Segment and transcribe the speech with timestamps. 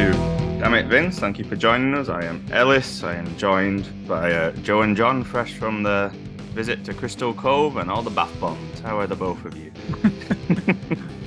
[0.00, 1.18] Hello and welcome to Damn It Vince.
[1.18, 2.08] Thank you for joining us.
[2.08, 3.04] I am Ellis.
[3.04, 6.10] I am joined by uh, Joe and John, fresh from the
[6.54, 8.80] visit to Crystal Cove and all the bath bombs.
[8.80, 9.70] How are the both of you?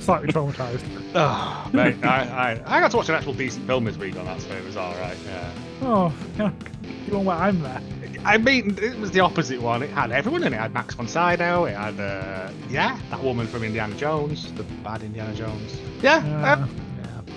[0.00, 0.82] Slightly traumatized.
[1.14, 4.24] Oh, mate, I, I, I got to watch an actual decent film this week on
[4.24, 5.16] that, so it was all right.
[5.24, 5.52] Yeah.
[5.82, 6.50] Oh, yeah.
[7.06, 7.80] You want where I'm there?
[8.24, 9.84] I mean, it was the opposite one.
[9.84, 10.56] It had everyone in it.
[10.56, 11.66] It had Max von Sydow.
[11.66, 15.78] It had, uh, yeah, that woman from Indiana Jones, the bad Indiana Jones.
[16.02, 16.52] Yeah, Yeah.
[16.54, 16.66] uh,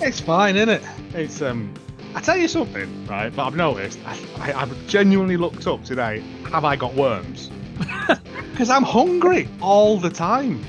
[0.01, 0.83] it's fine, isn't it?
[1.13, 1.73] It's um.
[2.15, 3.35] I tell you something, right?
[3.35, 3.99] But I've noticed.
[4.05, 6.23] I, I, I've genuinely looked up today.
[6.51, 7.51] Have I got worms?
[8.57, 10.65] Because I'm hungry all the time.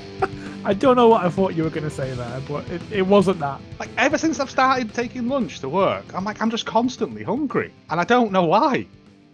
[0.63, 3.07] I don't know what I thought you were going to say there, but it, it
[3.07, 3.63] wasn't that.
[3.81, 7.73] Like ever since I've started taking lunch to work, I'm like I'm just constantly hungry,
[7.89, 8.87] and I don't know why.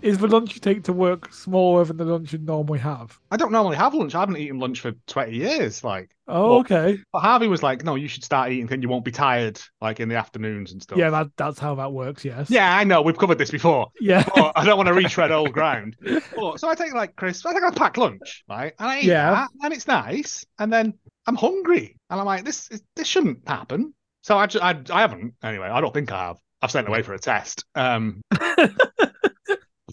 [0.05, 3.19] Is the lunch you take to work smaller than the lunch you normally have?
[3.31, 4.15] I don't normally have lunch.
[4.15, 5.83] I haven't eaten lunch for 20 years.
[5.83, 6.99] Like, Oh, Well- okay.
[7.11, 10.01] but Harvey was like, "No, you should start eating, then you won't be tired, like
[10.01, 12.51] in the afternoons and stuff." Yeah, that, that's how that works, yes.
[12.51, 13.01] yeah, I know.
[13.03, 13.89] We've covered this before.
[13.99, 14.25] Yeah.
[14.35, 15.97] But I don't want to retread old ground.
[16.03, 17.47] But, so I take like crisps.
[17.47, 18.75] I take a packed lunch, right?
[18.79, 19.31] And I eat Yeah.
[19.31, 20.45] that, and it's nice.
[20.59, 20.95] And then
[21.27, 25.35] I'm hungry, and I'm like, "This this shouldn't happen." So I, ju- I I haven't
[25.43, 25.69] anyway.
[25.69, 26.39] I don't think I have.
[26.61, 27.65] I've sent away for a test.
[27.75, 28.21] Um,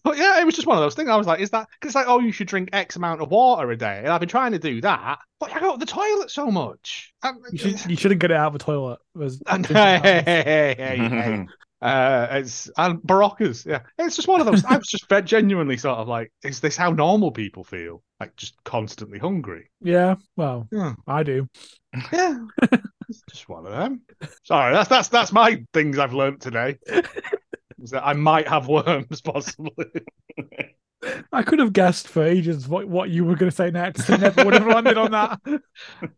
[0.04, 1.10] but yeah, it was just one of those things.
[1.10, 3.30] I was like, "Is that?" Because it's like, "Oh, you should drink X amount of
[3.32, 5.86] water a day," and I've been trying to do that, but I go to the
[5.86, 7.14] toilet so much.
[7.24, 9.00] And- You, should, you shouldn't get it out of the toilet.
[9.16, 11.46] There's- and hey, hey, hey, hey, hey.
[11.82, 13.80] Uh, it's and Barocas, yeah.
[13.98, 14.64] It's just one of those.
[14.66, 18.04] I was just genuinely sort of like, is this how normal people feel?
[18.20, 19.72] Like just constantly hungry.
[19.82, 21.48] Yeah, well, Yeah, I do.
[22.14, 22.38] yeah.
[23.10, 24.02] it's just one of them.
[24.44, 26.78] Sorry, that's that's that's my things I've learnt today.
[27.82, 29.86] Is that I might have worms possibly.
[31.34, 34.22] I could have guessed for ages what, what you were going to say next and
[34.22, 35.40] never would have landed on that.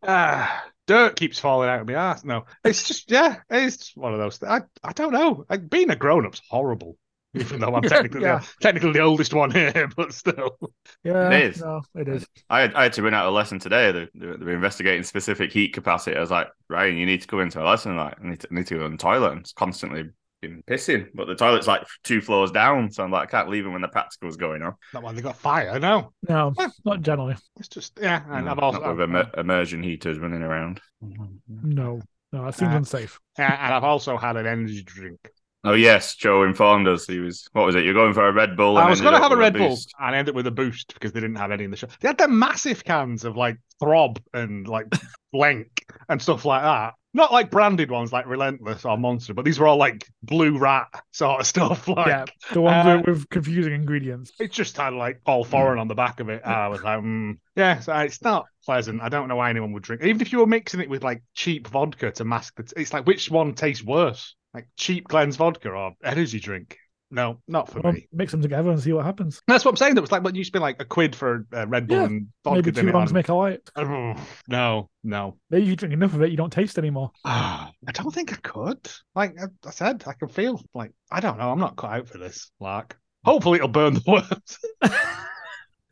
[0.03, 2.24] Ah, dirt keeps falling out of my ass.
[2.25, 4.40] No, it's just yeah, it's just one of those.
[4.40, 5.46] Th- I I don't know.
[5.50, 6.97] Like being a grown up's horrible.
[7.35, 8.40] Even though I'm technically Yeah.
[8.40, 10.57] the, technically the oldest one here, but still.
[11.03, 11.62] Yeah, It is.
[11.62, 12.28] no, it is.
[12.47, 13.91] I had, I had to run out a lesson today.
[13.91, 16.16] They, they, were- they were investigating specific heat capacity.
[16.16, 17.95] I was like, Ryan, you need to go into a lesson.
[17.97, 19.31] Like, I need to, I need to go on the toilet.
[19.31, 20.12] And it's constantly
[20.44, 22.92] been pissing, but the toilet's like two floors down.
[22.92, 24.74] So I'm like, I can't leave him when the practical's going on.
[24.94, 25.80] Not when they got fire.
[25.80, 26.54] No, No,
[26.86, 27.36] not generally.
[27.58, 28.22] it's just yeah.
[28.30, 30.80] And No, I've also not with immer- immersion heaters running around.
[31.02, 33.20] No, no, that seems Uh, unsafe.
[33.38, 35.20] yeah, and I've also had an energy drink.
[35.66, 37.08] Oh yes, Joe informed us.
[37.08, 37.86] He was what was it?
[37.86, 38.78] You're going for a Red Bull.
[38.78, 40.94] I was going to have a with Red Bull and end up with a boost
[40.94, 41.92] because they didn't have any in the shop.
[42.02, 44.88] They had them massive cans of like Throb and like
[45.31, 46.96] Blank and stuff like that.
[47.16, 50.88] Not like branded ones like Relentless or Monster, but these were all like Blue Rat
[51.12, 51.88] sort of stuff.
[51.88, 54.31] Like yeah, the ones uh, with, with confusing ingredients.
[54.40, 56.41] it just had like all foreign on the back of it.
[56.44, 57.38] And I was like, mm.
[57.56, 59.01] yeah, so it's not pleasant.
[59.01, 60.03] I don't know why anyone would drink.
[60.03, 63.06] Even if you were mixing it with like cheap vodka to mask the, it's like
[63.06, 66.78] which one tastes worse, like cheap Glens vodka or energy drink?
[67.13, 68.07] No, not for Well, me.
[68.12, 69.40] mix them together and see what happens.
[69.47, 69.94] That's what I'm saying.
[69.94, 72.28] That was like what to be like a quid for uh, Red Bull Yeah, and
[72.44, 72.56] vodka.
[72.56, 73.59] Maybe two wrongs make a right.
[73.75, 75.38] Ugh, no, no.
[75.51, 77.12] Maybe you drink enough of it, you don't taste anymore.
[77.24, 78.90] I don't think I could.
[79.13, 81.51] Like I, said, I can feel like I don't know.
[81.51, 82.50] I'm not cut out for this.
[82.59, 84.91] Like, hopefully it'll burn the worms.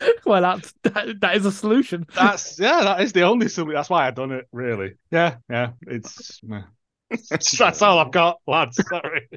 [0.25, 2.07] well, that's that, that is a solution.
[2.15, 3.75] That's yeah, that is the only solution.
[3.75, 4.47] That's why I've done it.
[4.51, 5.73] Really, yeah, yeah.
[5.85, 6.63] It's meh.
[7.57, 8.79] That's all I've got, lads.
[8.87, 9.27] Sorry,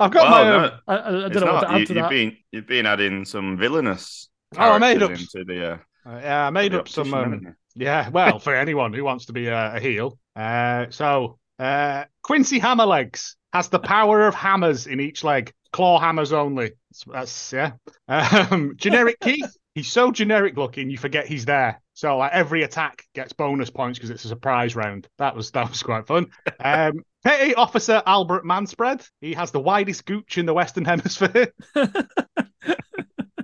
[0.00, 0.64] I've got Well, my.
[0.66, 2.86] own- I, I, I don't know what to add You, to you've been you've been
[2.86, 4.28] adding some villainous.
[4.56, 5.72] Oh, I made up- into the.
[5.72, 7.12] Uh, yeah, I made up some.
[7.14, 7.56] Um.
[7.76, 10.18] Yeah, well, for anyone who wants to be a, a heel.
[10.36, 16.32] Uh, so uh, Quincy Hammerlegs has the power of hammers in each leg, claw hammers
[16.32, 16.72] only.
[16.90, 17.72] That's, that's yeah.
[18.08, 21.80] Um, generic Keith, he's so generic looking, you forget he's there.
[21.94, 25.08] So like every attack gets bonus points because it's a surprise round.
[25.18, 26.26] That was that was quite fun.
[26.60, 31.52] Um, Petty Officer Albert Manspread, he has the widest gooch in the Western Hemisphere.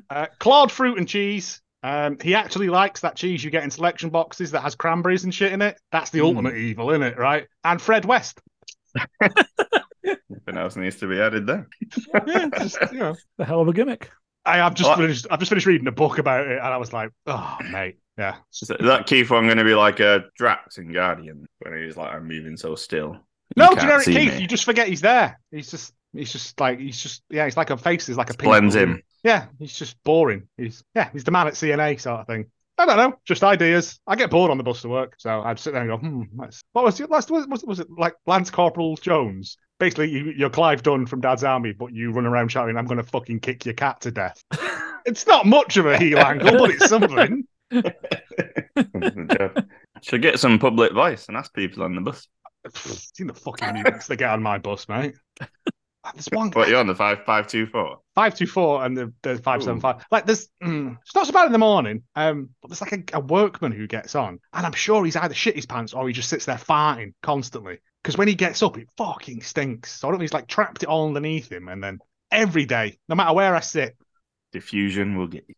[0.09, 1.63] Uh, Claude fruit and cheese.
[1.85, 5.33] Um, he actually likes that cheese you get in selection boxes that has cranberries and
[5.33, 5.79] shit in it.
[5.93, 6.25] That's the Mm.
[6.25, 7.17] ultimate evil, isn't it?
[7.17, 7.47] Right?
[7.63, 8.41] And Fred West.
[9.23, 11.69] Nothing else needs to be added there?
[12.27, 13.15] Yeah, just, you know.
[13.39, 14.11] the hell of a gimmick.
[14.45, 15.29] I have just Well- finished.
[15.31, 18.37] I've just finished reading a book about it, and I was like, "Oh, mate, yeah."
[18.61, 22.13] Is that Keith one going to be like a Drax in Guardian when he's like,
[22.13, 23.21] I'm moving so still?
[23.57, 24.35] No, generic Keith.
[24.35, 25.41] me." You just forget he's there.
[25.51, 28.07] He's just, he's just like, he's just, yeah, he's like a face.
[28.07, 29.03] He's like a blends in.
[29.23, 30.49] Yeah, he's just boring.
[30.57, 32.47] He's, yeah, he's the man at CNA sort of thing.
[32.81, 34.01] I don't know, just ideas.
[34.07, 36.23] I get bored on the bus to work, so I'd sit there and go, hmm,
[36.73, 37.31] what was it last?
[37.31, 39.59] Was, was, was it like Lance Corporal Jones?
[39.79, 42.99] Basically, you, you're Clive Dunn from Dad's Army, but you run around shouting, "I'm going
[42.99, 44.43] to fucking kick your cat to death."
[45.07, 47.47] it's not much of a heel angle, but it's something.
[50.03, 52.27] Should get some public voice and ask people on the bus.
[52.75, 55.15] Seen the fucking mutants that get on my bus, mate.
[56.15, 57.99] There's one What, you're on the five five two four?
[58.15, 60.05] five two four and the, the five seven five.
[60.11, 62.05] Like there's mm, it's not so bad in the morning.
[62.17, 65.35] Um, but there's like a, a workman who gets on, and I'm sure he's either
[65.35, 67.81] shit his pants or he just sits there farting constantly.
[68.03, 70.01] Because when he gets up, it fucking stinks.
[70.01, 71.99] So I don't know he's like trapped it all underneath him, and then
[72.31, 73.95] every day, no matter where I sit,
[74.53, 75.55] Diffusion will get you.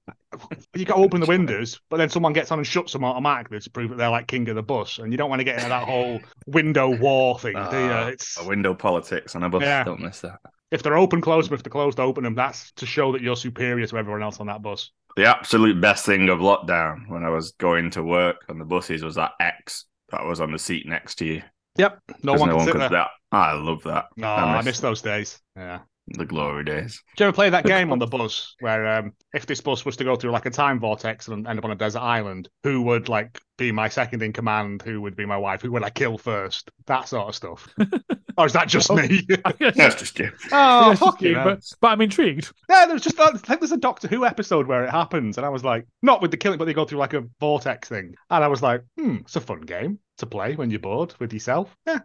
[0.74, 3.58] you got to open the windows, but then someone gets on and shuts them automatically
[3.60, 5.56] to prove that they're like king of the bus, and you don't want to get
[5.56, 7.90] into that whole window war thing, do you?
[7.90, 9.62] Ah, It's A window politics on a bus.
[9.62, 9.84] Yeah.
[9.84, 10.38] Don't miss that.
[10.70, 11.54] if they're open, close them.
[11.54, 12.34] If they're closed, open them.
[12.34, 14.90] That's to show that you're superior to everyone else on that bus.
[15.16, 19.02] The absolute best thing of lockdown when I was going to work on the buses
[19.04, 21.42] was that X that was on the seat next to you.
[21.76, 22.88] Yep, no one can sit there.
[22.90, 23.08] that.
[23.30, 24.06] I love that.
[24.16, 25.38] No, I I miss- miss those days.
[25.56, 25.80] Yeah.
[26.08, 27.02] The glory days.
[27.16, 29.96] Do you ever play that game on the bus where um, if this bus was
[29.96, 32.82] to go through like a time vortex and end up on a desert island, who
[32.82, 34.82] would like be my second in command?
[34.82, 35.62] Who would be my wife?
[35.62, 36.70] Who would I kill first?
[36.86, 37.68] That sort of stuff.
[38.38, 38.96] or is that just Oh.
[38.96, 39.20] me?
[39.60, 40.30] That's just you.
[40.52, 41.34] oh, Yes, fuck you, you.
[41.36, 42.50] but, but I'm intrigued.
[42.68, 45.50] Yeah, there's just I think there's a Doctor Who episode where it happens, and I
[45.50, 48.42] was like, not with the killing, but they go through like a vortex thing, and
[48.44, 51.74] I was like, hmm, it's a fun game to play when you're bored with yourself.
[51.86, 51.98] Yeah,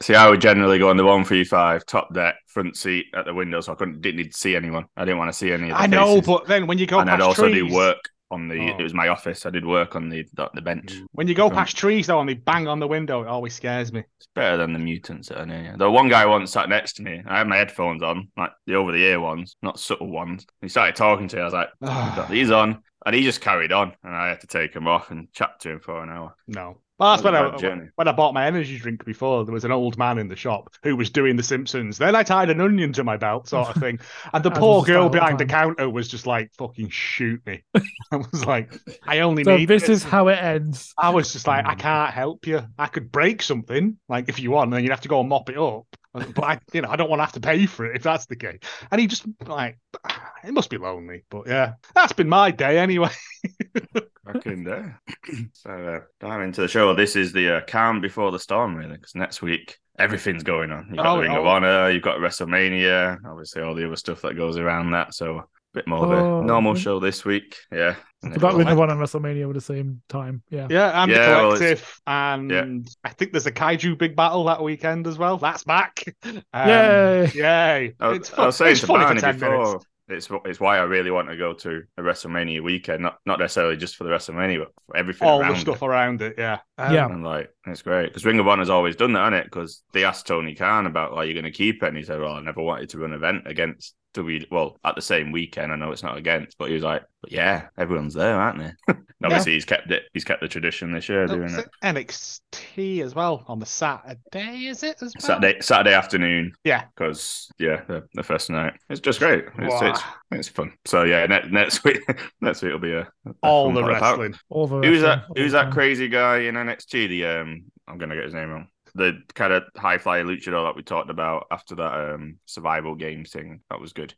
[0.00, 3.24] See, I would generally go on the one three five top deck, front seat at
[3.24, 4.86] the window, so I couldn't didn't need to see anyone.
[4.96, 6.98] I didn't want to see any of the I know, but then when you go
[6.98, 7.98] and past I'd also trees, do work
[8.30, 8.58] on the.
[8.72, 8.76] Oh.
[8.78, 9.46] It was my office.
[9.46, 10.92] I did work on the the, the bench.
[10.94, 11.06] Mm.
[11.12, 11.54] when you go Right.
[11.58, 14.04] past trees though, and they bang on the window, it always scares me.
[14.18, 15.74] It's better than the mutants that are near.
[15.76, 17.22] The one guy once sat next to me.
[17.26, 20.46] I had my headphones on, like the over the ear ones, not subtle ones.
[20.60, 21.42] He started talking to me.
[21.42, 24.40] I was like, "I've got these on," and he just carried on, and I had
[24.42, 26.34] to take him off and chat to him for an hour.
[26.46, 26.78] No.
[26.98, 27.90] Well, that's when I, journey.
[27.94, 29.44] when I bought my energy drink before.
[29.44, 31.96] There was an old man in the shop who was doing The Simpsons.
[31.98, 34.00] Then I tied an onion to my belt, sort of thing.
[34.32, 37.40] And the poor girl style at the behind the counter was just like, "Fucking shoot
[37.46, 37.62] me!"
[38.12, 38.70] I was like,
[39.06, 40.92] "I only So need this is how it ends.
[40.98, 41.78] I was just like, I Mm.
[41.78, 42.62] can't help you.
[42.78, 45.48] I could break something, like if you want, then you'd have to go and mop
[45.50, 45.84] it up.
[46.12, 48.26] But I, you know, I don't want to have to pay for it if that's
[48.26, 48.58] the case.
[48.90, 49.78] And he just like,
[50.44, 51.24] it must be lonely.
[51.30, 53.10] But yeah, that's been my day anyway.
[54.32, 55.00] Back in there.
[55.52, 56.94] so uh, dive into the show.
[56.94, 60.86] This is the uh, calm before the storm, really, because next week everything's going on.
[60.88, 61.48] You've got Oh, the Ring of oh.
[61.48, 65.14] Honor, you've got WrestleMania, obviously all the other stuff that goes around that.
[65.14, 65.44] So a
[65.74, 66.40] bit more of Oh.
[66.40, 67.56] a normal show this week.
[67.72, 67.96] Yeah.
[68.22, 70.42] And Forgot then Ring of Honor and WrestleMania at the same time.
[70.50, 70.66] Yeah.
[70.70, 74.44] Yeah, and Yeah, the well, it's- collective, and I think there's a kaiju big battle
[74.44, 75.36] that weekend as well.
[75.38, 76.04] That's back.
[76.24, 77.30] Um, Yay.
[77.34, 77.94] Yay!
[78.00, 78.46] I, it's I fun.
[78.46, 79.86] was saying it's to funny Barney for ten before, minutes.
[80.08, 83.76] It's it's why I really want to go to a WrestleMania weekend, not not necessarily
[83.76, 85.86] just for the WrestleMania, but for everything All around the stuff it.
[85.86, 86.34] around it.
[86.38, 86.58] Yeah.
[86.78, 87.06] Um, Yeah.
[87.06, 89.44] And like, it's great because Ring of Honor's always done that, hasn't it?
[89.44, 92.20] Because they asked Tony Khan about, like, you're going to keep it, and he said,
[92.20, 94.44] "Well, I never wanted to run an event against W.
[94.50, 97.32] Well, at the same weekend, I know it's not against, but he was like, but
[97.32, 98.94] yeah, everyone's there, aren't they?
[99.20, 100.04] And obviously, he's kept it.
[100.14, 101.66] He's kept the tradition this year, Oh, doing is it.
[101.82, 105.26] it NXT as well on the Saturday, is it as well?
[105.40, 106.84] Saturday Saturday afternoon Yeah.
[106.94, 108.74] because yeah, the, the first night.
[108.88, 109.44] It's just great.
[109.58, 110.00] It's, it's
[110.30, 110.72] it's fun.
[110.84, 111.98] So yeah, ne- next week
[112.40, 114.34] next week will be a, a All fun the pod about- wrestling.
[114.50, 115.18] All the Who's that?
[115.22, 117.08] wrestling, Who's that crazy guy in NXT?
[117.08, 117.57] The um,
[117.88, 118.68] I'm gonna get his name wrong.
[118.94, 123.24] The kind of high flyer luchador that we talked about after that um survival game
[123.24, 123.60] thing.
[123.70, 124.14] That was good.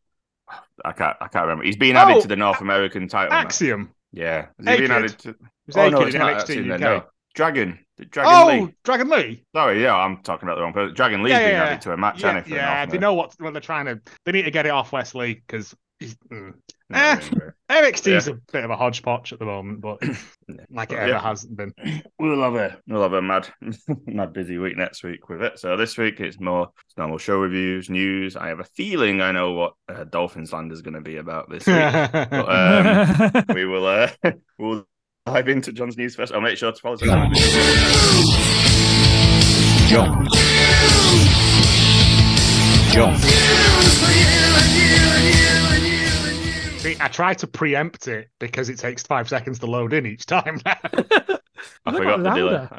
[0.85, 1.17] I can't.
[1.21, 1.65] I can't remember.
[1.65, 3.31] He's been added to the North American title.
[3.31, 3.47] match.
[3.47, 3.95] Axiom.
[4.13, 4.47] Yeah.
[4.59, 4.91] Is he kid.
[4.91, 5.37] added to?
[5.77, 7.05] Oh no, it's not NXT then, no.
[7.35, 7.79] Dragon.
[8.11, 8.75] Dragon Oh, Lee.
[8.83, 9.45] Dragon Lee.
[9.55, 10.95] Sorry, yeah, I'm talking about the wrong person.
[10.95, 12.87] Dragon Lee's Yeah, being yeah, added to a match, Yeah, hasn't he, for the yeah.
[12.87, 14.01] They know what what they're trying to.
[14.25, 16.55] They need to get it off Wes Lee because mm.
[16.91, 17.21] No, Eh.
[17.21, 17.51] anyway.
[17.71, 20.03] NXT's a bit of a hodgepodge at the moment, but
[20.71, 21.21] like it ever yeah.
[21.21, 21.73] has been.
[22.19, 23.49] We'll have a we'll have a mad
[24.07, 25.59] mad busy week next week with it.
[25.59, 28.37] So this week it's more it's normal show reviews, news.
[28.37, 31.49] I have a feeling I know what uh, Dolphins Land is going to be about
[31.49, 31.77] this week.
[32.13, 34.11] but, um, we will uh,
[34.59, 34.85] we'll
[35.27, 36.33] dive into John's news first.
[36.33, 37.01] I'll make sure to follow us.
[39.89, 40.27] John.
[42.93, 43.17] John.
[46.81, 50.25] See, I try to preempt it because it takes five seconds to load in each
[50.25, 50.59] time.
[50.65, 51.39] I
[51.85, 52.71] I forgot to do it.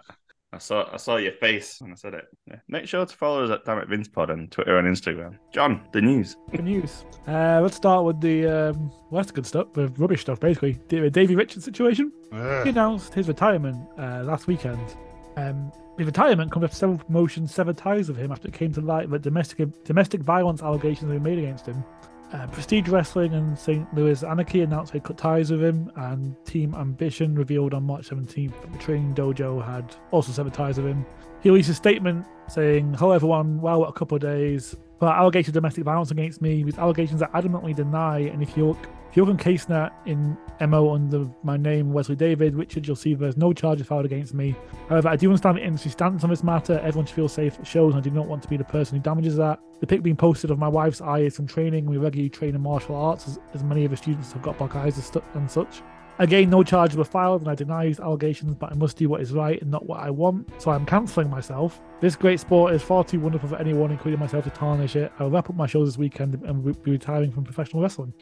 [0.52, 2.26] I saw I saw your face when I said it.
[2.48, 2.56] Yeah.
[2.68, 5.38] Make sure to follow us at Damn It Vince Pod on Twitter and Instagram.
[5.54, 6.36] John, the news.
[6.50, 7.06] Good news.
[7.28, 10.80] Uh, let's start with the um, well, that's good stuff, the rubbish stuff, basically.
[10.88, 12.12] The Davey Richards situation.
[12.32, 14.96] He announced his retirement uh, last weekend.
[15.38, 18.82] Um, his retirement comes after several promotions severed ties with him after it came to
[18.82, 21.84] light that domestic domestic violence allegations were made against him.
[22.34, 23.94] Uh, Prestige Wrestling and St.
[23.94, 28.62] Louis Anarchy announced they cut ties with him, and Team Ambition revealed on March 17th
[28.62, 31.06] that the training dojo had also severed ties with him.
[31.42, 34.76] He released a statement saying, Hello everyone, well, what a couple of days.
[35.02, 38.68] But allegations of domestic violence against me, these allegations are adamantly deny, and if you
[38.68, 40.38] look If you look on CaseNet in
[40.70, 44.56] MO under my name, Wesley David Richard, you'll see there's no charges filed against me.
[44.88, 46.80] However, I do understand the industry stance on this matter.
[46.80, 48.96] Everyone should feel safe at shows, and I do not want to be the person
[48.96, 49.60] who damages that.
[49.82, 51.88] The pic being posted of my wife's eye is from training.
[51.88, 54.76] We regularly train in martial arts, as, as many of the students have got black
[54.78, 54.98] eyes
[55.34, 55.82] and such.
[56.20, 59.22] Again, no charges were filed, and I deny these allegations, but I must do what
[59.22, 61.82] is right and not what I want, so I'm cancelling myself.
[62.00, 65.12] This great sport is far too wonderful for anyone, including myself, to tarnish it.
[65.20, 68.14] I will wrap up my shows this weekend and will be retiring from professional wrestling.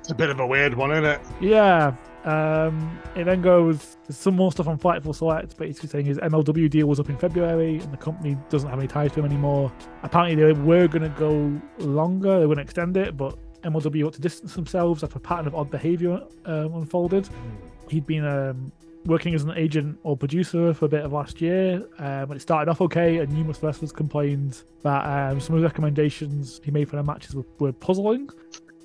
[0.00, 1.20] It's a bit of a weird one, isn't it?
[1.40, 1.94] Yeah.
[2.24, 6.68] Um, it then goes there's some more stuff on Fightful Select, basically saying his MLW
[6.68, 9.72] deal was up in February and the company doesn't have any ties to him anymore.
[10.02, 14.06] Apparently, they were going to go longer, they were going to extend it, but MLW
[14.06, 17.28] ought to distance themselves after a pattern of odd behavior um, unfolded.
[17.88, 18.72] He'd been um,
[19.06, 21.82] working as an agent or producer for a bit of last year.
[21.98, 26.60] Um, it started off okay, and numerous wrestlers complained that um, some of the recommendations
[26.62, 28.28] he made for their matches were, were puzzling.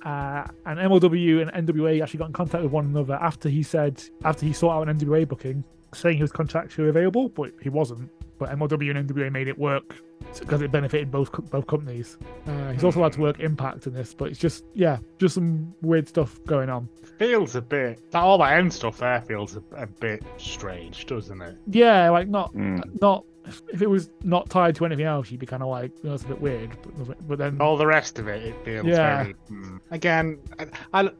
[0.04, 4.02] Uh, and MLW and NWA actually got in contact with one another after he said,
[4.24, 5.64] after he sought out an NWA booking,
[5.94, 8.10] saying he was contractually available, but he wasn't.
[8.38, 9.96] But MLW and NWA made it work
[10.40, 12.16] because it benefited both both companies.
[12.46, 15.74] Uh, he's also allowed to work Impact in this, but it's just yeah, just some
[15.82, 16.88] weird stuff going on.
[17.18, 18.00] Feels a bit.
[18.10, 21.56] That, all that end stuff there feels a, a bit strange, doesn't it?
[21.66, 23.00] Yeah, like not Mm.
[23.00, 23.24] not
[23.72, 26.16] if it was not tied to anything else, you'd be kind of like, you know,
[26.16, 26.70] a bit weird.
[27.06, 29.22] But, but then All the rest of it, it feels Yeah.
[29.24, 29.34] very.
[29.48, 29.76] hmm.
[29.90, 30.66] Again, I,
[31.04, 31.10] I,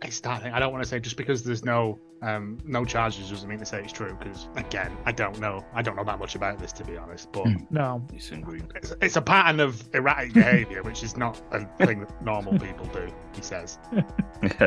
[0.00, 0.44] I start.
[0.44, 3.66] I don't want to say just because there's no um no charges doesn't mean to
[3.66, 4.16] say it's true.
[4.18, 5.64] Because again, I don't know.
[5.74, 7.30] I don't know that much about this to be honest.
[7.32, 7.56] But Hmm.
[7.70, 12.58] no, it's, it's a pattern of erratic behaviour, which is not a thing that normal
[12.58, 13.08] people do.
[13.34, 13.78] He says.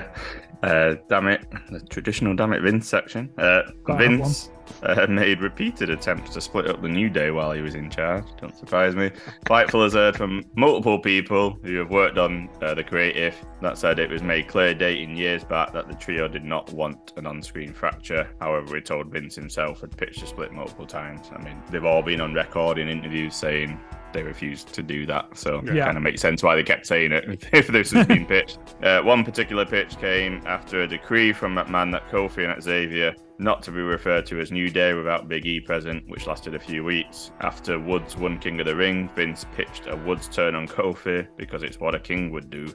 [0.63, 3.31] uh, damn it, the traditional damn it Vince section.
[3.37, 4.49] Uh, Vince
[4.83, 8.25] uh, made repeated attempts to split up the New Day while he was in charge.
[8.39, 9.11] Don't surprise me.
[9.45, 13.99] Fightful has heard from multiple people who have worked on uh, the creative that said
[13.99, 17.73] it was made clear dating years back that the trio did not want an on-screen
[17.73, 18.29] fracture.
[18.39, 21.27] However, we told Vince himself had pitched a split multiple times.
[21.35, 23.79] I mean, they've all been on record in interviews saying
[24.15, 25.37] they refused to do that.
[25.37, 28.25] So it kind of makes sense why they kept saying it if this was being
[28.27, 28.59] pitched.
[28.81, 33.61] Uh, one particular pitch came after a decree from McMahon that Kofi and Xavier not
[33.63, 36.83] to be referred to as New Day without Big E present, which lasted a few
[36.83, 37.31] weeks.
[37.41, 41.63] After Woods won King of the Ring, Vince pitched a Woods turn on Kofi because
[41.63, 42.67] it's what a king would do.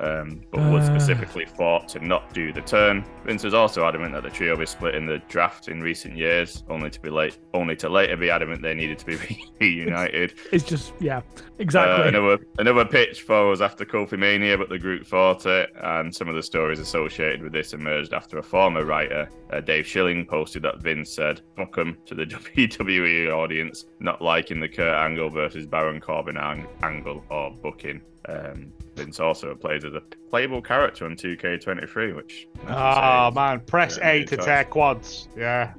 [0.00, 0.98] Um, but Woods Uh.
[0.98, 3.04] specifically fought to not do the turn.
[3.24, 6.64] Vince was also adamant that the trio was split in the draft in recent years,
[6.68, 9.16] only to be late, only to later be adamant they needed to be
[9.60, 10.34] reunited.
[10.52, 11.22] it's just yeah, Uh,
[11.58, 12.08] exactly.
[12.08, 16.34] another another pitch follows after Kofi Mania, but the group fought it, and some of
[16.34, 20.80] the stories associated with this emerged after a former writer, uh, Dave Schilling, posted that
[20.82, 26.00] Vince said "fuck 'em" to the WWE audience, not liking the Kurt Angle versus Baron
[26.00, 28.00] Corbin ang- angle or booking.
[28.28, 33.40] Um, Vince also plays as a playable character on 2K23, which I have to Oh
[33.40, 34.44] man, press A to choice.
[34.44, 35.28] tear quads.
[35.36, 35.72] Yeah,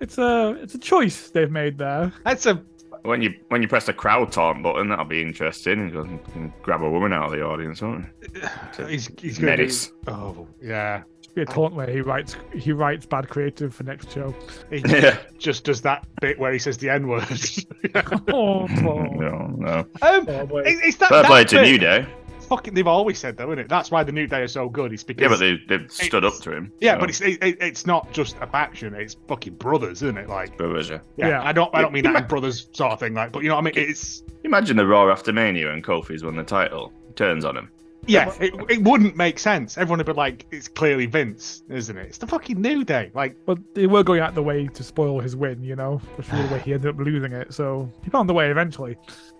[0.00, 2.12] it's a it's a choice they've made there.
[2.24, 2.62] that's a
[3.02, 5.90] when you when you press the crowd taunt button, that'll be interesting.
[5.90, 8.40] You can- can grab a woman out of the audience, won't you?
[8.88, 9.70] he's he's gonna do,
[10.08, 11.02] Oh yeah,
[11.36, 14.34] Be a taunt where he writes he writes bad creative for next show.
[14.70, 15.18] he Yeah.
[15.38, 17.28] just does that bit where he says the N word.
[18.32, 19.78] oh, no, no.
[20.00, 20.60] um, oh, boy.
[20.62, 22.06] it- it's that, Fair that play to bit- New Day.
[22.48, 23.68] Fucking, they've always said though, isn't it?
[23.68, 24.92] That's why the New Day are so good.
[24.94, 26.72] It's because Yeah, but they, they've stood up to him.
[26.80, 27.00] yeah, so.
[27.00, 28.94] but it's it, it- it's not just a faction.
[28.94, 30.28] It's fucking brothers, isn't it?
[30.30, 31.00] Like, Brothers, yeah.
[31.16, 31.42] yeah, Yeah.
[31.42, 33.12] I don't I don't mean that in brothers sort of thing.
[33.14, 33.74] Like, but you know what I mean?
[33.76, 36.92] It's Imagine the Raw after Mania and Kofi's won the title.
[37.16, 37.68] Turns on him.
[38.06, 39.78] Yeah, it, it wouldn't make sense.
[39.78, 42.06] Everyone would be like, it's clearly Vince, isn't it?
[42.06, 43.10] It's the fucking New Day.
[43.14, 46.30] Like, But they were going out the way to spoil his win, you know, which
[46.30, 47.52] was the way he ended up losing it.
[47.52, 48.96] So he found the way eventually.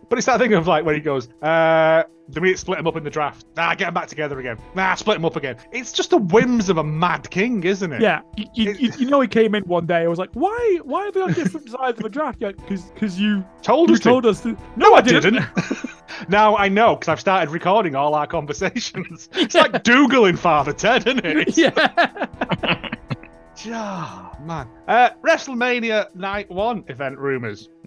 [0.09, 2.97] But it's that thing of like when he goes, uh, do we split him up
[2.97, 3.47] in the draft?
[3.57, 4.59] Nah, get him back together again.
[4.75, 5.57] Nah, split him up again.
[5.73, 8.01] It's just the whims of a mad king, isn't it?
[8.01, 9.99] Yeah, you, you, you, know he came in one day.
[10.03, 12.39] I was like, why why are they on different sides of the draft?
[12.41, 14.31] Yeah, because because you Told you us told to.
[14.31, 14.57] us to.
[14.77, 15.41] No, I didn't.
[16.29, 19.29] now I know because I've started recording all our conversations.
[19.37, 21.37] It's like Dougal in Father Ted, isn't it?
[21.49, 21.59] It's-
[23.65, 23.73] yeah.
[23.73, 24.69] Ah, man.
[24.87, 27.19] Uh, WrestleMania Night 1 event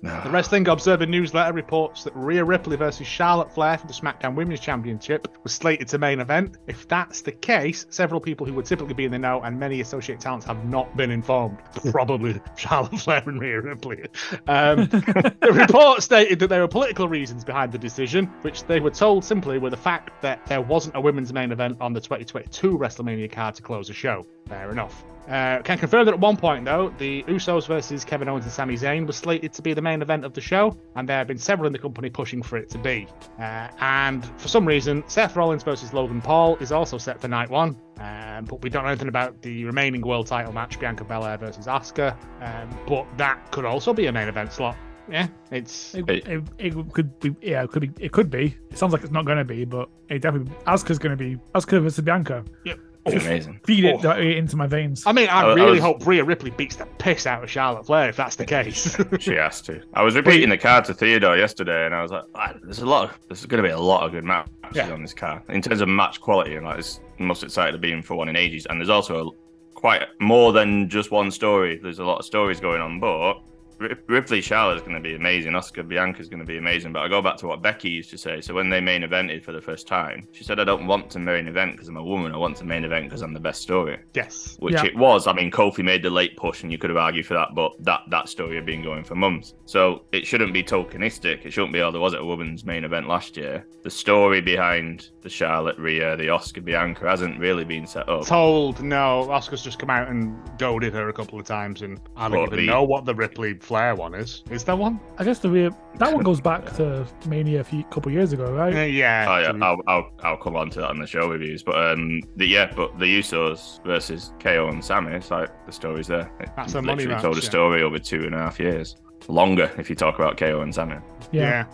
[0.01, 0.23] rumours.
[0.23, 4.59] The Wrestling Observer newsletter reports that Rhea Ripley versus Charlotte Flair for the SmackDown Women's
[4.59, 6.57] Championship was slated to main event.
[6.67, 9.81] If that's the case, several people who would typically be in the know and many
[9.81, 11.57] associate talents have not been informed.
[11.91, 14.05] Probably Charlotte Flair and Rhea Ripley.
[14.47, 18.91] Um, the report stated that there were political reasons behind the decision, which they were
[18.91, 22.77] told simply were the fact that there wasn't a women's main event on the 2022
[22.77, 24.25] WrestleMania card to close the show.
[24.49, 25.05] Fair enough.
[25.29, 28.73] Uh, can confirm that at one point, though, the Usos versus Kevin Owens and Sami
[28.73, 31.37] Zayn was slated to be the main event of the show, and there have been
[31.37, 33.07] several in the company pushing for it to be.
[33.37, 37.51] Uh, and for some reason, Seth Rollins versus Logan Paul is also set for night
[37.51, 41.37] one, um, but we don't know anything about the remaining world title match, Bianca Belair
[41.37, 42.17] versus Asuka.
[42.41, 44.75] Um, but that could also be a main event slot.
[45.11, 48.57] Yeah, it's It, it, it could be, yeah, it could be, it could be.
[48.71, 51.37] It sounds like it's not going to be, but it definitely Asuka's going to be
[51.53, 52.43] Asuka versus Bianca.
[52.65, 52.79] It's
[53.13, 53.59] amazing.
[53.65, 54.11] Feed it Oh.
[54.17, 55.03] into my veins.
[55.05, 57.49] I mean, I, I- I really was- hope Rhea Ripley beats the piss out of
[57.49, 58.97] Charlotte Flair if that's the case.
[59.19, 59.81] She has to.
[59.93, 62.85] I was repeating the card to Theodore yesterday, and I was like, "Ah, "There's a
[62.85, 63.09] lot.
[63.09, 64.91] Of, there's going to be a lot of good matches Yeah.
[64.91, 67.77] on this card in terms of match quality." And like, it's the most excited to
[67.77, 68.65] be in for one in ages.
[68.69, 69.31] And there's also a,
[69.73, 71.79] quite more than just one story.
[71.81, 73.35] There's a lot of stories going on, but.
[73.79, 75.53] Rip- Ripley Charlotte is going to be amazing.
[75.53, 76.91] Asuka Bianca is going to be amazing.
[76.93, 78.41] But I go back to what Becky used to say.
[78.41, 81.19] So when they main evented for the first time, she said, "I don't want to
[81.19, 82.33] main event because I'm a woman.
[82.33, 84.57] I want to main event because I'm the best story." yes.
[84.59, 84.85] which Yeah.
[84.85, 85.27] it was.
[85.27, 87.71] I mean, Kofi made the late push, and you could have argued for that, but
[87.83, 89.53] that that story had been going for months.
[89.65, 91.45] So it shouldn't be tokenistic.
[91.45, 93.65] It shouldn't be, oh, there was a women's main event last year.
[93.83, 98.25] The story behind the Charlotte Rhea, the Asuka Bianca hasn't really been set up.
[98.25, 102.29] Told no, Asuka's just come out and goaded her a couple of times, and I
[102.29, 104.43] don't Well, even the- know what the Ripley Flair one is.
[104.49, 104.99] Is that one?
[105.17, 108.51] I guess the real, that one goes back to Mania a few couple years ago,
[108.53, 108.75] right?
[108.75, 109.25] Uh, yeah.
[109.27, 111.63] Oh, yeah, I'll, I'll, I'll come on to that on the show reviews.
[111.63, 116.07] But um, the, yeah, but the Usos versus KO and Sami, it's like the story's
[116.07, 116.31] there.
[116.39, 117.49] It That's a money literally match, told a yeah.
[117.49, 118.95] story over two and a half years.
[119.27, 120.95] Longer if you talk about KO and Sami.
[121.31, 121.65] yeah.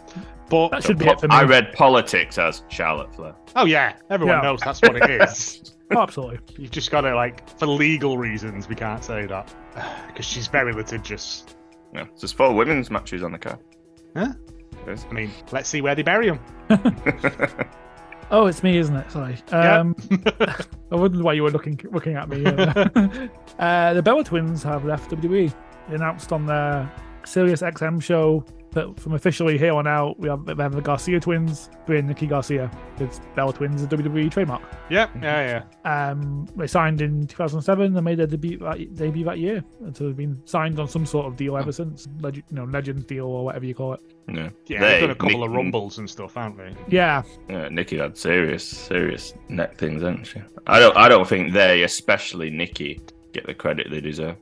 [0.49, 1.35] But That should be it for me.
[1.35, 3.33] I read politics as Charlotte Flair.
[3.55, 4.41] oh yeah, everyone Yeah.
[4.43, 5.75] knows that's what it is.
[5.91, 6.39] Oh, absolutely.
[6.57, 9.53] You've just got to like, for legal reasons, we can't say that
[10.07, 11.45] because she's very litigious.
[11.93, 13.59] Yeah, so there's four women's matches on the card.
[14.15, 14.33] Huh?
[14.87, 16.39] I mean, let's see where they bury him.
[18.31, 19.11] Oh, it's me, isn't it?
[19.11, 19.37] Sorry.
[19.51, 19.79] Yeah.
[19.81, 19.95] Um,
[20.91, 22.43] I wondered why you were looking looking at me.
[22.43, 22.89] Uh,
[23.59, 25.53] uh, the Bella twins have left WWE.
[25.87, 26.91] They announced on their
[27.27, 31.17] Sirius XM show that from officially here on out, we have, we have the Garcia
[31.19, 32.69] twins being Nikki Garcia.
[32.99, 34.61] It's Bella twins, a WWE trademark.
[34.89, 36.09] yeah, yeah, yeah.
[36.09, 39.63] Um, they signed in 2007 and made their debut that, debut that year.
[39.79, 42.65] And so they've been signed on some sort of deal ever since, Leg- you know,
[42.65, 44.01] Legends deal or whatever you call it.
[44.27, 46.75] yeah, Yeah, They- they've done a couple Nick- of rumbles and stuff, haven't they?
[46.89, 50.41] Yeah, yeah, Nikki had serious, serious neck things, hasn't she?
[50.67, 52.99] I don't, I don't think they, especially Nikki,
[53.31, 54.35] get the credit they deserve.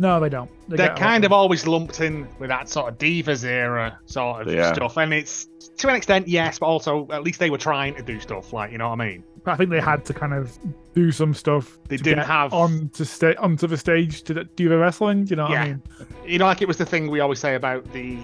[0.00, 0.48] No, they don't.
[0.68, 3.44] They They're get a lot kind of always lumped in with that sort of divas
[3.44, 4.72] era sort of Yeah.
[4.72, 5.46] stuff, and it's
[5.78, 8.70] to an extent yes, but also at least they were trying to do stuff like
[8.72, 9.24] you know what I mean.
[9.46, 10.56] I think they had to kind of
[10.94, 11.78] do some stuff.
[11.88, 15.26] They to didn't get have- on to stay onto the stage to do the wrestling.
[15.28, 15.62] You know what Yeah.
[15.62, 15.82] I mean?
[16.26, 18.18] You know, like it was the thing we always say about the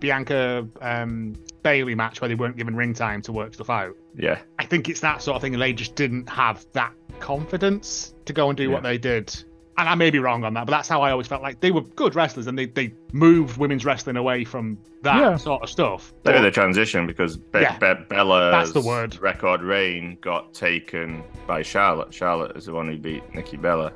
[0.00, 3.94] Bianca um, Bayley match where they weren't given ring time to work stuff out.
[4.16, 8.14] Yeah, I think it's that sort of thing, and they just didn't have that confidence
[8.24, 9.44] to go and do what they did.
[9.78, 11.70] And I may be wrong on that, but that's how I always felt like they
[11.70, 15.36] were good wrestlers, and they, they moved women's wrestling away from that Yeah.
[15.36, 16.12] sort of stuff.
[16.24, 17.78] they But- did the transition because Be- Yeah.
[17.78, 19.18] Be- Bella's That's the word.
[19.22, 22.12] record reign got taken by Charlotte.
[22.12, 23.92] Charlotte is the one who beat Nikki Bella.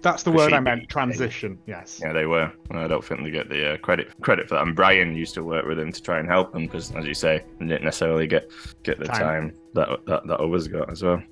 [0.00, 0.80] That's the word I meant.
[0.82, 1.58] beat Transition.
[1.66, 2.00] Yes.
[2.02, 2.50] Yeah, they were.
[2.70, 4.62] I don't think they get the uh, credit credit for that.
[4.66, 7.14] And Brian used to work with him to try and help them because, as you
[7.14, 8.50] say, they didn't necessarily get
[8.82, 9.20] get the Time.
[9.20, 11.22] time, that, that that others got as well.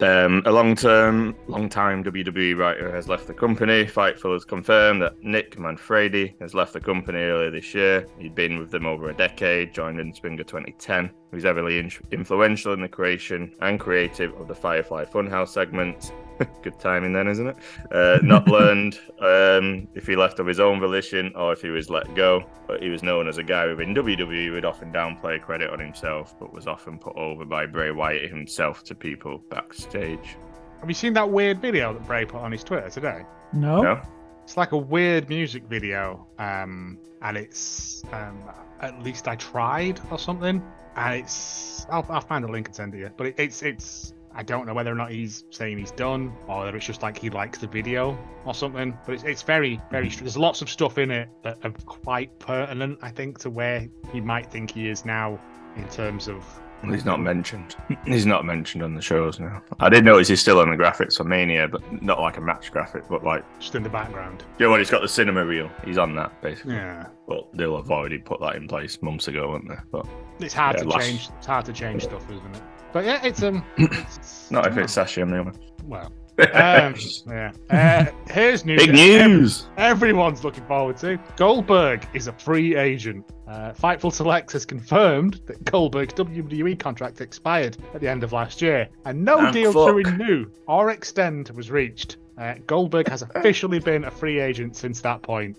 [0.00, 3.84] Um, a long-term, long-time WWE writer has left the company.
[3.84, 8.06] Fightful has confirmed that Nick Manfredi has left the company earlier this year.
[8.18, 11.06] He'd been with them over a decade, joined in Springer 2010.
[11.30, 16.12] He was heavily in- influential in the creation and creative of the Firefly Funhouse segment.
[16.62, 17.56] Good timing then, isn't it?
[17.90, 21.90] Uh, not learned um, if he left of his own volition or if he was
[21.90, 25.40] let go, but he was known as a guy within WWE who would often downplay
[25.40, 30.36] credit on himself, but was often put over by Bray Wyatt himself to people backstage.
[30.80, 33.22] Have you seen that weird video that Bray put on his Twitter today?
[33.52, 33.82] No.
[33.82, 34.00] No?
[34.42, 38.38] It's like a weird music video, um, and it's um,
[38.80, 40.62] at least I tried or something.
[40.96, 43.10] And it's I'll, I'll find a link and send it to you.
[43.16, 46.64] But it, it's it's I don't know whether or not he's saying he's done or
[46.64, 48.96] whether it's just like he likes the video or something.
[49.06, 50.20] But it's it's very very hmm.
[50.20, 54.20] there's lots of stuff in it that are quite pertinent, I think, to where he
[54.20, 55.38] might think he is now
[55.76, 56.44] in terms of
[56.92, 57.76] He's not mentioned.
[58.06, 59.62] He's not mentioned on the shows now.
[59.80, 62.70] I did notice he's still on the graphics for Mania, but not like a match
[62.70, 64.44] graphic, but like, just in the background.
[64.58, 66.74] you know, when he's got the cinema reel, he's on that basically.
[66.74, 67.06] Yeah.
[67.26, 69.76] But they'll have already put that in place months ago, won't they?
[69.90, 70.06] But
[70.40, 71.28] It's hard Yeah, to last- change.
[71.38, 72.62] It's hard to change stuff, isn't it?
[72.94, 73.62] But yeah, it's um.
[73.76, 75.54] it's- not if it's Sashi Omniuma.
[75.84, 76.10] well.
[76.52, 76.94] Um,
[77.28, 77.52] yeah.
[77.70, 78.84] Uh, here's news.
[78.86, 79.68] Big news.
[79.76, 81.16] Everyone's looking forward to.
[81.36, 83.24] Goldberg is a free agent.
[83.46, 88.60] Uh, Fightful Select has confirmed that Goldberg's WWE contract expired at the end of last
[88.62, 89.86] year, and no Ah, deal fuck.
[89.88, 92.16] to renew or extend was reached.
[92.36, 95.56] Uh, Goldberg has officially been a free agent since that point.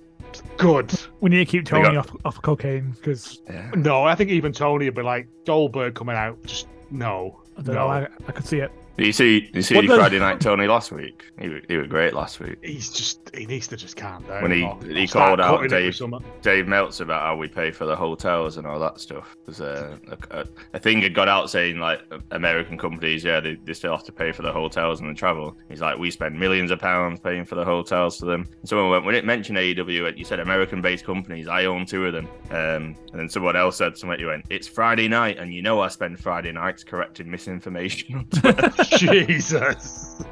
[0.57, 0.91] Good.
[1.21, 3.71] We need to keep They Tony got- off, off cocaine because Yeah.
[3.75, 7.41] No, I think even Tony would be like, Goldberg coming out, just no.
[7.63, 7.87] No.
[7.87, 8.71] I, I could see it.
[8.97, 9.49] You see?
[9.53, 11.25] You see the- Friday Night Tony last week?
[11.37, 12.57] He was, he was great last week.
[12.63, 14.41] He's just, he needs to just calm down.
[14.41, 16.41] When he- or- he or called out cutting it with Dave-.
[16.41, 19.35] Dave Meltzer about how we pay for the hotels and all that stuff.
[19.45, 19.99] There's a,
[20.31, 24.05] a, a thing had got out saying like American companies, yeah, they, they still have
[24.05, 25.57] to pay for the hotels and the travel.
[25.67, 28.47] He's like, we spend millions of pounds paying for the hotels for them.
[28.61, 31.47] And someone went, when it mentioned AEW, you said American-based companies.
[31.49, 32.27] I own two of them.
[32.49, 34.19] Um, and then someone else said something.
[34.19, 38.27] You went, it's Friday night, and you know I spend Friday nights correcting misinformation.
[38.93, 40.23] on Twitter." Jesus.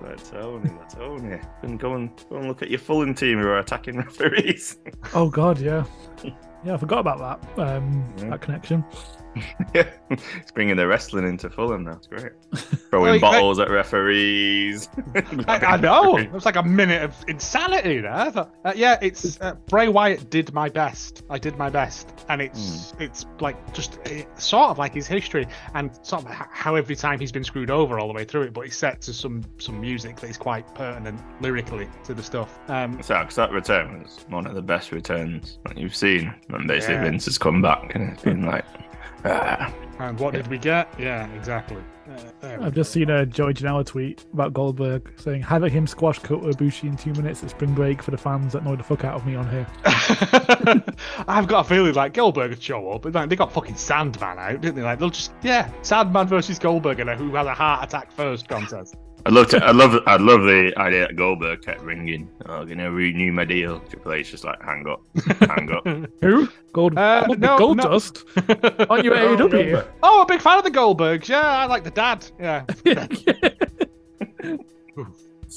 [0.00, 0.70] That's Tony.
[0.78, 1.38] That's Tony.
[1.62, 4.78] And go and go and look at your Fulham team who are attacking referees.
[5.14, 5.84] Oh God, yeah,
[6.64, 6.74] yeah.
[6.74, 7.58] I forgot about that.
[7.76, 8.30] Um, Yeah.
[8.30, 8.84] that connection.
[9.74, 11.92] Yeah, it's bringing the wrestling into Fulham now.
[11.92, 12.32] It's great.
[12.90, 14.88] Throwing Well, you- bottles at referees.
[15.48, 16.16] I, I know.
[16.16, 18.30] It was like a minute of insanity there.
[18.30, 21.22] Thought, uh, yeah, it's uh, Bray Wyatt did my best.
[21.30, 25.46] I did my best, and it's it's like just uh, sort of like his history
[25.74, 28.52] and sort of how every time he's been screwed over all the way through it,
[28.52, 32.58] but he's set to some some music that is quite pertinent lyrically to the stuff.
[32.68, 36.32] Um, So, 'cause that return was one of the best returns that you've seen.
[36.48, 37.04] And basically, Yeah.
[37.04, 38.64] Vince has come back and it's been like,
[39.24, 39.72] ah.
[39.98, 40.88] and what did we get?
[40.98, 41.82] Yeah, exactly.
[42.42, 43.00] Uh, I've just go.
[43.00, 47.12] seen a Joey Janela tweet about Goldberg saying having him squash Kota Ibushi in two
[47.12, 49.48] minutes at spring break for the fans that annoy the fuck out of me on
[49.50, 49.66] here.
[51.28, 54.38] I've got a feeling like Goldberg would show up, but like, they got fucking Sandman
[54.38, 54.82] out, didn't they?
[54.82, 58.48] Like they'll just yeah, Sandman versus Goldberg in a who has a heart attack first
[58.48, 58.96] contest.
[59.26, 62.30] I love to, I love I love the idea that Goldberg kept ringing.
[62.46, 63.80] Oh, gonna renew my deal.
[63.80, 65.02] Triple H just like hang up,
[65.40, 65.84] hang up.
[66.22, 66.48] Who?
[66.72, 66.96] Gold?
[66.96, 67.82] Uh, no, Gold no.
[67.82, 68.24] Dust?
[68.88, 69.86] Aren't you at Oh, AEW?
[70.02, 71.28] Oh, a big fan of the Goldbergs.
[71.28, 72.24] Yeah, I like the dad.
[72.38, 72.64] Yeah.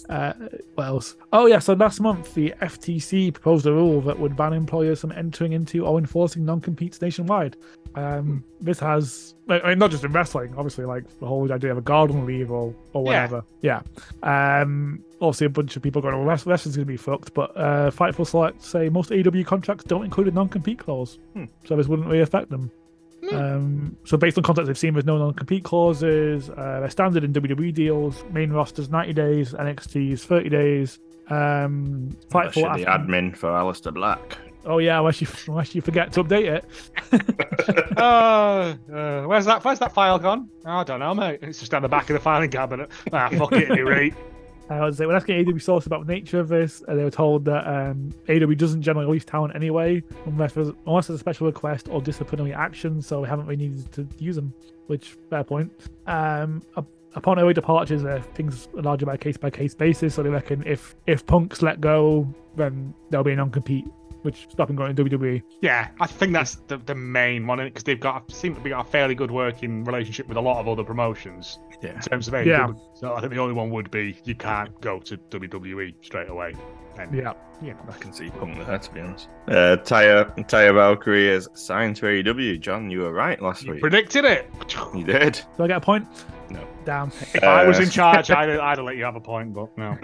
[0.10, 0.34] Uh,
[0.76, 1.16] what else?
[1.34, 5.12] Oh yeah, so last month the FTC proposed a rule that would ban employers from
[5.12, 7.58] entering into or enforcing non-competes nationwide.
[7.96, 11.78] Um, this has, I mean, not just in wrestling, obviously, like the whole idea of
[11.78, 13.44] a garden leave or or whatever.
[13.62, 13.82] Yeah.
[14.24, 17.52] Um, obviously, a bunch of people going, well, wrest- wrestling's going to be fucked, but
[17.58, 21.46] uh, Fightful Select say most AW contracts don't include a non-compete clause, Hmm.
[21.66, 22.72] so this wouldn't really affect them.
[23.30, 23.36] Hmm.
[23.36, 27.34] Um, so based on contracts they've seen with no non-compete clauses, uh, they're standard in
[27.34, 28.24] WWE deals.
[28.32, 31.00] Main roster's 90 days, NXT's 30 days.
[31.30, 32.76] Um, That's Fightful.
[32.78, 34.38] the after- admin for Aleister Black.
[34.66, 37.98] oh yeah, unless you unless you forget to update it.
[37.98, 39.64] Uh, uh, where's that?
[39.64, 40.50] Where's that file gone?
[40.66, 41.40] I don't know, mate.
[41.42, 42.90] It's just down the back of the filing cabinet.
[43.14, 44.14] Ah, fuck it, any rate.
[44.72, 47.46] I was when asking AW source about the nature of this, uh, they were told
[47.46, 51.90] that um, AW doesn't generally release talent anyway, unless there's, unless there's a special request
[51.90, 53.02] or disciplinary action.
[53.02, 54.54] So we haven't really needed to use them.
[54.88, 55.72] Which fair point.
[56.08, 56.62] Um,
[57.16, 60.16] upon early departures, uh, things are larger by case by case basis.
[60.16, 63.86] So they reckon if if Punk's let go, then there'll be a non compete,
[64.24, 65.42] which stop him going to WWE.
[65.62, 68.88] Yeah, I think that's the, the main one because they've got seem to be got
[68.88, 71.96] a fairly good working relationship with a lot of other promotions Yeah.
[71.96, 72.46] in terms of AEW.
[72.46, 72.68] Yeah.
[72.94, 76.54] So I think the only one would be you can't go to WWE straight away.
[77.00, 77.34] And, Yeah.
[77.62, 79.30] you know, I can see Punk there, to be honest.
[79.48, 82.60] Uh, Taya, Taya Valkyrie has signed to AEW.
[82.60, 83.82] John, you were right last you week.
[83.82, 84.50] predicted it.
[84.94, 85.42] You did.
[85.58, 86.06] Do I get a point?
[86.50, 86.68] No.
[86.84, 87.08] Damn.
[87.34, 89.70] If I was Uh, in charge, I'd, I'd have let you have a point, but
[89.78, 89.98] no.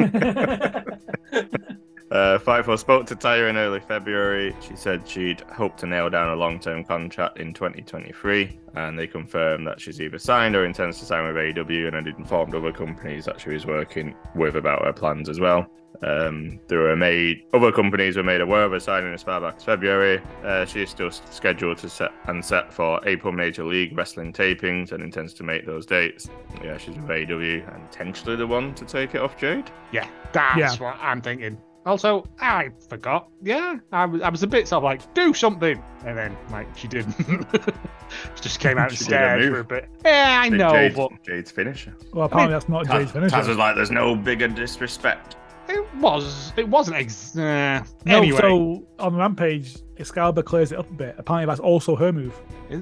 [2.09, 4.55] Uh, Fightful spoke to Taya in early February.
[4.61, 9.07] She said she'd hoped to nail down a long term contract in 2023, and they
[9.07, 12.71] confirmed that she's either signed or intends to sign with AEW and had informed other
[12.71, 15.69] companies that she was working with about her plans as well.
[16.03, 19.55] Um, there were made other companies were made aware of her signing as far back
[19.57, 20.21] as February.
[20.45, 24.91] Uh, she is still scheduled to set and set for April Major League Wrestling tapings
[24.93, 26.29] and intends to make those dates.
[26.63, 29.71] Yeah, she's with AEW and potentially the one to take it off Jade.
[29.91, 30.71] Yeah, that's Yeah.
[30.85, 31.57] what I'm thinking.
[31.87, 33.29] Also, I forgot.
[33.41, 35.81] Yeah, I was, I was a bit sort of like, do something.
[36.05, 37.15] And then, like, she didn't.
[38.35, 39.89] she just came out and She did her stared for a bit.
[40.03, 41.95] Yeah, I know, Jade, but Jade's finisher.
[42.13, 43.31] Well, apparently mean, that's not Taz, Jade's finish.
[43.31, 45.37] Taz was like, "There's no bigger disrespect."
[45.69, 46.53] It was.
[46.57, 46.97] It wasn't.
[46.97, 48.39] Ex- uh, No, anyway.
[48.39, 51.15] so on Rampage, Excalibur clears it up a bit.
[51.17, 52.39] Apparently, that's also her move.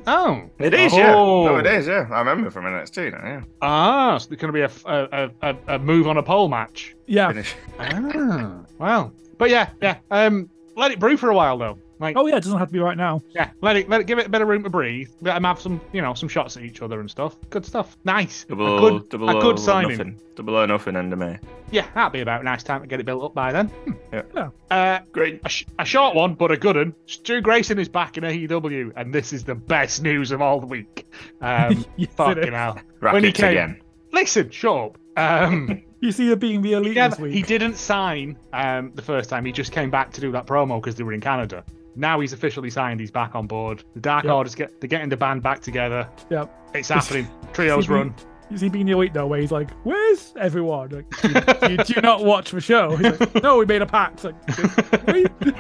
[0.08, 0.50] Oh.
[0.60, 1.14] It is, yeah.
[1.16, 1.46] Oh.
[1.46, 2.08] No, it is, yeah.
[2.12, 3.42] I remember from NXT now, yeah.
[3.62, 6.96] Ah, so there's going to be a, a, a, a move on a pole match.
[7.06, 7.56] Yeah, Finish.
[7.80, 9.14] Ah, well.
[9.38, 9.98] But yeah, yeah.
[10.12, 11.78] Um, let it brew for a while though.
[12.00, 13.22] Like, Oh yeah, it doesn't have to be right now.
[13.34, 15.10] yeah, let it let it give it a bit of room to breathe.
[15.22, 17.36] Let them have some, you know, some shots at each other and stuff.
[17.50, 17.96] Good stuff.
[18.04, 18.46] Nice.
[18.50, 19.92] Double, a good, double a O good signing.
[19.98, 20.20] Nothing.
[20.36, 21.40] Double O nothing end of May.
[21.72, 23.68] Yeah, that'd be about nice time to get it built up by then.
[23.68, 23.92] Hmm.
[24.14, 24.22] Yeah.
[24.36, 24.50] Yeah.
[24.70, 25.40] Uh, Great.
[25.46, 26.94] a, sh- a short one, but a good one.
[27.06, 30.68] Stu Grayson is back in AEW, and this is the best news of all the
[30.68, 31.08] week.
[31.42, 32.80] Um, Yes, fucking hell.
[33.00, 33.82] Brackets When he came- again.
[34.12, 34.98] Listen, shut up.
[35.18, 37.34] Um, You see her being the elite yeah, this week.
[37.34, 39.44] he didn't sign um, the first time.
[39.44, 41.64] He just came back to do that promo because they were in Canada.
[41.96, 43.00] Now he's officially signed.
[43.00, 43.84] He's back on board.
[43.94, 44.34] The Dark Yep.
[44.34, 46.08] Order's get they're getting the band back together.
[46.30, 46.54] Yep.
[46.74, 47.28] It's happening.
[47.54, 48.14] Trios run.
[48.52, 50.90] You see being the elite though, where he's like, "Where's everyone?
[50.90, 53.66] Like, do, you, do, you, do you not watch the show?" He's like, "No, we
[53.66, 54.36] made a pact." Like,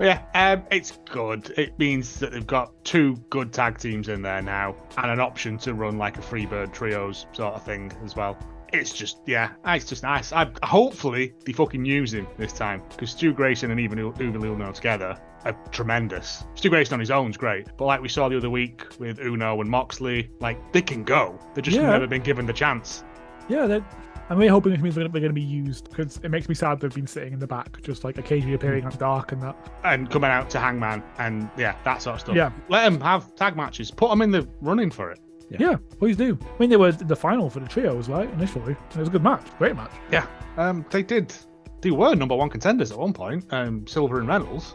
[0.00, 1.52] yeah, um, it's good.
[1.56, 5.58] It means that they've got two good tag teams in there now, and an option
[5.58, 8.38] to run like a Freebird trios sort of thing as well.
[8.72, 10.32] It's just, yeah, ah, it's just nice.
[10.32, 14.72] I hopefully they fucking use him this time because Stu Grayson and even Evil Uno
[14.72, 16.44] together are tremendous.
[16.54, 19.60] Stu Grayson on his own's great, but like we saw the other week with Uno
[19.60, 21.38] and Moxley, like they can go.
[21.54, 21.90] They've just Yeah.
[21.90, 23.04] never been given the chance.
[23.48, 23.82] yeah, that.
[24.30, 26.80] I'm really hoping this means they're going to be used because it makes me sad
[26.80, 29.56] they've been sitting in the back, just like occasionally appearing on dark and that.
[29.84, 32.36] And coming out to Hangman and yeah, that sort of stuff.
[32.36, 32.50] Yeah.
[32.68, 33.90] Let them have tag matches.
[33.90, 35.18] Put them in the running for it.
[35.50, 35.76] Yeah.
[35.98, 36.38] please do.
[36.42, 38.30] I mean, they were the final for the trios, right?
[38.32, 39.92] Initially, it was a good match, great match.
[40.12, 41.32] Yeah, um, they did.
[41.80, 43.44] They were number one contenders at one point.
[43.50, 44.74] Um, Silver and Reynolds.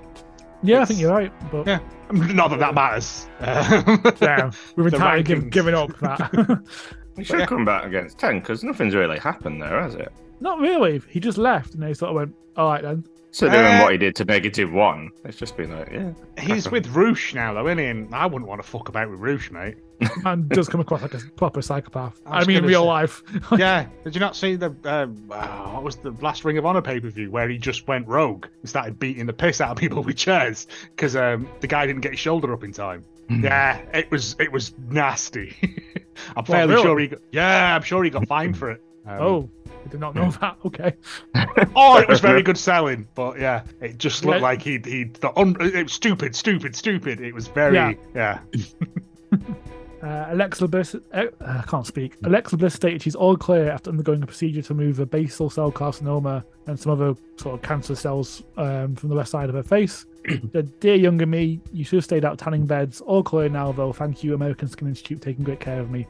[0.63, 1.79] Yeah, I think you're right, but Yeah,
[2.11, 3.27] not that that matters.
[3.41, 5.51] Um, yeah, we've The entirely given, rankings.
[5.51, 6.63] given up that.
[7.15, 7.45] We should yeah.
[7.45, 10.11] come back against 10 because nothing's really happened there, has it?
[10.39, 10.99] Not really.
[11.09, 13.91] He just left, and they sort of went, "All right then." So doing Uh, what
[13.91, 16.11] he did to negative one, it's just been like, yeah.
[16.39, 17.85] He's with Rush now, though, isn't he?
[17.85, 19.75] And I wouldn't want to fuck about with Rush, mate.
[20.23, 22.19] Man does come across like a proper psychopath.
[22.25, 23.23] I I, mean, in real say- life.
[23.57, 26.81] yeah, did you not see the um, uh, what was the last Ring of Honor
[26.81, 29.77] pay per view where he just went rogue and started beating the piss out of
[29.77, 33.03] people with chairs because um, the guy didn't get his shoulder up in time.
[33.29, 35.55] Yeah, it was it was nasty.
[36.35, 36.83] I'm fairly really?
[36.83, 38.81] sure he got, yeah, I'm sure he got fined for it.
[39.07, 39.49] Um, oh,
[39.85, 40.57] I did not know that.
[40.65, 40.93] Okay.
[41.75, 44.43] Oh, it was very good selling, but yeah, it just looked Yeah.
[44.43, 47.21] like he he thought un- it was stupid, stupid, stupid.
[47.21, 47.93] It was very Yeah.
[48.13, 48.39] yeah.
[50.03, 52.17] Uh, Alexa Bliss, uh, I can't speak.
[52.25, 55.71] Alexa Bliss stated she's all clear after undergoing a procedure to remove a basal cell
[55.71, 59.63] carcinoma and some other sort of cancer cells um, from the left side of her
[59.63, 60.05] face.
[60.51, 62.99] Said, Dear younger me, you should have stayed out tanning beds.
[62.99, 63.93] All clear now, though.
[63.93, 66.05] Thank you, American Skin Institute, taking great care of me.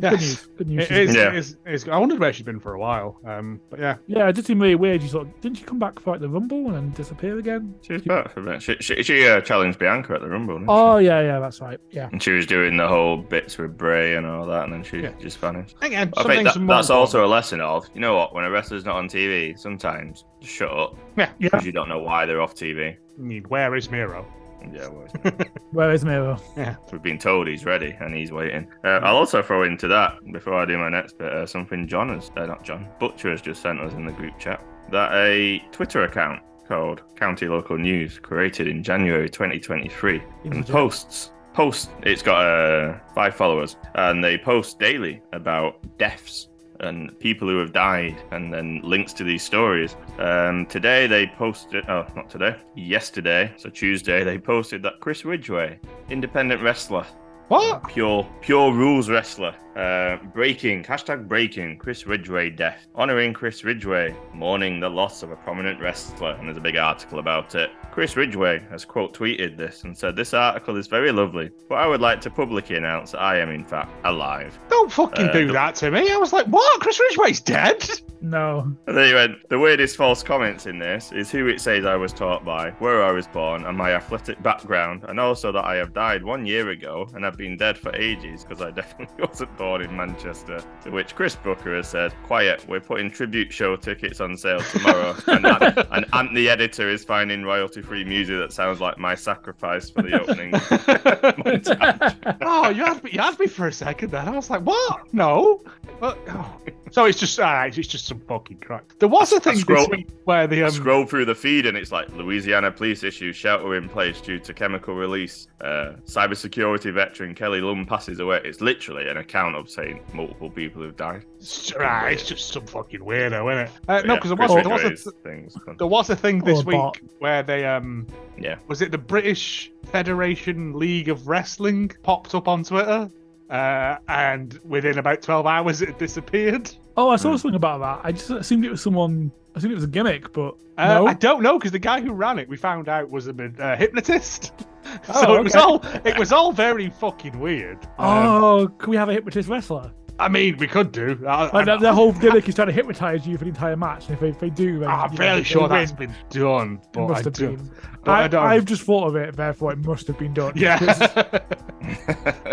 [0.00, 0.46] Good news.
[0.56, 0.84] Good news.
[0.84, 1.16] It she's is, good.
[1.16, 1.28] Yeah.
[1.28, 3.18] it is, it is- I wondered where she'd been for a while.
[3.24, 5.02] Um, but yeah, Yeah, it did seem really weird.
[5.02, 7.74] You sort of, didn't she come back for like the Rumble and then disappear again?
[7.82, 8.62] She was back for a bit.
[8.62, 11.78] She, she, she uh, challenged Bianca at the Rumble, didn't Oh yeah, yeah, that's right.
[11.90, 12.08] Yeah.
[12.12, 15.00] And she was doing the whole bits with Bray and all that, and then she
[15.00, 15.12] Yeah.
[15.20, 15.76] just vanished.
[15.82, 18.44] again, I think that, are more that's also a lesson of, you know what, when
[18.44, 21.30] a wrestler's not on TV, sometimes shut up Yeah.
[21.38, 22.96] because you don't know why they're off TV.
[23.18, 24.26] I mean, where is Miro?
[24.72, 25.32] Yeah, well,
[25.72, 26.38] Where is Miro?
[26.56, 28.68] Yeah, we've been told he's ready and he's waiting.
[28.84, 32.08] Uh, I'll also throw into that before I do my next bit uh, something John
[32.10, 35.58] has, uh, not John, Butcher has just sent us in the group chat that a
[35.72, 40.66] Twitter account called County Local News, created in January 2023, and legit.
[40.68, 41.32] posts.
[41.52, 41.90] Post.
[42.04, 46.49] It's got uh, five followers, and they post daily about deaths
[46.80, 49.96] and people who have died, and then links to these stories.
[50.18, 51.84] Um, today they posted.
[51.88, 52.56] Oh, not today.
[52.76, 57.06] Yesterday, so Tuesday, they posted that Chris Ridgway, independent wrestler,
[57.48, 57.86] What?
[57.88, 59.54] pure pure rules wrestler.
[59.80, 65.36] Uh, breaking hashtag breaking Chris Ridgway death, honoring Chris Ridgway, mourning the loss of a
[65.36, 67.70] prominent wrestler, and there's a big article about it.
[67.90, 71.86] Chris Ridgway has quote tweeted this and said, "This article is very lovely, but I
[71.86, 75.46] would like to publicly announce that I am in fact alive." Don't fucking Uh, do
[75.46, 76.12] the- that to me.
[76.12, 76.80] I was like, what?
[76.82, 77.88] Chris Ridgway's dead?
[78.22, 78.70] No.
[78.86, 81.96] And then he went, the weirdest false comments in this is who it says I
[81.96, 85.76] was taught by, where I was born, and my athletic background, and also that I
[85.76, 89.56] have died one year ago and have been dead for ages because I definitely wasn't
[89.56, 90.62] born in Manchester.
[90.82, 95.14] To which Chris Booker has said, Quiet, we're putting tribute show tickets on sale tomorrow.
[95.28, 99.14] and, Ant, and Ant, the editor, is finding royalty free music that sounds like my
[99.14, 100.52] sacrifice for the opening.
[102.42, 104.28] oh, you had me, you had me for a second then.
[104.28, 105.12] I was like, what?
[105.12, 105.62] No.
[105.98, 106.18] What?
[106.28, 106.56] Oh.
[106.90, 108.84] So it's just, uh, it's just some fucking crap.
[108.98, 111.76] There was a thing scroll- this week where the um, Scroll through the feed and
[111.76, 115.46] it's like Louisiana police issue shelter in place due to chemical release.
[115.60, 118.40] Uh, cybersecurity veteran Kelly Lum passes away.
[118.44, 121.24] It's literally an account of saying multiple people have died.
[121.38, 123.70] It's, ah, it's just some fucking weirdo, isn't it?
[123.88, 125.56] Uh, no, Yeah, because there, was, there, was Ridgway's a, things.
[125.78, 126.98] there was a thing this week bot.
[127.18, 128.06] where they um
[128.38, 128.56] Yeah.
[128.68, 133.08] was it the British Federation League of Wrestling popped up on Twitter,
[133.50, 136.70] uh, and within about twelve hours it disappeared.
[136.96, 138.00] Oh, I saw something about that.
[138.06, 141.06] I just assumed it was someone I assumed it was a gimmick, but Uh, no.
[141.06, 143.76] I don't know because the guy who ran it, we found out, was a uh,
[143.76, 144.52] hypnotist.
[145.06, 147.78] so Oh, it was all it was all very fucking weird.
[147.98, 149.90] Um, Oh, can we have a hypnotist wrestler?
[150.20, 151.18] I mean, we could do.
[151.26, 153.76] I, Like, I, the, the whole gimmick is trying to hypnotize you for the entire
[153.76, 154.04] match.
[154.06, 155.70] And if they, if they do, then, I'm you know, fairly they sure win.
[155.70, 157.70] that's been done, but must I have do- been.
[158.04, 160.52] but I I, don't- I've just thought of it, therefore it must have been done.
[160.56, 161.40] Yeah.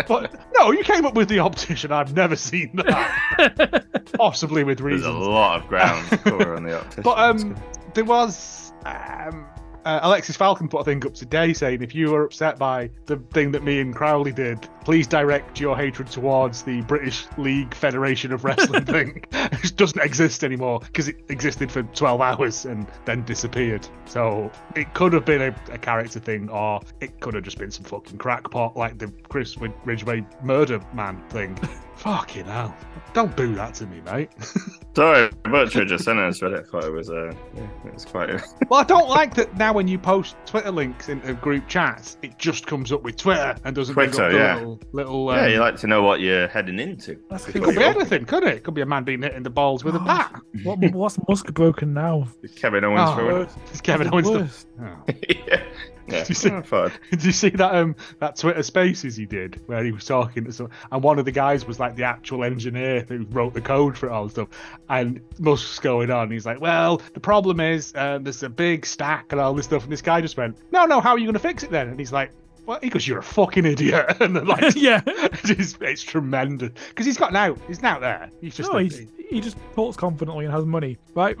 [0.08, 1.92] But no, you came up with the optician.
[1.92, 3.84] I've never seen that.
[4.14, 5.04] Possibly with reasons.
[5.04, 7.02] There's a lot of ground to cover on the optician.
[7.02, 7.56] But um,
[7.94, 9.46] there was um,
[9.88, 13.16] uh, Alexis Falcon put a thing up today saying if you were upset by the
[13.32, 18.30] thing that me and Crowley did, please direct your hatred towards the British League Federation
[18.30, 23.24] of Wrestling thing, which doesn't exist anymore because it existed for 12 hours and then
[23.24, 23.88] disappeared.
[24.04, 27.70] So it could have been a, a character thing, or it could have just been
[27.70, 31.58] some fucking crackpot like the Chris Rid- Ridgway murder man thing.
[31.98, 32.76] Fucking hell.
[33.12, 34.30] Don't boo that to me, mate.
[34.94, 36.68] Sorry, Butcher just sent us Reddit.
[36.68, 38.30] Thought it was uh, yeah, it was quite.
[38.68, 42.38] Well, I don't like that now when you post Twitter links into group chats, it
[42.38, 44.54] just comes up with Twitter and doesn't Twitter, up the yeah.
[44.56, 47.18] little, little um, yeah, you like to know what you're heading into.
[47.30, 48.56] That's it could be anything, could it?
[48.56, 50.40] It could be a man being hit in the balls with a bat.
[50.62, 52.28] what, what's Musk broken now?
[52.56, 53.50] Kevin Owens Oh, for it.
[53.70, 54.26] It's Kevin Owens.
[54.26, 54.68] the- worst.
[54.80, 55.04] Oh.
[55.28, 55.62] yeah.
[56.08, 56.24] Yeah.
[56.28, 59.84] You see- I thought- Did you see that um that Twitter Spaces he did where
[59.84, 63.04] he was talking to some and one of the guys was like the actual engineer
[63.08, 64.48] who wrote the code for it all and stuff
[64.88, 66.30] and Musk's going on.
[66.30, 69.82] He's like well the problem is uh, there's a big stack and all this stuff
[69.84, 71.88] and this guy just went no no how are you going to fix it then?
[71.88, 72.30] And he's like
[72.68, 75.00] well he goes you're a fucking idiot and they're like yeah.
[75.06, 79.40] it's, it's tremendous because he's got now he's now there he's just no, he's, he
[79.40, 81.36] just talks confidently and has money, right?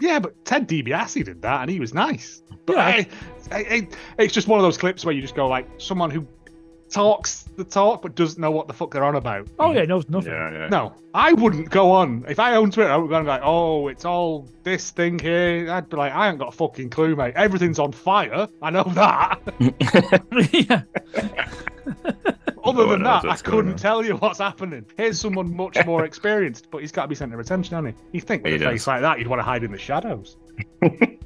[0.00, 2.84] yeah but Ted DiBiase did that and he was nice but Yeah.
[2.84, 3.08] I,
[3.50, 6.26] I, I, it's just one of those clips where you just go like someone who
[6.90, 9.48] talks the talk but doesn't know what the fuck they're on about.
[9.58, 10.32] Oh yeah, knows nothing.
[10.32, 10.68] yeah, yeah.
[10.68, 12.24] no I wouldn't go on.
[12.28, 14.90] If I owned Twitter I would go on and be like oh it's all this
[14.90, 15.70] thing here.
[15.70, 17.34] I'd be like I ain't got a fucking clue mate.
[17.36, 18.48] Everything's on fire.
[18.62, 19.40] I know that.
[20.52, 20.82] Yeah.
[22.64, 23.76] other No than that I couldn't on.
[23.78, 24.84] tell you what's happening.
[24.96, 28.18] Here's someone much more experienced but he's got to be centre of attention hasn't he?
[28.18, 30.36] You think with He a face like that you'd want to hide in the shadows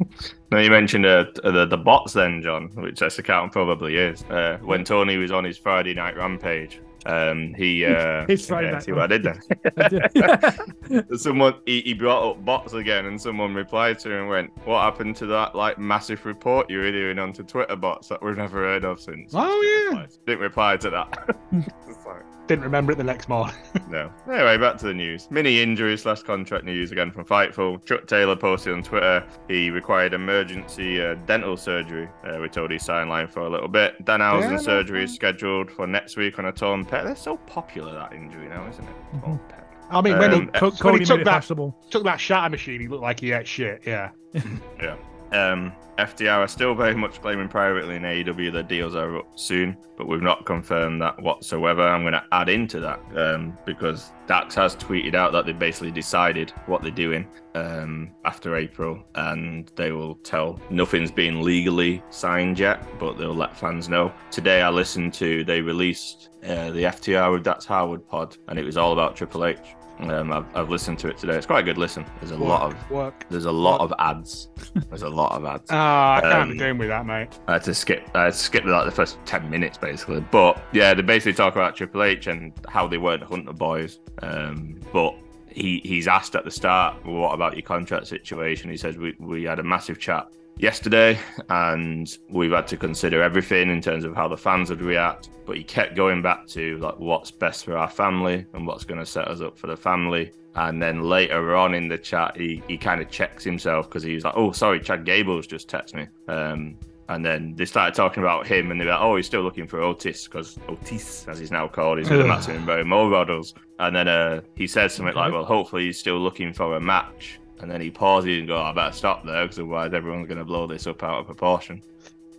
[0.53, 4.23] No, you mentioned uh, the the bots then, John, which this account probably is.
[4.25, 8.73] Uh, when Tony was on his Friday night rampage, um, he uh, His Friday yeah,
[8.75, 9.41] night see what I did then.
[10.91, 11.03] yeah.
[11.17, 14.83] someone he, he brought up bots again, and someone replied to him and went, "What
[14.83, 18.59] happened to that like massive report you were doing onto Twitter bots that we've never
[18.59, 20.07] heard of since?" Oh, yeah.
[20.27, 21.37] didn't reply to that.
[21.53, 23.55] Like, didn't remember it the next morning
[23.93, 24.11] no.
[24.27, 25.29] Anyway, back to the news.
[25.31, 27.85] Mini injury slash contract news again from Fightful.
[27.85, 32.09] Chuck Taylor posted on Twitter he required emergency uh, dental surgery.
[32.25, 34.03] Uh, we told his sideline for a little bit.
[34.05, 38.13] Danhausen Yeah, surgery is scheduled for next week on a torn They're so popular that
[38.13, 38.95] injury now, isn't it?
[39.25, 39.65] Pec.
[39.91, 41.45] I mean when Um, he, Co- when he took that
[41.91, 44.11] took that shatter machine he looked like he ate shit yeah
[44.81, 44.97] Yeah.
[45.33, 49.77] Um, FTR are still very much claiming privately in AEW that deals are up soon,
[49.97, 51.87] but we've not confirmed that whatsoever.
[51.87, 55.91] I'm going to add into that um, because Dax has tweeted out that they basically
[55.91, 62.59] decided what they're doing um, after April, and they will tell nothing's been legally signed
[62.59, 64.13] yet, but they'll let fans know.
[64.31, 68.65] Today, I listened to they released uh, the FTR with Dax Harwood pod, and it
[68.65, 69.59] was all about Triple H.
[70.01, 71.37] Um, I've, I've listened to it today.
[71.37, 72.05] It's quite a good listen.
[72.21, 74.49] There's a lot of work there's a lot of ads.
[74.89, 75.67] There's a lot of ads.
[75.71, 77.29] Ah, I can't be Um, doing with that, mate.
[77.47, 78.09] I had to skip.
[78.15, 80.21] I had to skip like the first ten minutes basically.
[80.31, 84.01] But yeah, they basically talk about Triple H and how they weren't Hunter boys.
[84.23, 85.15] Um, but
[85.49, 89.15] he he's asked at the start, well, "What about your contract situation?" He says, "We
[89.19, 90.27] we had a massive chat
[90.57, 95.31] yesterday, and we've had to consider everything in terms of how the fans would react."
[95.45, 99.01] But he kept going back to like what's best for our family and what's going
[99.01, 100.33] to set us up for the family.
[100.55, 104.25] And then later on in the chat, he, he kind of checks himself because he's
[104.25, 108.47] like, "Oh, sorry, Chad Gables just texted me." Um, and then they started talking about
[108.47, 111.69] him, and they're like, "Oh, he's still looking for Otis because Otis, as he's now
[111.69, 112.27] called, he's with the.
[112.27, 116.19] Maximum Barry Mo Models." And then uh, he said something like, "Well, hopefully he's still
[116.19, 119.59] looking for a match." And then he pauses and goes, "I better stop there because
[119.59, 121.81] otherwise everyone's going to blow this up out of proportion."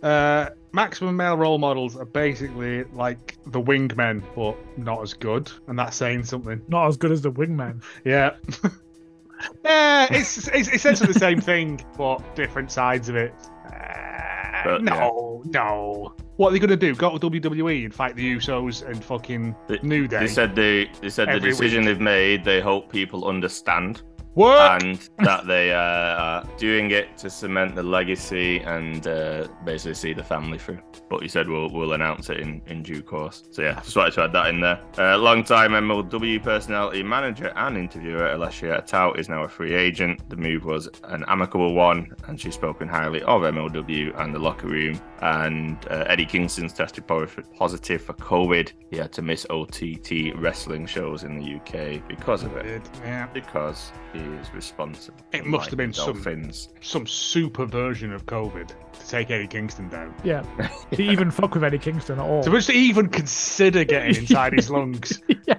[0.02, 5.78] Uh, maximum male role models are basically like the wingmen, but not as good, and
[5.78, 6.60] that's saying something.
[6.68, 7.82] Not as good as the wingman.
[8.04, 8.36] Yeah.
[9.64, 13.32] yeah, it's, it's essentially the same thing, but different sides of it.
[13.66, 16.14] Uh, But, no, no.
[16.36, 16.94] What are they gonna do?
[16.94, 20.20] Go to WWE and fight the Usos and fucking They- New Day?
[20.20, 22.44] They said they they said the Every decision they've made.
[22.44, 24.02] They hope people understand.
[24.34, 24.82] What?
[24.82, 30.12] and that they uh, are doing it to cement the legacy and uh, basically see
[30.12, 30.78] the family through.
[31.08, 33.44] But you said we'll we'll announce it in, in due course.
[33.52, 34.80] So yeah, just wanted to add that in there.
[34.98, 40.28] Uh, long-time MLW personality manager and interviewer Alicia Atout is now a free agent.
[40.28, 44.66] The move was an amicable one, and she's spoken highly of MLW and the locker
[44.66, 45.00] room.
[45.22, 48.72] And uh, Eddie Kingston's tested positive for COVID.
[48.90, 53.26] He had to miss OTT wrestling shows in the UK because of it Yeah.
[53.32, 55.18] because he is responsible.
[55.32, 59.46] It must Like have been the some- Some super version of COVID to take Eddie
[59.46, 60.14] Kingston down.
[60.24, 60.42] Yeah.
[60.92, 62.42] to even fuck with Eddie Kingston at all.
[62.44, 65.20] To which to even consider getting inside his lungs.
[65.46, 65.54] yeah.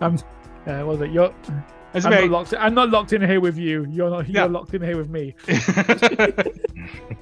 [0.00, 0.18] Um,
[0.66, 1.10] uh, what was it?
[1.10, 1.32] You're,
[1.94, 3.86] I'm, not locked, I'm not locked in here with you.
[3.88, 4.28] You're not.
[4.28, 4.50] You're Yeah.
[4.50, 5.34] locked in here with me.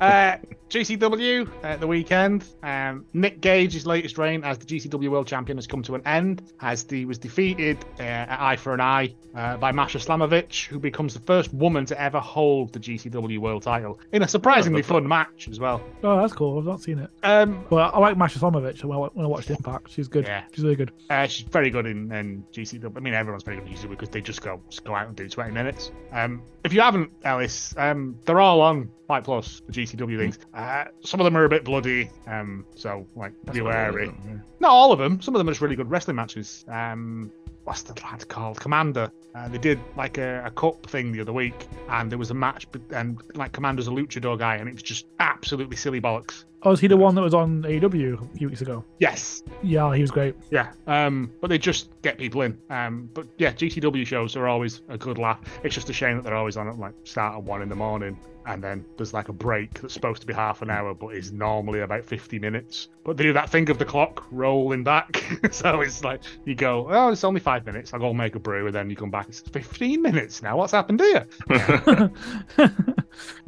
[0.01, 0.37] Uh,
[0.71, 2.45] GCW at the weekend.
[2.63, 6.51] Um, Nick Gage's latest reign as the GCW World Champion has come to an end
[6.61, 10.79] as he was defeated uh, at Eye for an Eye uh, by Masha Slamovich, who
[10.79, 15.07] becomes the first woman to ever hold the GCW World Title in a surprisingly fun
[15.07, 15.83] match as well.
[16.03, 16.59] Oh, that's cool.
[16.59, 17.11] I've not seen it.
[17.23, 19.91] Um, Well, I like Masha Slamovich when I, when I watched Impact.
[19.91, 20.25] She's good.
[20.25, 20.45] Yeah.
[20.53, 20.93] She's really good.
[21.11, 22.97] Uh, she's very good in, in GCW.
[22.97, 25.17] I mean, everyone's very good in GCW because they just go just go out and
[25.17, 25.93] do 20 minutes.
[26.13, 30.39] Um, if you haven't, Ellis, um, they're all on Fight Plus, the GCW things.
[30.55, 34.11] Uh, some of them are a bit bloody, um, so like be wary.
[34.59, 35.21] Not all of them.
[35.21, 36.65] Some of them are just really good wrestling matches.
[36.67, 37.31] Um,
[37.65, 38.59] what's the lad called?
[38.59, 39.13] Commander.
[39.35, 42.35] Uh, they did like a, a cup thing the other week, and there was a
[42.35, 46.45] match, and like Commander's a luchador guy, and it was just absolutely silly bollocks.
[46.65, 48.85] Oh, is he the one that was on AEW a few weeks ago?
[49.01, 50.37] Yes, Yeah, he was great.
[50.51, 52.57] Yeah, um, but they just get people in.
[52.71, 55.41] Um, but yeah, GCW shows are always a good laugh.
[55.65, 57.75] It's just a shame that they're always on at like start at one in the
[57.75, 58.17] morning,
[58.47, 61.33] and then there's like a break that's supposed to be half an hour, but is
[61.33, 62.89] normally about 50 minutes.
[63.05, 66.87] But they do that thing of the clock rolling back, so it's like you go,
[66.91, 67.93] oh, it's only five minutes.
[67.93, 69.29] I'll go make a brew, and then you come back.
[69.29, 70.57] It's 15 minutes now.
[70.57, 71.27] What's happened here?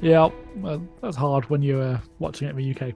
[0.00, 2.94] yeah, well, that's hard when you're uh, watching it in the UK.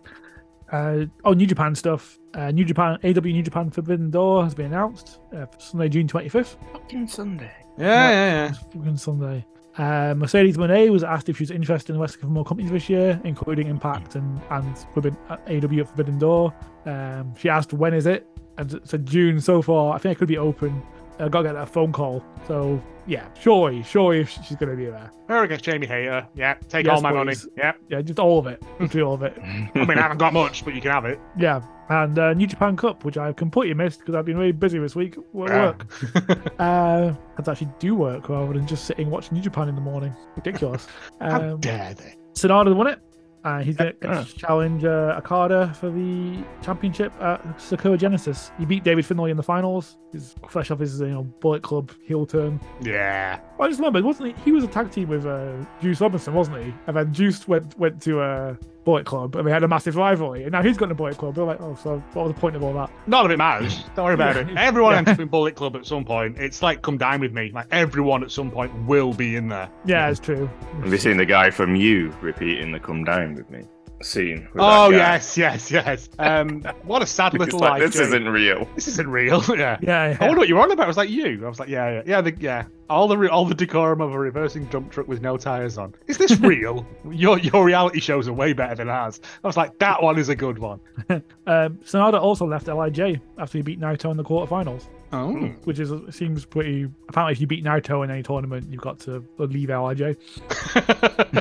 [0.71, 2.19] Uh, oh, New Japan stuff.
[2.35, 6.07] Uh, New Japan, AEW New Japan Forbidden Door has been announced uh, for Sunday, June
[6.07, 6.57] 25th.
[6.73, 7.53] Fucking Sunday.
[7.79, 9.47] Yeah, yeah, It's fucking Sunday.
[9.79, 12.89] Uh, Mercedes Moné was asked if she was interested in wrestling for more companies this
[12.89, 16.53] year, including Impact and and Forbidden, uh, AEW at Forbidden Door.
[16.85, 18.27] Um, she asked when is it,
[18.59, 19.95] and said June so far.
[19.95, 20.83] I think it could be open.
[21.21, 22.25] I got to get that phone call.
[22.47, 25.11] So yeah, surely, surely she's going to be there.
[25.29, 26.27] Her against Jamie Hayter.
[26.35, 27.35] Yeah, take Yes, all my money.
[27.57, 29.37] Yeah, Yeah, just all of it, literally all of it.
[29.43, 31.19] I mean, I haven't got much, but you can have it.
[31.37, 34.79] Yeah, and uh, New Japan Cup, which I've completely missed because I've been really busy
[34.79, 35.67] this week at Yeah.
[35.67, 35.87] work.
[36.59, 40.15] uh, had actually do work rather than just sitting watching New Japan in the morning.
[40.37, 40.87] Ridiculous.
[41.21, 42.15] How Um, dare they?
[42.35, 43.01] Sanada won it.
[43.45, 48.51] Uh, he's going to challenge uh, Okada for the championship at Sakura Genesis.
[48.59, 49.97] He beat David Finlay in the finals.
[50.13, 52.61] He's fresh off his you know Bullet Club heel turn.
[52.81, 53.41] Yeah.
[53.61, 54.43] I just remembered, wasn't he?
[54.45, 56.75] He was a tag team with uh, Juice Robinson, wasn't he?
[56.87, 58.55] And then Juice went went to uh,
[58.89, 60.45] Bullet Club, and they had a massive rivalry.
[60.45, 61.35] And now he's got a Bullet Club.
[61.35, 62.91] They're like, oh, so what was the point of all that?
[63.07, 63.85] None of it matters.
[63.95, 64.49] Don't worry about Yeah.
[64.51, 64.57] it.
[64.57, 64.99] Everyone Yeah.
[65.01, 66.39] enters in Bullet Club at some point.
[66.39, 67.51] It's like come dine with me.
[67.53, 69.69] Like everyone at some point will be in there.
[69.85, 70.49] Yeah, it's true.
[70.83, 73.61] Have you seen the guy from You repeating the "Come Down with Me"
[74.03, 74.49] scene?
[74.57, 76.09] Oh yes, yes, yes.
[76.19, 77.83] Um, what a sad little like, life.
[77.83, 78.07] this Jake.
[78.07, 78.69] isn't real.
[78.75, 79.43] This isn't real.
[79.57, 79.79] yeah.
[79.81, 80.19] Yeah, I yeah.
[80.21, 80.85] wonder what you were on about.
[80.85, 81.45] I was like, you.
[81.45, 82.65] I was like, yeah, yeah, yeah, the, yeah.
[82.91, 85.95] All the re- all the decorum of a reversing dump truck with no tires on.
[86.07, 86.87] Is this real?
[87.11, 89.21] your your reality shows are way better than ours.
[89.45, 90.81] I was like, that one is a good one.
[91.11, 95.35] Um, Sanada also left LIJ after he beat Naito in the quarterfinals, Oh,
[95.65, 96.87] which is seems pretty.
[97.09, 100.17] Apparently, if you beat Naito in any tournament, you've got to leave LIJ.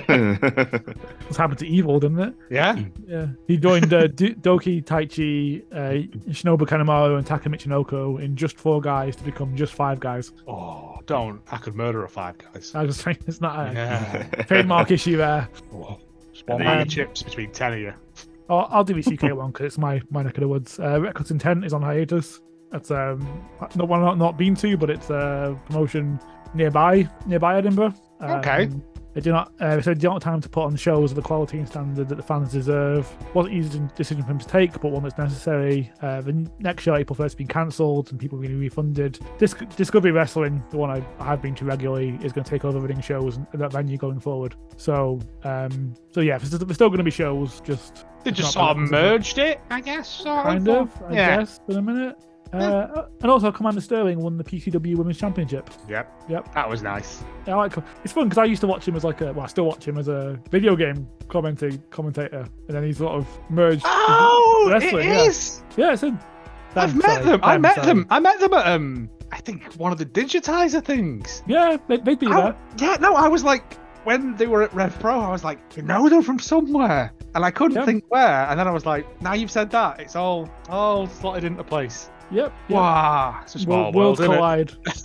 [0.08, 2.34] What's happened to Evil, didn't it?
[2.50, 2.82] yeah.
[3.08, 8.58] Yeah, he joined uh, D- DOUKI Taichi, uh, Shinobu Kanemaru, and Taka Michinoku in just
[8.58, 10.32] four guys to become just five guys.
[10.48, 11.42] Oh, don't.
[11.52, 12.72] I could murder a five guys.
[12.76, 14.24] I was just saying, it's not a Yeah.
[14.48, 15.50] trademark issue there.
[15.72, 16.00] Whoa.
[16.46, 17.94] One And bag then- of chips between ten of you.
[18.50, 20.80] Oh, I'll do the CK one because it's my, my neck of the woods.
[20.80, 22.40] Uh, Reckless Intent is on hiatus.
[22.72, 26.20] That's um not one I've not been to, but it's a promotion
[26.54, 27.94] nearby nearby Edinburgh.
[28.20, 28.70] Um, Okay.
[29.14, 29.52] They do not.
[29.60, 32.08] Uh, so they don't have time to put on shows of the quality and standard
[32.10, 33.12] that the fans deserve.
[33.34, 35.92] wasn't an easy decision for him to take, but one that's necessary.
[36.04, 39.18] Uh, the next show, April first, has been cancelled and people are getting refunded.
[39.40, 42.64] Dis- Discovery Wrestling, the one I, I have been to regularly, is going to take
[42.64, 44.54] over ring shows and that venue going forward.
[44.76, 47.60] So, um, so yeah, there's, there's still going to be shows.
[47.62, 48.92] Just They It's just sort of bad, is it?
[48.92, 50.08] merged it, I guess.
[50.08, 50.96] Sort kind of.
[51.02, 51.38] of, I yeah.
[51.38, 52.18] guess, for a minute.
[52.54, 55.70] Uh, and also, Commander Sterling won the PCW Women's Championship.
[55.90, 56.24] Yep.
[56.30, 56.54] Yep.
[56.54, 57.24] That was nice.
[57.46, 57.74] I like
[58.04, 59.86] it's fun because I used to watch him as like a well, I still watch
[59.88, 63.84] him as a video game commenting commentator, and then he's sort of merged.
[63.86, 65.24] Oh, Wrestling, it yeah.
[65.24, 65.62] is.
[65.76, 66.20] Yeah, it's him.
[66.76, 67.40] I've met them.
[67.44, 68.06] I met them.
[68.10, 71.44] I met them at um I think one of the digitizer things.
[71.48, 72.56] Yeah, they, they'd be I- there.
[72.78, 73.74] yeah, no, I was like,
[74.06, 77.44] when they were at Rev Pro, I was like, you know them from somewhere, and
[77.44, 77.86] I couldn't Yeah.
[77.86, 78.48] think where.
[78.50, 82.10] And then I was like, now you've said that, it's all all slotted into place.
[82.30, 82.52] Yep.
[82.68, 82.70] yep.
[82.70, 84.72] Wow, it's a small World, world, collide.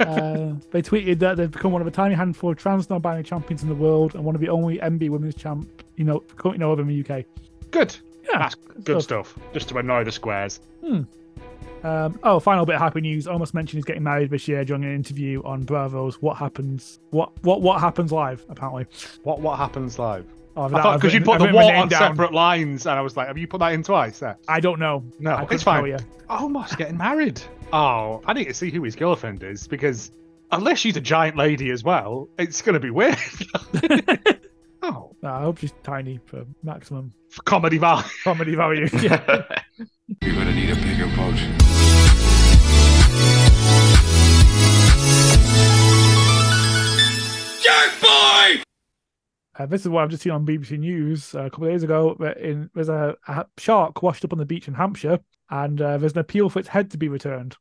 [0.00, 3.62] uh, they tweeted that they've become one of a tiny handful of trans non-binary champions
[3.62, 5.66] in the world and one of the only MB women's champ,
[5.96, 7.24] you know, currently know of in the UK.
[7.70, 7.96] good.
[8.30, 9.38] Yeah, That's good stuff.
[9.54, 10.60] Just to annoy the squares.
[11.82, 13.26] Um, oh, final bit of happy news.
[13.26, 16.98] Omos mentioned he's getting married this year during an interview on Bravo's What Happens.
[17.10, 18.44] What what what happens live?
[18.50, 18.84] Apparently,
[19.22, 20.26] What what happens live?
[20.58, 23.28] Oh, I thought because you put the what on separate lines, and I was like,
[23.28, 24.18] have you put that in twice?
[24.18, 24.36] There?
[24.48, 25.04] I don't know.
[25.20, 25.84] No, I it's fine.
[25.84, 25.98] tell you.
[26.28, 27.40] Oh, Omos getting married.
[27.72, 30.10] Oh, I need to see who his girlfriend is because
[30.50, 33.16] unless she's a giant lady as well, it's going to be weird.
[34.82, 38.02] oh, No, I hope she's tiny for maximum for comedy value.
[38.24, 38.88] comedy value.
[39.00, 39.44] yeah.
[40.22, 41.36] You're gonna need a bigger boat.
[47.62, 48.62] Jerk boy!
[49.58, 51.82] Uh, this is what I've just seen on BBC News uh, a couple of days
[51.82, 52.16] ago.
[52.40, 55.18] In, there's a, a shark washed up on the beach in Hampshire,
[55.50, 57.56] and uh, there's an appeal for its head to be returned.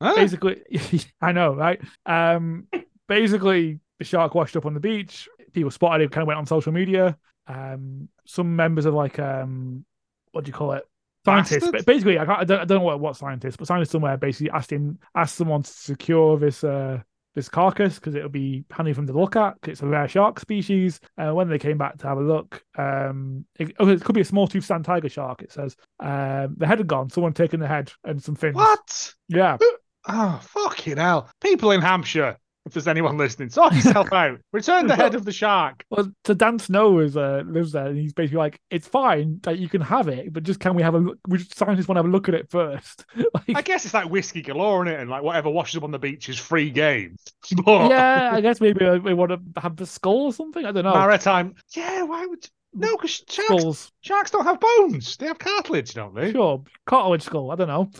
[0.00, 0.14] Huh?
[0.14, 0.62] Basically,
[1.22, 1.80] I know, right?
[2.04, 2.68] Um,
[3.08, 5.26] basically, the shark washed up on the beach.
[5.52, 7.16] People spotted it, kind of went on social media.
[7.46, 9.86] Um, some members of like, um,
[10.32, 10.84] what do you call it?
[11.24, 14.16] Scientists, but basically, I, I don't, I don't know what, what scientists, but scientists somewhere
[14.18, 17.00] basically asked him, asked someone to secure this uh,
[17.34, 20.08] this carcass because it'll be handy for them to look at 'cause it's a rare
[20.08, 20.98] shark species.
[21.16, 24.20] Uh, when they came back to have a look, um, it, oh, it could be
[24.22, 25.42] a small tooth sand tiger shark.
[25.42, 27.10] It says um, the head had gone.
[27.10, 28.56] Someone taken the head and some fins.
[28.56, 29.14] What?
[29.28, 29.58] Yeah,
[30.08, 31.28] Oh, fucking hell.
[31.40, 34.38] People in Hampshire, if there's anyone listening, sort yourself out.
[34.52, 35.84] Return the head of the shark.
[35.90, 39.58] well, so Dan Snow is uh, lives there, and he's basically like, it's fine that
[39.58, 41.18] you can have it, but just can we have a look?
[41.26, 43.04] We scientists want to have a look at it first.
[43.16, 45.90] like, I guess it's like whiskey galore in it, and like whatever washes up on
[45.90, 47.16] the beach is free game.
[47.64, 50.64] But yeah, I guess maybe uh, we want to have the skull or something.
[50.66, 50.92] I don't know.
[50.92, 51.54] maritime.
[51.74, 52.96] Yeah, why would no?
[52.96, 56.32] Because sharks, Skulls, sharks don't have bones; they have cartilage, don't they?
[56.32, 57.50] sure, cartilage skull.
[57.50, 57.90] I don't know.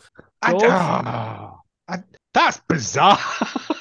[0.42, 1.54] I, ah,
[1.88, 2.02] I-
[2.38, 3.18] that's bizarre.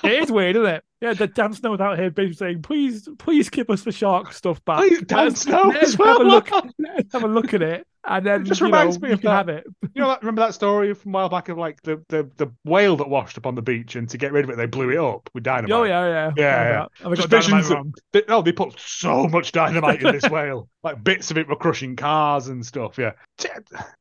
[0.03, 0.84] It is weird, isn't it?
[1.01, 4.64] Yeah, the Dan Snow's out here basically saying, "Please, please give us the shark stuff
[4.64, 4.78] back.
[4.80, 6.49] Please, Dan Let's- Snow let's as have a look.
[6.80, 9.14] Let's have a look at it, and then It just you reminds know, me you
[9.16, 9.66] of that- have it.
[9.93, 12.51] You know, that, remember that story from a while back of like the, the, the
[12.66, 14.91] whale that washed up on the beach, and to get rid of it, they blew
[14.91, 15.72] it up with dynamite.
[15.72, 16.70] Oh yeah, yeah, Yeah,
[17.03, 17.08] yeah.
[17.10, 20.70] I Just visions of- They, oh, they put so much dynamite in this whale.
[20.84, 22.97] Like bits of it were crushing cars and stuff.
[22.97, 23.12] Yeah.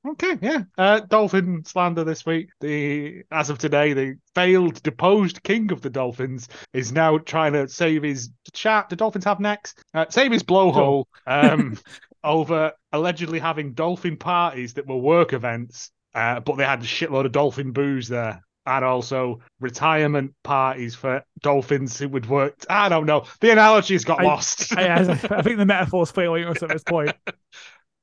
[0.08, 0.38] Okay.
[0.40, 0.62] Yeah.
[0.78, 2.50] Uh, dolphin slander this week.
[2.60, 7.68] The as of today, the failed, deposed king of the dolphins is now trying to
[7.68, 8.88] save his chat.
[8.88, 9.74] The dolphins have necks.
[9.94, 11.04] Uh, save his blowhole.
[11.26, 11.76] Um,
[12.26, 17.24] over allegedly having dolphin parties that were work events, uh, but they had a shitload
[17.24, 18.42] of dolphin booze there.
[18.68, 22.56] And also retirement parties for dolphins who would work.
[22.68, 23.24] I don't know.
[23.40, 24.76] The analogies got I- lost.
[24.76, 27.12] I, I, I think the metaphor's failing us at this point.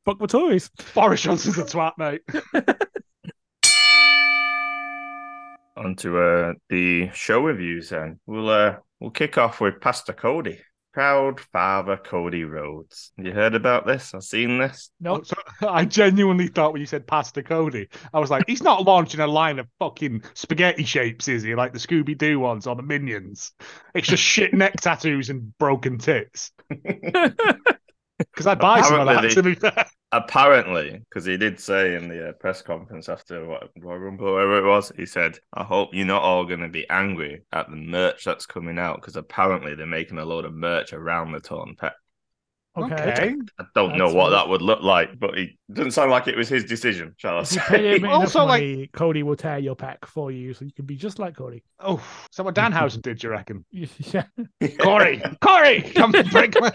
[0.06, 0.70] Fuck the toys.
[0.96, 2.22] Boris Johnson's a twat, mate.
[5.76, 8.20] On to uh, the show reviews then.
[8.26, 10.60] We'll uh, we'll kick off with Pastor Cody.
[10.94, 13.12] Proud father Cody Rhodes.
[13.18, 14.14] You heard about this?
[14.14, 14.92] I've seen this.
[15.00, 15.36] No, So,
[15.68, 19.26] I genuinely thought when you said Pastor Cody, I was like, he's not launching a
[19.26, 21.56] line of fucking spaghetti shapes, is he?
[21.56, 23.54] Like the Scooby Doo ones or the Minions.
[23.96, 26.52] It's just shit neck tattoos and broken tits.
[28.20, 29.86] Because I'd buy some of that, Apparently to be fair.
[30.14, 34.60] Apparently, because he did say in the uh, press conference after what Royal Rumble, whatever
[34.60, 37.76] it was, he said, "I hope you're not all going to be angry at the
[37.76, 41.76] merch that's coming out because apparently they're making a load of merch around the torn
[41.76, 41.94] pec.
[42.78, 43.36] okay.
[43.60, 44.34] I don't know what weird.
[44.34, 47.44] that would look like, but it doesn't sound like it was his decision, shall I
[47.44, 47.62] say?
[47.68, 50.86] pay him enough Also, like- Cody will tear your pack for you, so you can
[50.86, 51.64] be just like Cody.
[51.80, 53.66] Oh, is that what Danhausen did, you reckon?
[53.72, 54.26] Yeah.
[54.80, 55.22] Corey!
[55.42, 55.82] Corey!
[55.82, 56.72] Come break my...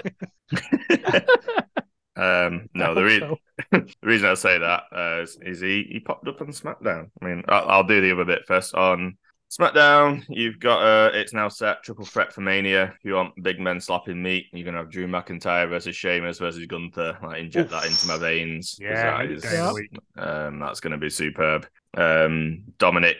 [2.18, 3.38] um, no, the, re- so.
[3.70, 7.10] the reason I say that uh, is, is he, he popped up on SmackDown.
[7.20, 8.74] I mean, I'll, I'll do the other bit first.
[8.74, 9.16] On
[9.50, 12.94] SmackDown, you've got uh, it's now set triple threat for Mania.
[12.98, 16.66] If you want big men slapping meat, you're gonna have Drew McIntyre versus Sheamus versus
[16.66, 17.18] Gunther.
[17.22, 18.76] Like inject that into my veins.
[18.80, 19.98] Yeah, that is- day of the week.
[20.16, 21.66] um, that's gonna be superb.
[21.96, 23.16] Um, Dominic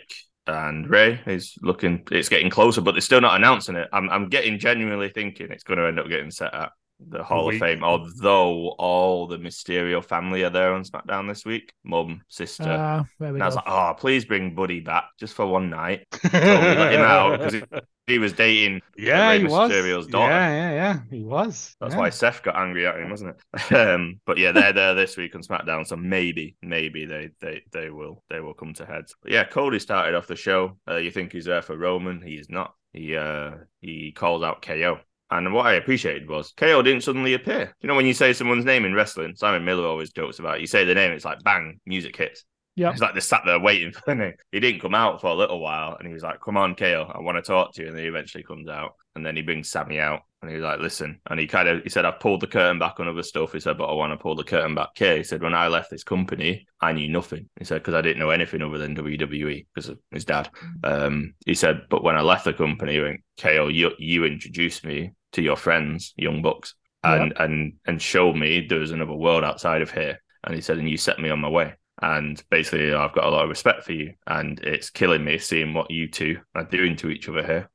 [0.47, 2.03] and Rey is looking.
[2.11, 3.89] It's getting closer, but they're still not announcing it.
[3.93, 7.47] I'm I'm getting genuinely thinking it's going to end up getting set at the Hall
[7.47, 7.57] week.
[7.57, 7.85] of Fame.
[7.85, 12.65] Although all the Mysterio family are there on SmackDown this week, mum, sister.
[12.65, 16.07] There we and I was like, oh, please bring Buddy back just for one night.
[16.13, 17.63] Totally let him out because he,
[18.07, 18.81] he was dating.
[18.97, 19.71] yeah, Rey he was.
[19.71, 20.33] Mysterio's daughter.
[20.33, 21.77] Yeah, yeah, yeah, he was.
[21.81, 22.01] That's yeah.
[22.01, 23.73] why Seth got angry at him, wasn't it?
[23.75, 27.91] um, but yeah, they're there this week on SmackDown, so maybe, maybe they they they
[27.91, 29.15] will they will come to heads.
[29.23, 30.79] But yeah, Cody started off the show.
[30.89, 32.23] Uh, you think he's there for Roman?
[32.23, 32.75] He is not.
[32.93, 35.01] He uh he calls out KO.
[35.31, 37.74] And what I appreciated was KO didn't suddenly appear.
[37.81, 40.61] You know, when you say someone's name in wrestling, Simon Miller always jokes about it.
[40.62, 42.45] You say the name, it's like bang, music hits.
[42.79, 42.93] Yeah.
[42.93, 44.35] It's like they sat there waiting for him.
[44.53, 47.11] He didn't come out for a little while and he was like, Come on, KO,
[47.12, 47.89] I want to talk to you.
[47.89, 50.64] And then he eventually comes out and then he brings Sami out and he was
[50.64, 51.20] like, Listen.
[51.29, 53.53] And he kind of he said, I've pulled the curtain back on other stuff.
[53.53, 55.16] He said, But I want to pull the curtain back here.
[55.16, 57.49] He said, When I left this company, I knew nothing.
[57.59, 60.49] He said, Because I didn't know anything other than WWE because of his dad.
[60.85, 65.14] Um, he said, But when I left the company, when KO, you you introduced me
[65.33, 66.74] to your friends, Young Bucks,
[67.05, 70.20] and and and showed me there was another world outside of here.
[70.45, 71.74] And he said, and you set me on my way.
[72.01, 75.74] And basically, I've got a lot of respect for you, and it's killing me seeing
[75.74, 77.70] what you two are doing to each other here.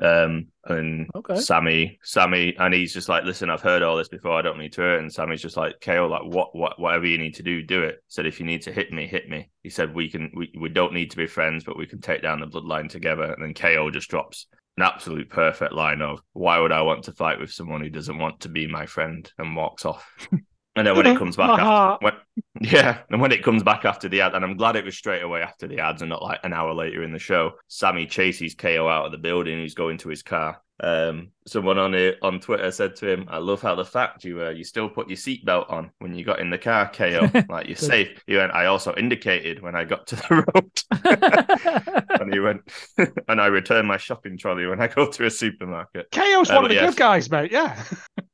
[0.00, 1.38] Um, and Okay.
[1.38, 4.32] Sami, Sami, and he's just like, listen, I've heard all this before.
[4.32, 5.00] I don't need to hear it.
[5.00, 8.02] And Sami's just like, KO, like, what, what, whatever you need to do, do it.
[8.08, 9.50] Said, if you need to hit me, hit me.
[9.62, 12.22] He said, we can, we, we don't need to be friends, but we can take
[12.22, 13.24] down the bloodline together.
[13.24, 14.46] And then KO just drops
[14.76, 18.18] an absolute perfect line of, why would I want to fight with someone who doesn't
[18.18, 20.06] want to be my friend and walks off.
[20.76, 22.14] And then when it comes back after, when,
[22.60, 25.22] yeah, and when it comes back after the ad, and I'm glad it was straight
[25.22, 27.52] away after the ads and not like an hour later in the show.
[27.68, 29.58] Sami chases KO out of the building.
[29.58, 30.60] He's going to his car.
[30.78, 34.42] Um, someone on it on Twitter said to him, "I love how the fact you
[34.42, 37.30] uh, you still put your seatbelt on when you got in the car, KO.
[37.48, 42.32] like you're safe." He went, "I also indicated when I got to the road." and
[42.32, 42.60] he went,
[43.28, 46.64] "And I return my shopping trolley when I go to a supermarket." KO's Uh, one
[46.66, 46.86] of the yeah.
[46.86, 47.50] good guys, mate.
[47.50, 47.82] Yeah.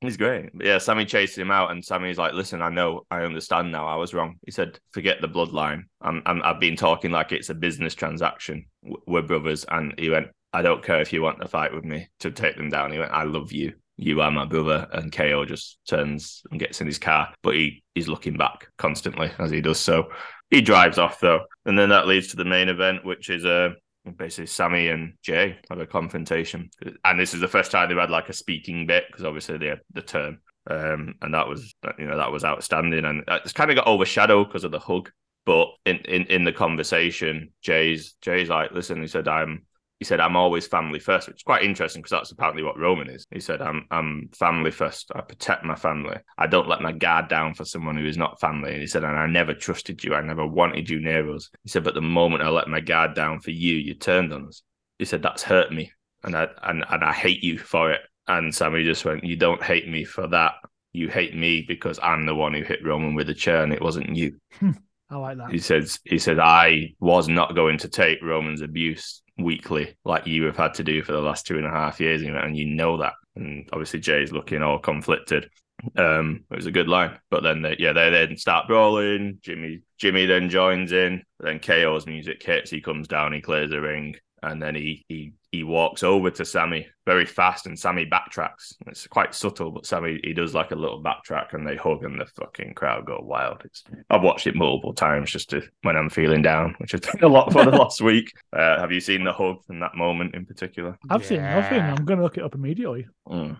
[0.00, 0.50] He's great.
[0.52, 3.86] But yeah, Sami chased him out, and Sami's like, "Listen, I know, I understand now.
[3.86, 5.84] I was wrong." He said, "Forget the bloodline.
[6.00, 8.66] I'm, I'm I've been talking like it's a business transaction.
[9.06, 12.08] We're brothers." And he went, "I don't care if you want to fight with me
[12.20, 13.74] to take them down." He went, "I love you.
[13.96, 17.82] You are my brother." And KO just turns and gets in his car, but he
[17.94, 20.10] he's looking back constantly as he does so.
[20.50, 23.70] He drives off though, and then that leads to the main event, which is uh
[24.16, 26.70] basically Sami and Jay have a confrontation,
[27.04, 29.66] and this is the first time they've had like a speaking bit because obviously they
[29.66, 30.38] had the term,
[30.68, 34.48] um, and that was you know that was outstanding, and it's kind of got overshadowed
[34.48, 35.10] because of the hug.
[35.44, 39.66] But in, in in the conversation, Jay's Jay's like, listen, he said, I'm
[40.02, 43.08] he said, I'm always family first, which is quite interesting because that's apparently what Roman
[43.08, 43.24] is.
[43.30, 45.12] He said, I'm I'm family first.
[45.14, 46.16] I protect my family.
[46.36, 48.72] I don't let my guard down for someone who is not family.
[48.72, 50.16] And he said, and I never trusted you.
[50.16, 51.50] I never wanted you near us.
[51.62, 54.48] He said, but the moment I let my guard down for you, you turned on
[54.48, 54.64] us.
[54.98, 55.92] He said, that's hurt me.
[56.24, 58.00] And I and, and I hate you for it.
[58.26, 60.54] And Sami just went, You don't hate me for that.
[60.92, 63.80] You hate me because I'm the one who hit Roman with a chair and it
[63.80, 64.40] wasn't you.
[65.12, 65.50] I like that.
[65.50, 70.44] He says he said I was not going to take Roman's abuse weekly like you
[70.44, 72.96] have had to do for the last two and a half years, and you know
[72.98, 73.12] that.
[73.36, 75.50] And obviously Jay's looking all conflicted.
[75.96, 79.38] Um, it was a good line, but then they, yeah, they then start brawling.
[79.42, 81.22] Jimmy Jimmy then joins in.
[81.40, 82.70] Then KO's music hits.
[82.70, 83.32] He comes down.
[83.32, 87.66] He clears the ring, and then he he he walks over to Sami very fast,
[87.66, 88.74] and Sami backtracks.
[88.86, 92.18] It's quite subtle, but Sami he does like a little backtrack, and they hug, and
[92.18, 93.60] the fucking crowd go wild.
[93.64, 97.22] It's I've watched it multiple times just to when I'm feeling down, which has been
[97.22, 98.32] a lot for the last week.
[98.52, 100.98] Uh, have you seen the hug from that moment in particular?
[101.10, 101.80] I've seen nothing.
[101.80, 103.06] I'm going to look it up immediately.
[103.28, 103.58] Mm.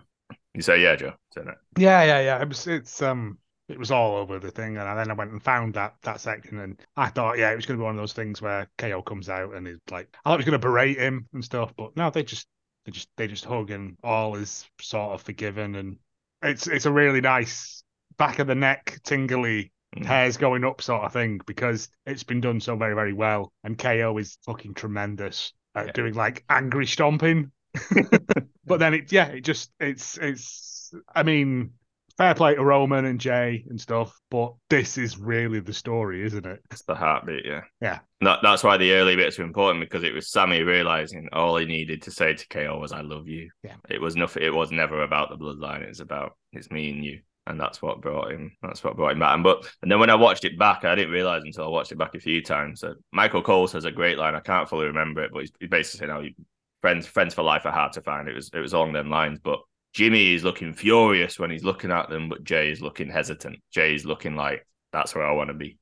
[0.55, 1.13] You say yeah, Joe.
[1.35, 1.47] Say it.
[1.77, 2.41] Yeah, yeah, yeah.
[2.41, 3.37] It was it's um
[3.73, 6.59] it was all over the thing, and then I went and found that that section,
[6.59, 9.01] and I thought, yeah, it was going to be one of those things where KO
[9.01, 11.73] comes out and is like, I thought he was going to berate him and stuff,
[11.75, 12.47] but no, they just
[12.85, 15.97] they just they just hug and all is sort of forgiven, and
[16.41, 17.83] it's it's a really nice
[18.17, 20.05] back of the neck tingly Mm.
[20.05, 23.77] hairs going up sort of thing because it's been done so very very well, and
[23.77, 25.91] KO is fucking tremendous at Yeah.
[25.93, 27.51] doing like angry stomping.
[28.65, 31.71] but then it yeah it just it's it's i mean
[32.17, 36.45] fair play to roman and jay and stuff but this is really the story isn't
[36.45, 37.61] it It's the heartbeat, yeah.
[37.81, 37.99] Yeah.
[38.21, 41.65] That, that's why the early bits were important because it was Sami realizing all he
[41.65, 43.75] needed to say to KO was "I love you." Yeah.
[43.89, 44.43] It was nothing.
[44.43, 45.81] It was never about the bloodline.
[45.81, 48.51] It's about it's me and you, and that's what brought him.
[48.61, 49.33] That's what brought him back.
[49.33, 51.91] And but and then when I watched it back, I didn't realize until I watched
[51.91, 54.35] it back a few times that Michael Cole says a great line.
[54.35, 56.45] I can't fully remember it, but he's, he's basically saying, "Oh, you-
[56.81, 59.39] friends friends for life are hard to find." It was it was along them lines,
[59.43, 59.59] but.
[59.93, 63.59] Jimmy is looking furious when he's looking at them, but Jay is looking hesitant.
[63.71, 65.77] Jay is looking like that's where I want to be.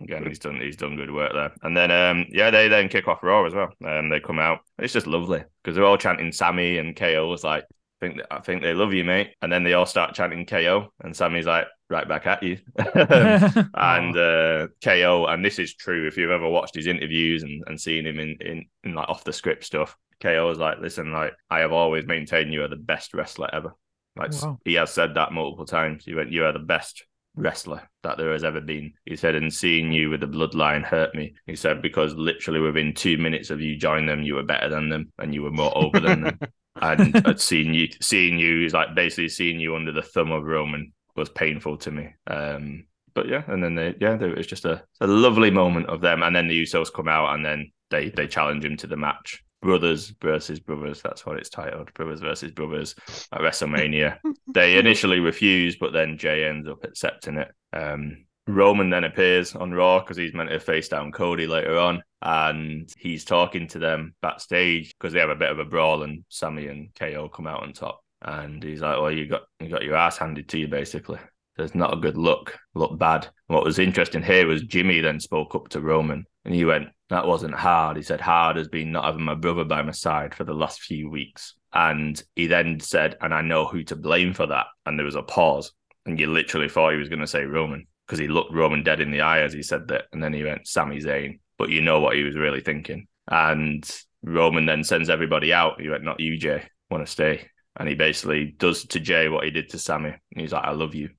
[0.00, 1.52] Again, he's done he's done good work there.
[1.62, 3.68] And then um yeah, they then kick off Raw as well.
[3.84, 4.60] Um they come out.
[4.78, 7.64] It's just lovely because they're all chanting Sami and KO was like
[8.00, 9.34] I think I think they love you, mate.
[9.42, 12.58] And then they all start chanting KO, and Sami's like, right back at you.
[12.78, 17.80] and uh, KO, and this is true if you've ever watched his interviews and, and
[17.80, 19.96] seen him in, in, in like off the script stuff.
[20.22, 23.74] KO was like, listen, like I have always maintained you are the best wrestler ever.
[24.16, 24.58] Like Wow.
[24.64, 26.04] he has said that multiple times.
[26.04, 27.04] He went, you are the best
[27.36, 28.92] wrestler that there has ever been.
[29.06, 31.34] He said, and seeing you with the bloodline hurt me.
[31.46, 34.88] He said, because literally within two minutes of you joining them, you were better than
[34.88, 36.38] them and you were more over than them.
[36.80, 40.44] And uh, seeing you, seeing you is like basically seeing you under the thumb of
[40.44, 42.08] Roman was painful to me.
[42.26, 45.86] Um, but yeah, and then they, yeah, there, it was just a, a lovely moment
[45.86, 46.22] of them.
[46.22, 49.44] And then the Usos come out and then they they challenge him to the match.
[49.62, 51.02] Brothers versus brothers.
[51.02, 51.92] That's what it's titled.
[51.92, 52.94] Brothers versus brothers
[53.32, 54.18] at WrestleMania.
[54.54, 57.52] they initially refuse, but then Jay ends up accepting it.
[57.72, 62.02] Um, Roman then appears on Raw because he's meant to face down Cody later on,
[62.22, 66.24] and he's talking to them backstage because they have a bit of a brawl, and
[66.28, 69.84] Sami and KO come out on top, and he's like, "Well, you got you got
[69.84, 71.18] your ass handed to you, basically."
[71.56, 73.28] There's not a good look, look bad.
[73.48, 77.26] What was interesting here was Jimmy then spoke up to Roman, and he went, "That
[77.26, 80.44] wasn't hard." He said, "Hard has been not having my brother by my side for
[80.44, 84.46] the last few weeks." And he then said, "And I know who to blame for
[84.46, 85.72] that." And there was a pause,
[86.06, 89.00] and you literally thought he was going to say Roman because he looked Roman dead
[89.00, 91.40] in the eye as he said that, and then he went Sami Zayn.
[91.58, 93.06] But you know what he was really thinking.
[93.28, 93.88] And
[94.22, 95.80] Roman then sends everybody out.
[95.80, 96.62] He went, "Not you, Jay.
[96.90, 97.48] Want to stay?"
[97.78, 100.14] And he basically does to Jay what he did to Sami.
[100.30, 101.10] He's like, "I love you.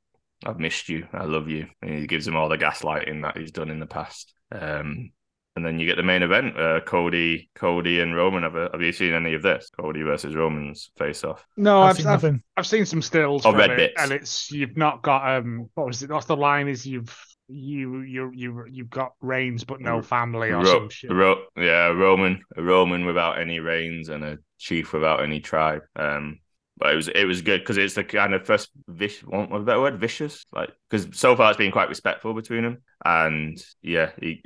[0.46, 1.08] I've missed you.
[1.14, 3.86] I love you." And he gives him all the gaslighting that he's done in the
[3.86, 4.34] past.
[4.52, 5.12] Um,
[5.56, 8.44] and then you get the main event: uh, Cody, Cody, and Roman.
[8.44, 9.70] Have, have you seen any of this?
[9.80, 11.46] Cody versus Roman's face off.
[11.58, 12.44] No, I've I've, seen I've, nothing.
[12.58, 13.94] I've seen some stills Oh, from red it, bits.
[13.98, 16.10] and it's you've not got um what was it?
[16.10, 16.68] What's the line?
[16.68, 17.16] Is you've
[17.52, 21.12] you you you you've got reins but no family or Ro- some shit.
[21.12, 25.82] Ro- yeah, Roman, a Roman without any reins and a chief without any tribe.
[25.96, 26.40] Um,
[26.78, 29.60] but it was it was good because it's the kind of first vicious, want a
[29.60, 30.46] better word, vicious.
[30.52, 34.42] Like because so far it's been quite respectful between them, and yeah, he,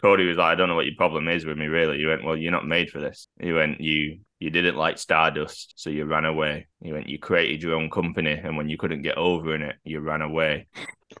[0.00, 1.98] Cody was like, I don't know what your problem is with me, really.
[1.98, 3.28] He went, well, you're not made for this.
[3.40, 6.66] He went, you you didn't like Stardust, so you ran away.
[6.82, 9.76] He went, you created your own company, and when you couldn't get over in it,
[9.84, 10.66] you ran away.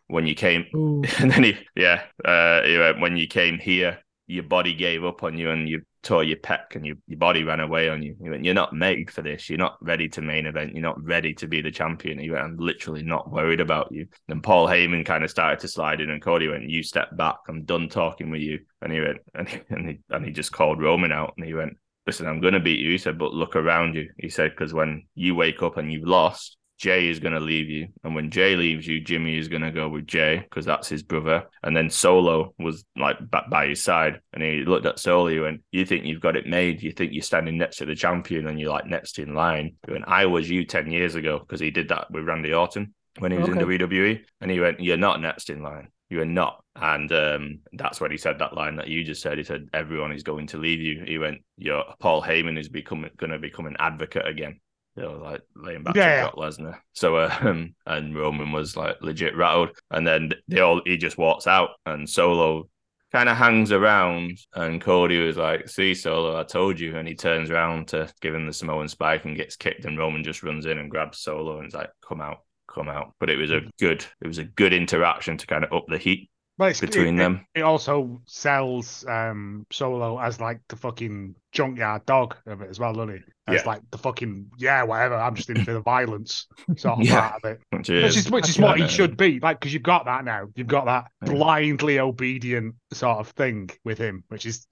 [0.06, 1.02] When you came, Ooh.
[1.18, 3.98] and then he, yeah, uh, he went, when you came here,
[4.30, 7.42] your body gave up on you and you tore your pec and your, your body
[7.42, 8.14] ran away on you.
[8.22, 9.50] He went, You're not made for this.
[9.50, 10.72] You're not ready to main event.
[10.72, 12.18] You're not ready to be the champion.
[12.18, 14.06] He went, I'm literally not worried about you.
[14.28, 17.38] Then Paul Heyman kind of started to slide in and Cody went, You step back.
[17.48, 18.60] I'm done talking with you.
[18.80, 21.54] And he went, and he, and he, and he just called Roman out and he
[21.54, 21.76] went,
[22.06, 22.90] Listen, I'm going to beat you.
[22.90, 24.10] He said, But look around you.
[24.16, 27.68] He said, Because when you wake up and you've lost, Jay is going to leave
[27.68, 27.88] you.
[28.02, 31.02] And when Jay leaves you, Jimmy is going to go with Jay because that's his
[31.02, 31.44] brother.
[31.62, 34.22] And then Solo was like by his side.
[34.32, 36.82] And he looked at Solo and You think you've got it made?
[36.82, 39.74] You think you're standing next to the champion and you're like next in line.
[39.86, 43.30] Went, I was you 10 years ago because he did that with Randy Orton when
[43.30, 43.76] he was in Okay.
[43.78, 44.24] WWE.
[44.40, 45.88] And he went, You're not next in line.
[46.08, 46.64] You are not.
[46.76, 49.36] And um, that's when he said that line that you just said.
[49.36, 51.04] He said, Everyone is going to leave you.
[51.06, 54.60] He went, Your Paul Heyman is becoming going to become an advocate again
[54.96, 56.26] you know, like laying back Yeah.
[56.26, 56.78] to Brock Lesnar.
[56.92, 61.18] So, uh, um, and Roman was like legit rattled, and then they all he just
[61.18, 62.68] walks out, and Solo
[63.12, 67.14] kind of hangs around, and Cody was like, "See, Solo, I told you," and he
[67.14, 70.66] turns around to give him the Samoan spike and gets kicked, and Roman just runs
[70.66, 72.38] in and grabs Solo and is like, "Come out."
[72.72, 75.72] Come out, but it was a good, it was a good interaction to kind of
[75.72, 76.29] up the heat
[76.60, 77.46] between it, them.
[77.54, 82.92] It also sells um Solo as like the fucking junkyard dog of it as well,
[82.92, 83.22] doesn't he?
[83.48, 83.66] As Yeah.
[83.66, 85.16] like the fucking yeah, whatever.
[85.16, 86.46] I'm just in for the violence
[86.76, 87.20] sort of Yeah.
[87.30, 87.60] part of it.
[87.70, 90.24] which Which is, is which is what he should be, like because you've got that
[90.24, 90.48] now.
[90.54, 91.32] You've got that Yeah.
[91.32, 94.66] blindly obedient sort of thing with him, which is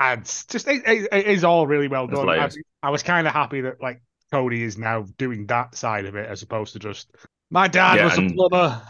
[0.00, 2.28] adds just it, it, it is all really well done.
[2.28, 2.50] I.
[2.82, 6.28] I was kind of happy that like Cody is now doing that side of it
[6.28, 7.14] as opposed to just
[7.54, 8.82] my dad Yeah, was a plumber.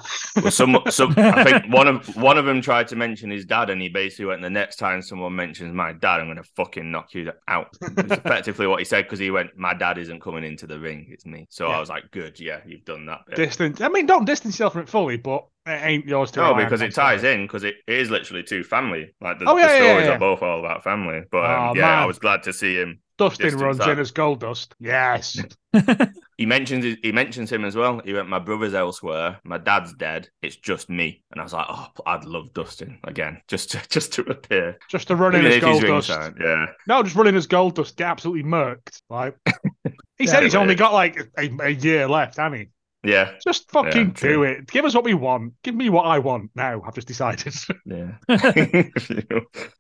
[0.43, 3.71] Well, some, some, I think one of one of them tried to mention his dad,
[3.71, 6.91] and he basically went, "The next time someone mentions my dad, I'm going to fucking
[6.91, 10.43] knock you out." It's effectively what he said because he went, "My dad isn't coming
[10.43, 11.77] into the ring; it's me." So Yeah.
[11.77, 13.37] I was like, "Good, yeah, you've done that." Bit.
[13.37, 13.81] distance.
[13.81, 16.59] I mean, don't distance yourself from it fully, but it ain't yours to No, rely
[16.61, 17.41] on because it ties constantly.
[17.43, 19.15] in because it is literally two family.
[19.21, 20.13] Like the, Oh, yeah, the yeah, stories yeah.
[20.15, 21.23] are both all about family.
[21.31, 23.01] But um, Oh, yeah, I was glad to see him.
[23.19, 23.91] Dustin distance runs that.
[23.91, 24.75] in as gold dust.
[24.81, 25.39] Yes.
[26.37, 28.01] He mentions he mentions him as well.
[28.05, 29.41] He went, "My brother's elsewhere.
[29.45, 30.29] My dad's dead.
[30.43, 34.13] It's just me." And I was like, "Oh, I'd love Dustin again, just to, just
[34.15, 36.09] to appear." Just to run in Even as gold dust.
[36.09, 36.67] ringside, yeah.
[36.89, 37.97] No, just running as gold dust.
[37.97, 39.01] Get absolutely murked.
[39.09, 39.37] Like
[40.19, 42.69] he Yeah, said, he's only got like a, a year left, hasn't he?
[43.05, 44.33] Yeah, Just fucking true.
[44.33, 44.67] do it.
[44.69, 45.53] Give us what we want.
[45.63, 46.83] Give me what I want now.
[46.87, 47.55] I've just decided.
[47.85, 48.13] yeah.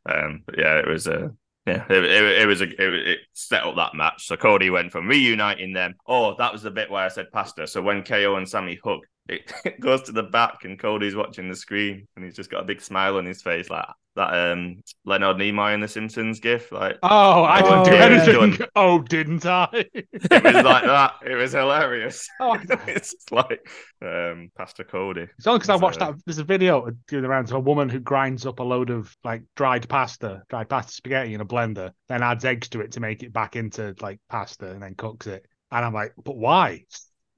[0.06, 1.28] um, yeah, it was uh,
[1.66, 4.26] Yeah, it, it, it was a it, it set up that match.
[4.26, 5.94] So Cody went from reuniting them.
[6.06, 7.66] Oh, that was the bit where I said pasta.
[7.66, 11.48] So when KO and Sami hug, it, it goes to the back, and Cody's watching
[11.48, 14.80] the screen, and he's just got a big smile on his face, like that um
[15.04, 16.70] Leonard Nimoy in The Simpsons gif.
[16.70, 18.04] Like Oh, I didn't Oh, do yeah.
[18.04, 18.58] anything.
[18.76, 19.68] Oh, didn't I?
[19.92, 21.14] it was like that.
[21.26, 22.28] It was hilarious.
[22.40, 22.56] Oh,
[22.86, 23.68] it's like
[24.02, 25.26] um Pastor Cody.
[25.38, 26.14] It's only because I watched uh, that.
[26.26, 29.42] There's a video doing around of a woman who grinds up a load of like
[29.56, 33.22] dried pasta, dried pasta spaghetti in a blender, then adds eggs to it to make
[33.22, 35.44] it back into like pasta, and then cooks it.
[35.70, 36.84] And I'm like, but why?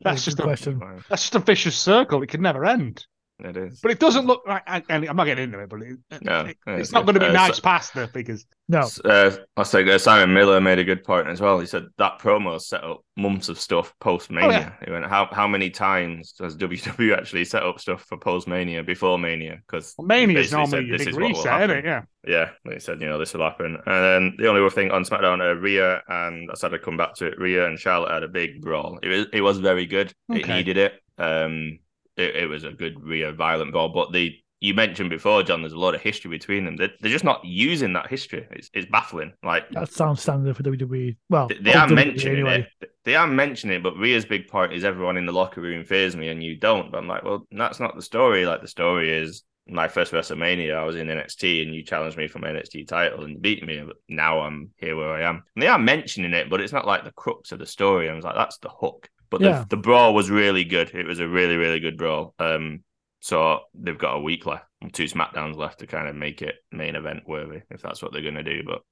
[0.03, 0.81] That's just a, question.
[1.09, 2.23] that's just a vicious circle.
[2.23, 3.07] It could never end.
[3.39, 3.81] It is.
[3.83, 4.63] But it doesn't look like.
[4.67, 7.15] I, I- I'm not getting into it, but it, No, it- it's it's not going
[7.15, 10.79] to be Uh, nice so- pasta because No, Uh, I say uh, Simon Miller made
[10.79, 11.59] a good point as well.
[11.61, 14.49] He said that promo set up months of stuff post Mania.
[14.49, 14.73] Oh, yeah.
[14.87, 18.83] He went, how how many times has WWE actually set up stuff for post Mania
[18.83, 19.59] before Mania?
[19.67, 21.85] Because Mania is normally a big reset, isn't it?
[21.85, 22.03] Yeah.
[22.27, 23.77] Yeah, he said, you know, this will happen.
[23.87, 26.97] And then the only other thing on SmackDown, uh, Rhea and I said I'd come
[26.97, 27.39] back to it.
[27.39, 28.99] Rhea and Charlotte had a big brawl.
[29.03, 30.13] It was it was very good.
[30.31, 30.57] It Okay.
[30.57, 30.95] needed it.
[31.19, 31.79] Um,
[32.17, 33.89] it, it was a good Rhea violent brawl.
[33.91, 36.77] But the you mentioned before, John, there's a lot of history between them.
[36.77, 38.47] They're, they're just not using that history.
[38.51, 39.35] It's, it's baffling.
[39.43, 41.17] Like that sounds standard for WWE.
[41.29, 42.69] Well, they, they are WWE mentioning anyway.
[42.81, 42.91] it.
[43.05, 46.17] They are mentioning it, but Rhea's big point is everyone in the locker room fears
[46.17, 46.91] me and you don't.
[46.91, 48.47] But I'm like, well, that's not the story.
[48.47, 52.29] Like the story is my first WrestleMania, I was in NXT and you challenged me
[52.29, 53.83] for my NXT title and beat me.
[53.85, 55.43] But now I'm here where I am.
[55.55, 58.09] And they are mentioning it, but it's not like the crux of the story.
[58.09, 59.09] I was like, that's the hook.
[59.31, 59.61] But Yeah.
[59.69, 60.95] the, the brawl was really good.
[60.95, 62.35] It was a really, really good brawl.
[62.39, 62.83] Um,
[63.21, 66.95] so they've got a week left, two SmackDowns left to kind of make it main
[66.95, 68.63] event worthy, if that's what they're going to do.
[68.65, 68.83] But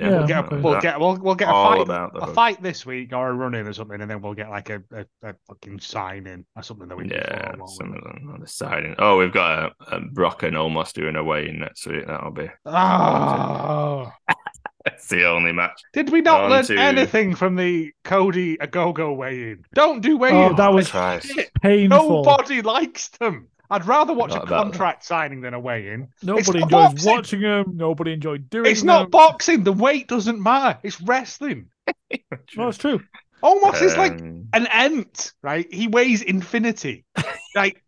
[0.00, 0.56] Yeah, We'll get, okay.
[0.60, 3.54] we'll get we'll, we'll get a fight about a fight this week or a run
[3.54, 6.62] in or something, and then we'll get like a, a, a fucking sign in or
[6.62, 8.94] something that we Yeah, before, some of them on the side.
[8.98, 12.06] Oh, we've got a, a Brock and Omos doing away in next week.
[12.06, 14.10] That'll be Oh,
[14.86, 15.78] that's the only match.
[15.92, 19.64] did we not On learn to- anything from the Cody Agogo weigh in?
[19.74, 20.36] Don't do weigh in.
[20.36, 21.26] Oh, that was Christ.
[21.26, 21.50] Shit.
[21.60, 22.24] painful.
[22.24, 23.48] Nobody likes them.
[23.68, 26.06] I'd rather watch Not a about contract signing than a weigh in.
[26.22, 27.10] Nobody enjoys boxing.
[27.12, 27.72] watching them.
[27.74, 28.70] Nobody enjoyed doing it.
[28.70, 29.64] It's not boxing.
[29.64, 30.78] The weight doesn't matter.
[30.82, 31.66] It's wrestling.
[32.56, 33.00] No, it's true.
[33.42, 35.66] Omos is like Um, an ant, right?
[35.72, 37.04] He weighs infinity.
[37.56, 37.82] like, it-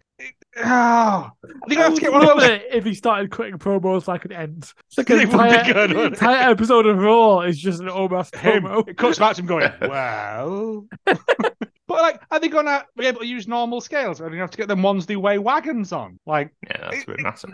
[0.64, 1.30] oh,
[1.62, 2.50] I think I have to get one of love those.
[2.50, 4.72] it if he started cutting promos like an end.
[4.88, 6.20] It's like It an would be entire, good, wouldn't it?
[6.20, 8.86] entire episode of Raw is just an Omos Him, promo.
[8.86, 10.86] it cuts back to him going, well.
[11.06, 14.20] but like, are they gonna be able to use normal scales?
[14.20, 16.18] Or are they gonna have to get them ones they weigh wagons on?
[16.26, 17.50] Like, yeah, that's a bit massive.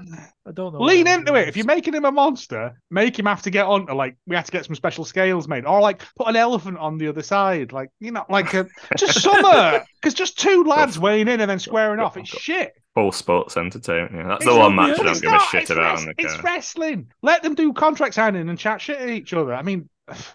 [0.47, 0.81] I don't know.
[0.81, 1.49] lean into it.
[1.49, 4.47] If you're making him a monster, make him have to get onto like we have
[4.47, 7.73] to get some special scales made, or like put an elephant on the other side,
[7.73, 9.85] like you know, like a, just summer.
[10.01, 12.73] Because just two lads weighing in and then squaring oh, off, oh, it's shit.
[12.95, 14.13] Full sports entertainment.
[14.15, 16.15] Yeah, that's It's the one match I don't give not, a shit about wrest- on
[16.17, 17.07] the It's wrestling.
[17.23, 19.53] Let them do contract signing and chat shit at each other.
[19.55, 19.89] I mean,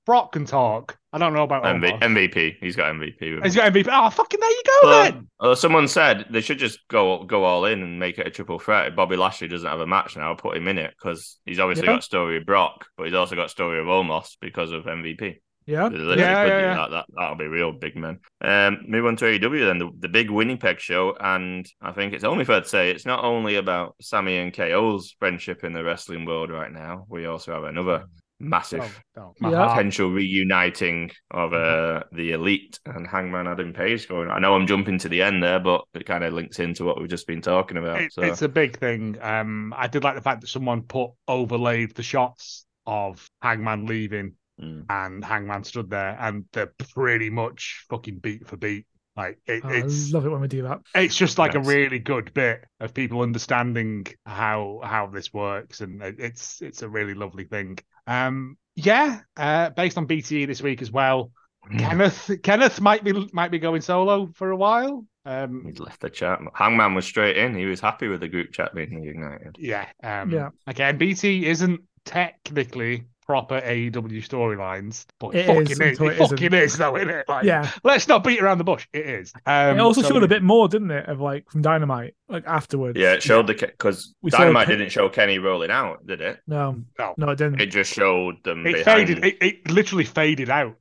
[0.05, 0.97] Brock can talk.
[1.13, 2.55] I don't know about MV- MVP.
[2.59, 3.43] He's got MVP.
[3.43, 3.87] He's got MVP.
[3.91, 5.27] Oh, fucking there you go Well, then.
[5.39, 8.59] uh, someone said they should just go go all in and make it a triple
[8.59, 8.87] threat.
[8.87, 11.59] If Bobby Lashley doesn't have a match now, I'll put him in it because he's
[11.59, 11.93] obviously Yeah.
[11.93, 15.39] got story of Brock, but he's also got story of Omos because of MVP.
[15.69, 15.89] Yeah.
[15.91, 16.75] Yeah, yeah, yeah.
[16.75, 17.05] That, that.
[17.15, 18.19] That'll be real big man.
[18.41, 21.15] Um, move on to AEW then, the, the big Winnipeg show.
[21.19, 25.15] And I think it's only fair to say it's not only about Sami and KO's
[25.19, 27.05] friendship in the wrestling world right now.
[27.07, 28.05] We also have another
[28.39, 29.67] massive Oh, oh, Yeah.
[29.67, 34.29] potential reuniting of uh, the elite and Hangman Adam Page going.
[34.29, 36.99] I know I'm jumping to the end there, but it kind of links into what
[36.99, 38.01] we've just been talking about.
[38.01, 39.17] It- so It's a big thing.
[39.21, 44.33] Um, I did like the fact that someone put overlaid the shots of Hangman leaving
[44.61, 44.85] mm.
[44.89, 48.85] and Hangman stood there, and they're pretty much fucking beat for beat.
[49.15, 50.79] Like it, I it's love it when we do that.
[50.95, 51.65] it's just like Nice.
[51.65, 56.89] a really good bit of people understanding how how this works, and it's it's a
[56.89, 57.77] really lovely thing.
[58.07, 61.31] Um, yeah, uh, based on BTE this week as well.
[61.77, 65.05] Kenneth Kenneth might be might be going solo for a while.
[65.25, 66.39] Um, He'd left the chat.
[66.55, 67.55] Hangman was straight in.
[67.55, 69.55] He was happy with the group chat being united.
[69.59, 69.85] Yeah.
[70.01, 70.49] Um, Yeah.
[70.65, 75.79] Again, BT isn't technically proper AEW storylines, but It it fucking is is.
[75.79, 76.79] It, it fucking isn't.
[76.79, 77.29] though, isn't it?
[77.29, 77.69] Like, Yeah.
[77.83, 78.87] Let's not beat around the bush.
[78.91, 79.31] It is.
[79.45, 82.43] Um, it also so- showed a bit more, didn't it, of like from Dynamite, like
[82.47, 82.97] afterwards.
[82.97, 86.21] Yeah, it showed the because We saw Dynamite Ken- didn't show Kenny rolling out, did
[86.21, 86.39] it?
[86.47, 87.13] No, No.
[87.17, 87.61] no, it didn't.
[87.61, 89.07] It just showed them It behind.
[89.09, 89.23] faded.
[89.23, 90.75] It, it literally faded out.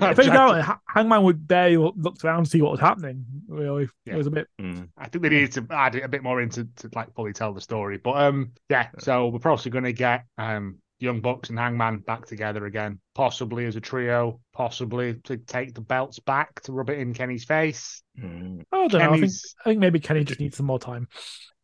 [0.00, 3.26] I think out, Hangman would barely looked around to see what was happening.
[3.46, 4.14] Really, Yeah.
[4.14, 4.48] it was a bit.
[4.58, 4.88] Mm.
[4.96, 7.60] I think they needed to add a bit more into to like fully tell the
[7.60, 7.98] story.
[7.98, 8.88] But um, yeah.
[9.00, 13.64] So we're probably going to get um Young Bucks and Hangman back together again, possibly
[13.66, 18.02] as a trio, possibly to take the belts back to rub it in Kenny's face.
[18.18, 18.62] Mm.
[18.70, 19.12] I don't know.
[19.14, 19.32] I think,
[19.64, 21.08] I think maybe Kenny just needs some more time.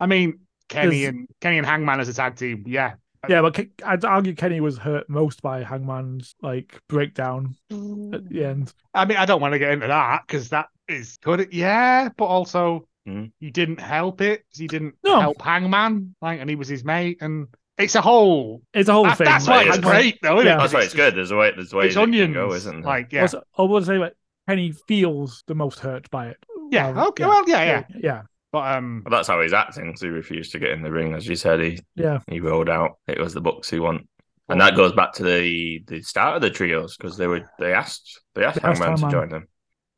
[0.01, 2.95] I mean, Kenny and Kenny and Hangman as a tag team, yeah.
[3.29, 8.73] Yeah, but I'd argue Kenny was hurt most by Hangman's like breakdown at the end.
[8.95, 11.53] I mean, I don't want to get into that because that is good.
[11.53, 13.33] Yeah, but also Mhm.
[13.41, 14.45] he didn't help it.
[14.51, 15.21] He didn't No.
[15.21, 17.49] help Hangman, like, and he was his mate, and
[17.79, 18.63] it's a whole.
[18.75, 19.25] It's a whole that- thing.
[19.27, 20.37] that's why it's it's- great, though.
[20.37, 20.55] Isn't Yeah.
[20.55, 20.59] it?
[20.59, 21.15] That's why it's good.
[21.15, 21.53] There's a way.
[21.55, 22.83] There's ways It's it can onions, go, isn't there?
[22.83, 24.15] like yeah, Also, I would say like
[24.49, 26.37] Kenny feels the most hurt by it.
[26.71, 26.91] yeah.
[26.91, 27.83] Well, Okay, well, yeah, yeah.
[28.03, 28.23] yeah,
[28.53, 29.91] But um, But that's how he's acting.
[29.93, 31.61] 'cause he refused to get in the ring, as you said.
[31.61, 32.21] He yeah.
[32.29, 32.99] he rolled out.
[33.07, 34.09] It was the Bucks he want,
[34.49, 37.73] and that goes back to the the start of the trios because they were they
[37.73, 39.11] asked they asked They asked Hangman to Hangman.
[39.11, 39.49] join them,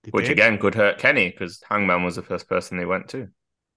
[0.04, 0.32] they which did.
[0.32, 3.28] again could hurt Kenny because Hangman was the first person they went to.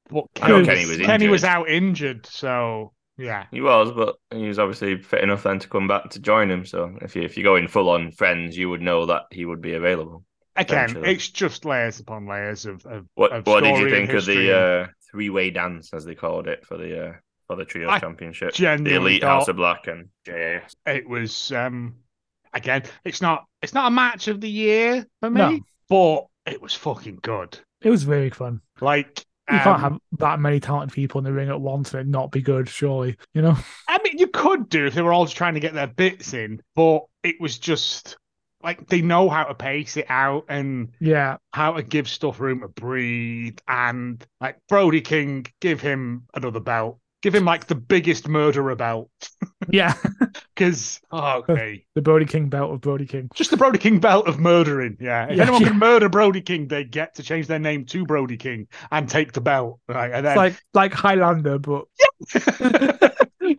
[0.10, 3.45] But I Kenny Kenny was Kenny was out injured, so yeah.
[3.51, 6.65] He was, but he was obviously fit enough then to come back to join him.
[6.65, 9.45] So if you if you go in full on friends, you would know that he
[9.45, 10.24] would be available.
[10.57, 11.13] Again, Potentially.
[11.15, 12.86] it's just layers upon layers of.
[12.86, 16.15] of What of what did you think of the uh, three way dance as they
[16.15, 17.13] called it for the uh,
[17.47, 18.53] for the trio I championship?
[18.55, 20.76] The Elite House of Black and JAS.
[20.86, 21.95] it was um
[22.53, 22.84] again.
[23.05, 23.45] It's not.
[23.61, 25.59] It's not a match of the year for me, No.
[25.88, 27.57] but it was fucking good.
[27.82, 28.61] It was very fun.
[28.82, 32.02] Like You um, can't have that many talented people in the ring at once and
[32.02, 33.18] it not be good, surely.
[33.34, 33.58] You know?
[33.88, 36.34] I mean, you could do if they were all just trying to get their bits
[36.34, 38.18] in, but it was just
[38.64, 41.38] like they know how to pace it out and Yeah.
[41.52, 43.58] how to give stuff room to breathe.
[43.68, 46.99] And like Brody King, give him another belt.
[47.22, 49.09] Give him like the biggest murderer belt.
[49.69, 49.93] Yeah.
[50.55, 51.86] Because, oh, okay.
[51.95, 53.30] the Brody King belt of Brody King.
[53.34, 54.97] Just the Brody King belt of murdering.
[54.99, 55.28] Yeah.
[55.28, 55.69] If Yeah, anyone yeah.
[55.69, 59.32] can murder Brody King, they get to change their name to Brody King and take
[59.34, 59.80] the belt.
[59.88, 60.11] Right.
[60.11, 61.86] And It's then, like like Highlander, but
[62.36, 63.55] Yeah.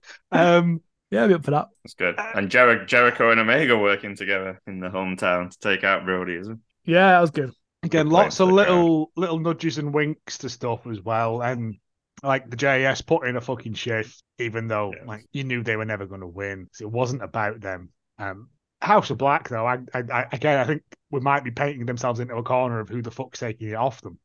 [0.32, 1.68] um, yeah, I'd be up for that.
[1.84, 2.18] That's good.
[2.18, 6.34] Uh, And Jer- Jericho and Omega working together in the hometown to take out Brody,
[6.36, 6.58] isn't it?
[6.90, 7.52] Yeah, that was good.
[7.82, 8.68] Again, Good lots of for the crowd.
[8.68, 11.76] little little nudges and winks to stuff as well, and
[12.22, 15.06] like the JAS put in a fucking shift, even though Yes.
[15.06, 16.68] like you knew they were never going to win.
[16.72, 17.90] So it wasn't about them.
[18.18, 18.48] Um,
[18.80, 22.20] House of Black, though, I, I, I again, I think we might be painting themselves
[22.20, 24.18] into a corner of who the fuck's taking it off them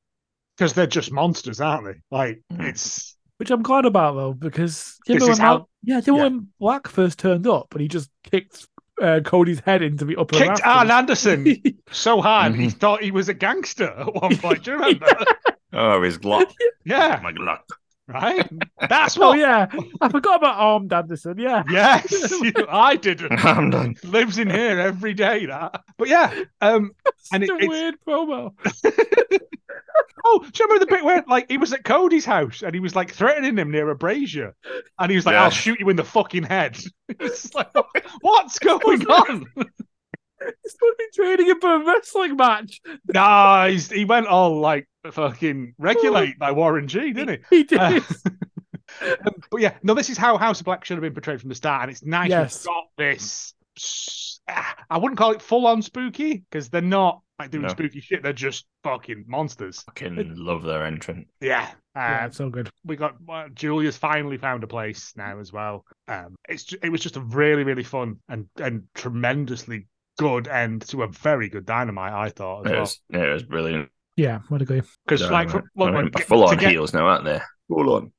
[0.58, 1.95] because they're just monsters, aren't they?
[2.12, 2.70] Like Mhm.
[2.70, 6.12] it's Which I'm glad about though, because This remember is when how- Mal- yeah, do
[6.12, 8.68] you remember when Black first turned up and he just kicked
[9.00, 10.66] uh, Cody's head into the upper kicked rafters?
[10.66, 11.56] Arn Anderson
[11.91, 12.74] so hard he Mhm.
[12.80, 14.64] thought he was a gangster at one point.
[14.64, 15.08] Do you remember?
[15.74, 16.52] Oh, his Glock.
[16.86, 17.60] yeah, My Glock.
[18.08, 18.49] Right.
[18.89, 19.39] That's Oh what.
[19.39, 19.68] yeah,
[20.01, 21.38] I forgot about Armed Anderson.
[21.38, 22.34] Yeah, Yes,
[22.70, 23.32] I didn't.
[23.45, 25.45] I'm lives in here every day.
[25.45, 26.91] That, but yeah, um,
[27.32, 28.53] and it, a it's weird promo.
[30.26, 32.80] oh, do you remember the bit where like he was at Cody's house and he
[32.80, 34.55] was like threatening him near a brazier,
[34.99, 35.43] and he was like, Yeah.
[35.43, 36.78] "I'll shoot you in the fucking head."
[37.10, 37.70] It's like,
[38.22, 39.45] what's going on?
[40.39, 42.79] He's supposed to be training him for a wrestling match.
[43.13, 47.55] nah, he's, he went all like fucking regulate by Warren G, didn't he?
[47.57, 47.79] He did.
[47.79, 47.99] Uh,
[49.01, 49.17] Um,
[49.51, 51.55] but yeah, no, this is how House of Black should have been portrayed from the
[51.55, 52.65] start, and it's nice Yes.
[52.65, 53.53] we've got this.
[54.49, 57.69] ah, I wouldn't call it full on spooky because they're not like doing No.
[57.69, 58.23] spooky shit.
[58.23, 59.81] They're just fucking monsters.
[59.83, 61.27] Fucking love their entrance.
[61.41, 61.67] Yeah.
[61.95, 62.69] Uh, yeah, it's so good.
[62.85, 65.83] we got uh, Julia's finally found a place now as well.
[66.07, 69.88] Um, it's ju- it was just a really really fun and and tremendously
[70.18, 72.13] good end to a very good dynamite.
[72.13, 73.89] I thought as It well was, yeah, it was brilliant.
[74.15, 74.82] Yeah, I'd agree.
[75.05, 77.26] because Yeah, like I for, look, I mean, look, full on get- heels now, aren't
[77.26, 77.39] they?
[77.70, 78.11] Full on.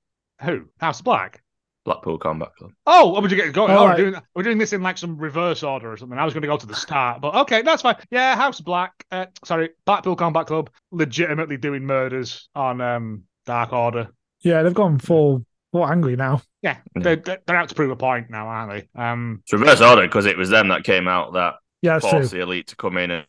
[0.42, 1.42] Who House of Black?
[1.84, 2.70] Blackpool Combat Club.
[2.86, 3.70] Oh, what would you get going?
[3.70, 6.18] Oh, Oh, we're doing we're doing this in like some reverse order or something.
[6.18, 7.96] I was going to go to the start, but okay, that's fine.
[8.10, 8.92] Yeah, House of Black.
[9.10, 14.08] Uh, sorry, Blackpool Combat Club, legitimately doing murders on um Dark Order.
[14.42, 16.42] Yeah, they've gone full full angry now.
[16.62, 17.02] Yeah, Yeah.
[17.02, 19.00] they're they're they're out to prove a point now, aren't they?
[19.02, 22.30] Um, It's reverse order because it was them that came out that Yeah, that's forced
[22.30, 22.38] true.
[22.38, 23.26] the elite to come in and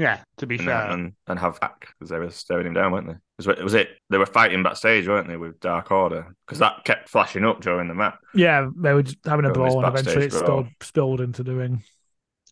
[0.00, 0.22] yeah.
[0.38, 3.06] To be and, fair, and, and have back because they were staring him down, weren't
[3.06, 3.16] they?
[3.36, 6.34] Was it, was it they were fighting backstage, weren't they, with Dark Order?
[6.46, 8.16] Because that kept flashing up during the match.
[8.34, 10.62] Yeah, they were just having a brawl and eventually it backstage brawl.
[10.62, 11.82] spilled, spilled into the ring.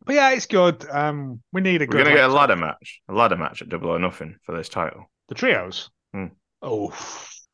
[0.04, 0.86] but yeah, it's good.
[0.90, 2.04] Um, we need a We're good.
[2.04, 5.10] gonna get a ladder match, a ladder match at Double or Nothing for this title
[5.28, 5.88] The trios.
[6.12, 6.26] Hmm.
[6.60, 6.92] Oh,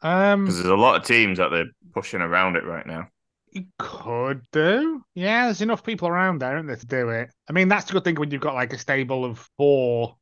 [0.03, 3.07] um, because there's a lot of teams that they're pushing around it right now.
[3.55, 5.03] You could do.
[5.15, 7.31] Yeah, there's enough people around there, isn't there, to do it.
[7.49, 10.17] I mean, that's the good thing when you've got like a stable of four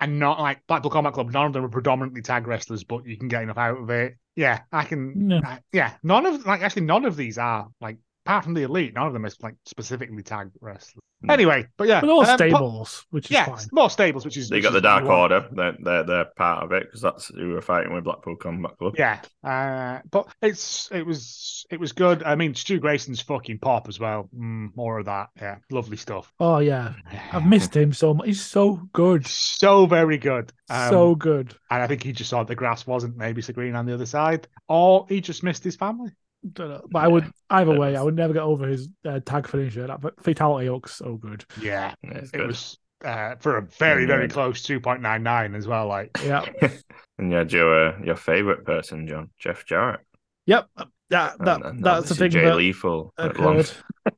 [0.00, 3.18] and not like Blackpool Combat Club, none of them are predominantly tag wrestlers, but you
[3.18, 4.16] can get enough out of it.
[4.36, 5.30] Yeah, I can.
[5.30, 5.40] Yeah.
[5.44, 7.98] uh, yeah, none of like actually none of these are like
[8.28, 11.02] apart from the elite, none of them is like specifically tag wrestlers.
[11.22, 11.30] Hmm.
[11.30, 13.66] Anyway, but yeah, But all um, but- stables, which is yeah, fine.
[13.72, 15.10] more stables, which is They got the Dark you.
[15.10, 18.76] Order, they're, they're they're part of it because that's who we're fighting with Blackpool Combat
[18.78, 18.94] Club.
[18.96, 22.22] Yeah, uh, but it's it was it was good.
[22.22, 24.28] I mean, Stu Grayson's fucking pop as well.
[24.38, 25.30] Mm, more of that.
[25.40, 26.32] Yeah, lovely stuff.
[26.38, 26.92] Oh yeah,
[27.32, 28.26] I've missed him so much.
[28.26, 30.52] He's so good, so very good.
[30.70, 31.54] Um, so good.
[31.70, 34.06] and I think he just saw the grass wasn't maybe so green on the other
[34.06, 36.10] side, or he just missed his family.
[36.52, 36.82] Don't know.
[36.90, 37.96] But I would either way.
[37.96, 39.86] I would never get over his uh, tag finisher.
[39.86, 41.44] That fatality looks so good.
[41.60, 42.46] Yeah, Yeah, it good.
[42.46, 45.86] was uh, for a very very close two point nine nine as well.
[45.88, 46.44] Like Yeah.
[47.18, 50.00] and you had your uh, your favorite person, John Jeff Jarrett.
[50.46, 50.68] Yep.
[50.76, 53.12] That that And- and that's the obviously thing Jay that Lethal.
[53.18, 53.72] at long- occurred.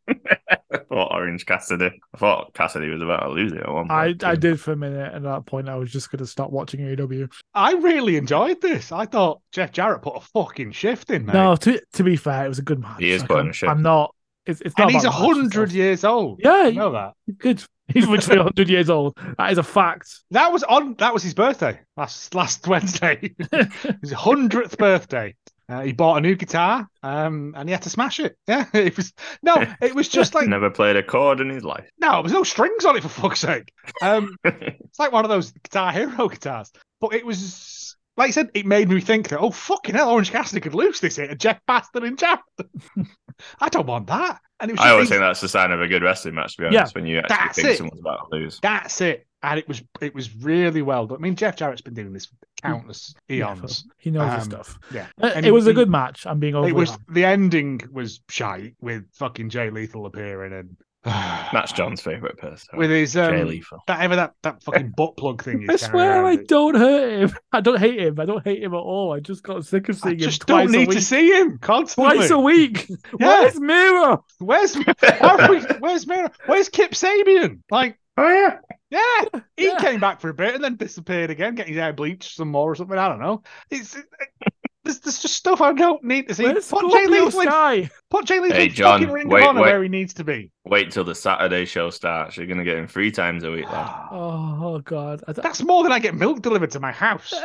[0.50, 0.56] I
[1.04, 1.90] thought Orange Cassidy.
[2.14, 4.24] I thought Cassidy was about to lose it at one I point.
[4.24, 4.40] I too.
[4.40, 6.80] did for a minute, and at that point, I was just going to stop watching
[6.80, 7.30] AEW.
[7.54, 8.92] I really enjoyed this.
[8.92, 11.34] I thought Jeff Jarrett put a fucking shift in, mate.
[11.34, 13.00] No, to to be fair, it was a good match.
[13.00, 13.70] He is Like, putting I'm, a shift.
[13.70, 14.14] I'm not.
[14.46, 14.84] It's, it's not.
[14.84, 16.40] and he's about hundred years old.
[16.42, 17.12] Yeah, You know that.
[17.38, 17.62] good.
[17.92, 19.18] He's literally hundred years old.
[19.36, 20.08] That is a fact.
[20.30, 20.94] That was on.
[20.98, 23.34] That was his birthday last last Wednesday.
[24.00, 25.34] his hundredth birthday.
[25.70, 28.36] Uh, he bought a new guitar, um, and he had to smash it.
[28.48, 29.12] Yeah, it was
[29.42, 31.88] no, it was just like Never played a chord in his life.
[32.00, 33.72] no, there was no strings on it for fuck's sake.
[34.02, 38.50] Um, it's like one of those Guitar Hero guitars, but it was like I said,
[38.54, 41.38] it made me think that oh fucking hell, Orange Cassidy could lose this hit, and
[41.40, 42.40] Jeff Bastard and Jarrett.
[43.60, 44.40] I don't want that.
[44.58, 46.56] And it was I always think that's the sign of a good wrestling match.
[46.56, 47.78] To be Yeah, honest, when you actually think it.
[47.78, 48.58] someone's about to lose.
[48.60, 49.26] That's it.
[49.42, 51.18] And it was it was really well done.
[51.18, 53.86] I mean, Jeff Jarrett's been doing this for countless Yeah, eons.
[53.98, 54.78] he knows his Um, stuff.
[54.92, 55.06] yeah.
[55.20, 56.26] Uh, And it was a good match.
[56.26, 56.68] I'm being over.
[56.68, 62.36] it was the ending was shite with fucking Jay Lethal appearing and That's John's favorite
[62.36, 62.76] person.
[62.78, 63.78] with his Jay um, Lethal.
[63.86, 65.64] that ever that, that fucking butt plug thing.
[65.70, 66.46] I swear I around.
[66.46, 67.36] don't hurt him.
[67.52, 68.20] I don't hate him.
[68.20, 69.14] I don't hate him at all.
[69.14, 70.98] I just got sick of I seeing him just don't a need week.
[70.98, 72.16] to see him constantly.
[72.16, 72.86] Twice a week.
[73.18, 73.40] Yeah.
[73.40, 74.24] Where's Miro?
[74.40, 76.30] Where's why where's Mira?
[76.44, 77.60] Where's Kip Sabian?
[77.70, 78.58] Like, Oh yeah,
[78.90, 79.78] yeah, he Yeah.
[79.78, 82.70] came back for a bit and then disappeared again, getting his hair bleached some more
[82.70, 82.98] or something.
[82.98, 83.42] I don't know.
[83.70, 84.04] It's it,
[84.84, 86.44] there's, there's just stuff I don't need to see.
[86.44, 87.90] Where's Put Jay Scorpio Lethal in, Sky?
[88.10, 89.60] put Jay Lethal Hey, John, fucking Ring wait, of wait.
[89.62, 90.50] where he needs to be.
[90.66, 92.36] wait till the Saturday show starts.
[92.36, 93.70] You're gonna get him three times a week.
[93.70, 94.08] Lad.
[94.12, 95.22] Oh, oh God.
[95.28, 97.32] That's more than I get milk delivered to my house.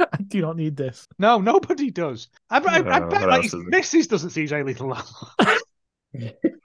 [0.00, 1.06] I do not need this.
[1.18, 2.28] No, nobody does.
[2.50, 3.70] I, I, I Uh, bet what like else his is there?
[3.70, 4.98] missus doesn't see Jay Lethal.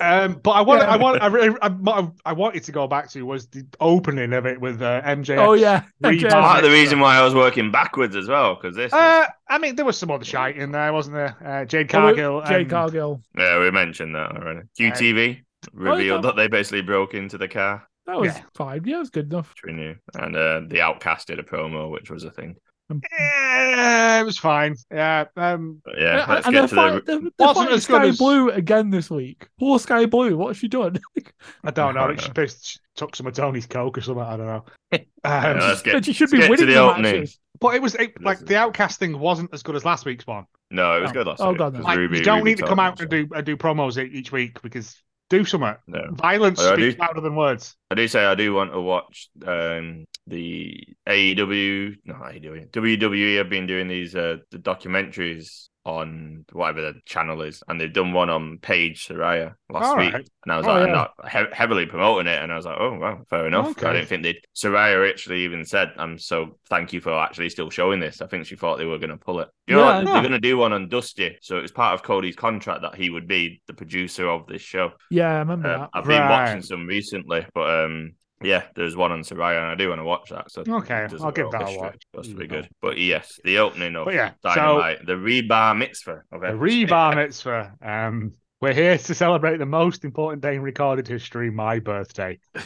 [0.00, 3.10] um, but I want, I want, I, really- I, I, I wanted to go back
[3.10, 5.38] to was the opening of it with uh, MJF.
[5.38, 5.82] Oh yeah.
[6.00, 6.28] Reed Okay.
[6.28, 6.44] Barrett.
[6.44, 8.92] Part of the reason why I was working backwards as well, because this.
[8.92, 11.36] was- Uh, I mean, there was some other shite in there, wasn't there?
[11.44, 12.42] Uh, Jade Oh, wait, Cargill.
[12.42, 13.22] Jade and- Cargill.
[13.36, 14.60] yeah, we mentioned that already.
[14.78, 15.40] QTV
[15.72, 18.42] revealed that they basically broke into the car, That was Yeah.
[18.54, 18.82] fine.
[18.84, 19.50] Yeah, it was good enough.
[19.50, 22.56] which we knew, and uh, the Outcast did a promo, which was a thing.
[22.90, 24.76] Yeah, it was fine.
[24.90, 25.24] Yeah.
[25.36, 27.00] Um, yeah, let's and get they're, to fight, the.
[27.12, 29.48] they're, they're Wasn't fighting as good Sky as- Blue again this week.
[29.58, 30.36] Poor Skye Blue.
[30.36, 30.98] What's she done?
[31.64, 32.02] I don't know.
[32.02, 32.34] I She know.
[32.34, 34.22] pissed, she took some of Tony's coke or something.
[34.22, 34.64] I don't know.
[35.26, 37.02] Um, Yeah, let's get, she should be get to winning the the opening.
[37.14, 37.38] matches.
[37.58, 40.44] but it was it, like the outcast thing wasn't as good as last week's one.
[40.70, 41.12] No, it was Oh.
[41.14, 41.58] good last Oh, week.
[41.58, 41.78] God, no.
[41.78, 43.22] 'cause Like, Ruby- you don't Ruby need to come out and so.
[43.22, 45.74] do uh, do promos e- each week because do something.
[45.86, 46.08] No.
[46.12, 47.76] Violence I speaks do- louder than words.
[47.90, 53.50] I do say I do want to watch um, the AEW, no AEW, WWE have
[53.50, 58.30] been doing these uh, the documentaries on whatever the channel is, and they've done one
[58.30, 60.28] on Paige Saraya last All week, right.
[60.44, 60.92] and I was Oh, like, yeah.
[60.94, 63.68] not he- heavily promoting it, and I was like, oh well, fair enough.
[63.72, 63.86] Okay.
[63.86, 64.40] I didn't think they'd.
[64.56, 68.46] Saraya actually even said, "I'm so thank you for actually still showing this." I think
[68.46, 69.48] she thought they were going to pull it.
[69.66, 70.06] You know, Yeah, what?
[70.06, 70.12] yeah.
[70.12, 72.94] they're going to do one on Dusty, so it was part of Cody's contract that
[72.94, 74.92] he would be the producer of this show.
[75.10, 75.90] Yeah, I remember Um, that.
[75.92, 78.12] I've been watching some recently, but um,
[78.44, 80.50] yeah, there's one on Saraya, and I do want to watch that.
[80.50, 82.02] So Okay, I'll give that a watch.
[82.12, 82.68] Supposed to be good.
[82.80, 87.74] But yes, the opening of But yeah, so- the rebar mitzvah of The Rebar Mitzvah.
[87.82, 92.38] Um, we're here to celebrate the most important day in recorded history, my birthday.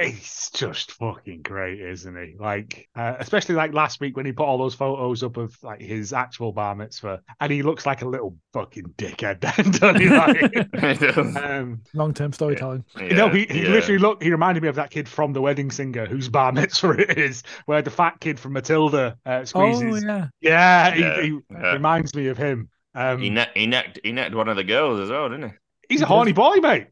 [0.00, 2.36] He's just fucking great, isn't he?
[2.38, 5.80] Like, uh, especially like last week when he put all those photos up of like
[5.80, 9.40] his actual bar mitzvah, and he looks like a little fucking dickhead,
[9.80, 10.08] doesn't he?
[10.08, 12.84] Like, um, Long term storytelling.
[13.00, 13.70] you know, he, he yeah.
[13.70, 14.22] literally looked.
[14.22, 17.42] He reminded me of that kid from The Wedding Singer, whose bar mitzvah it is,
[17.66, 20.04] where the fat kid from Matilda uh, squeezes.
[20.04, 20.28] Oh yeah.
[20.40, 21.72] yeah, he, Yeah, he yeah.
[21.72, 22.68] reminds me of him.
[22.94, 25.56] Um, He, ne- he necked he necked one of the girls as well, didn't he?
[25.88, 26.88] He's a horny boy, mate.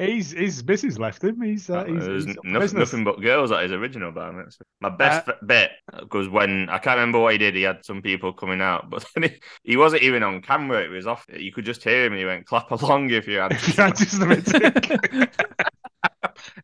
[0.00, 1.40] He's his missus left him.
[1.42, 4.64] He's uh, he's, he's nothing, nothing but girls at his original bar mitzvah.
[4.80, 5.72] My best f- bet
[6.12, 7.54] was when I can't remember what he did.
[7.54, 10.82] He had some people coming out, but then he, he wasn't even on camera.
[10.82, 11.26] It was off.
[11.28, 15.32] You could just hear him, and he went, "Clap along if you had." Anti-Semitic.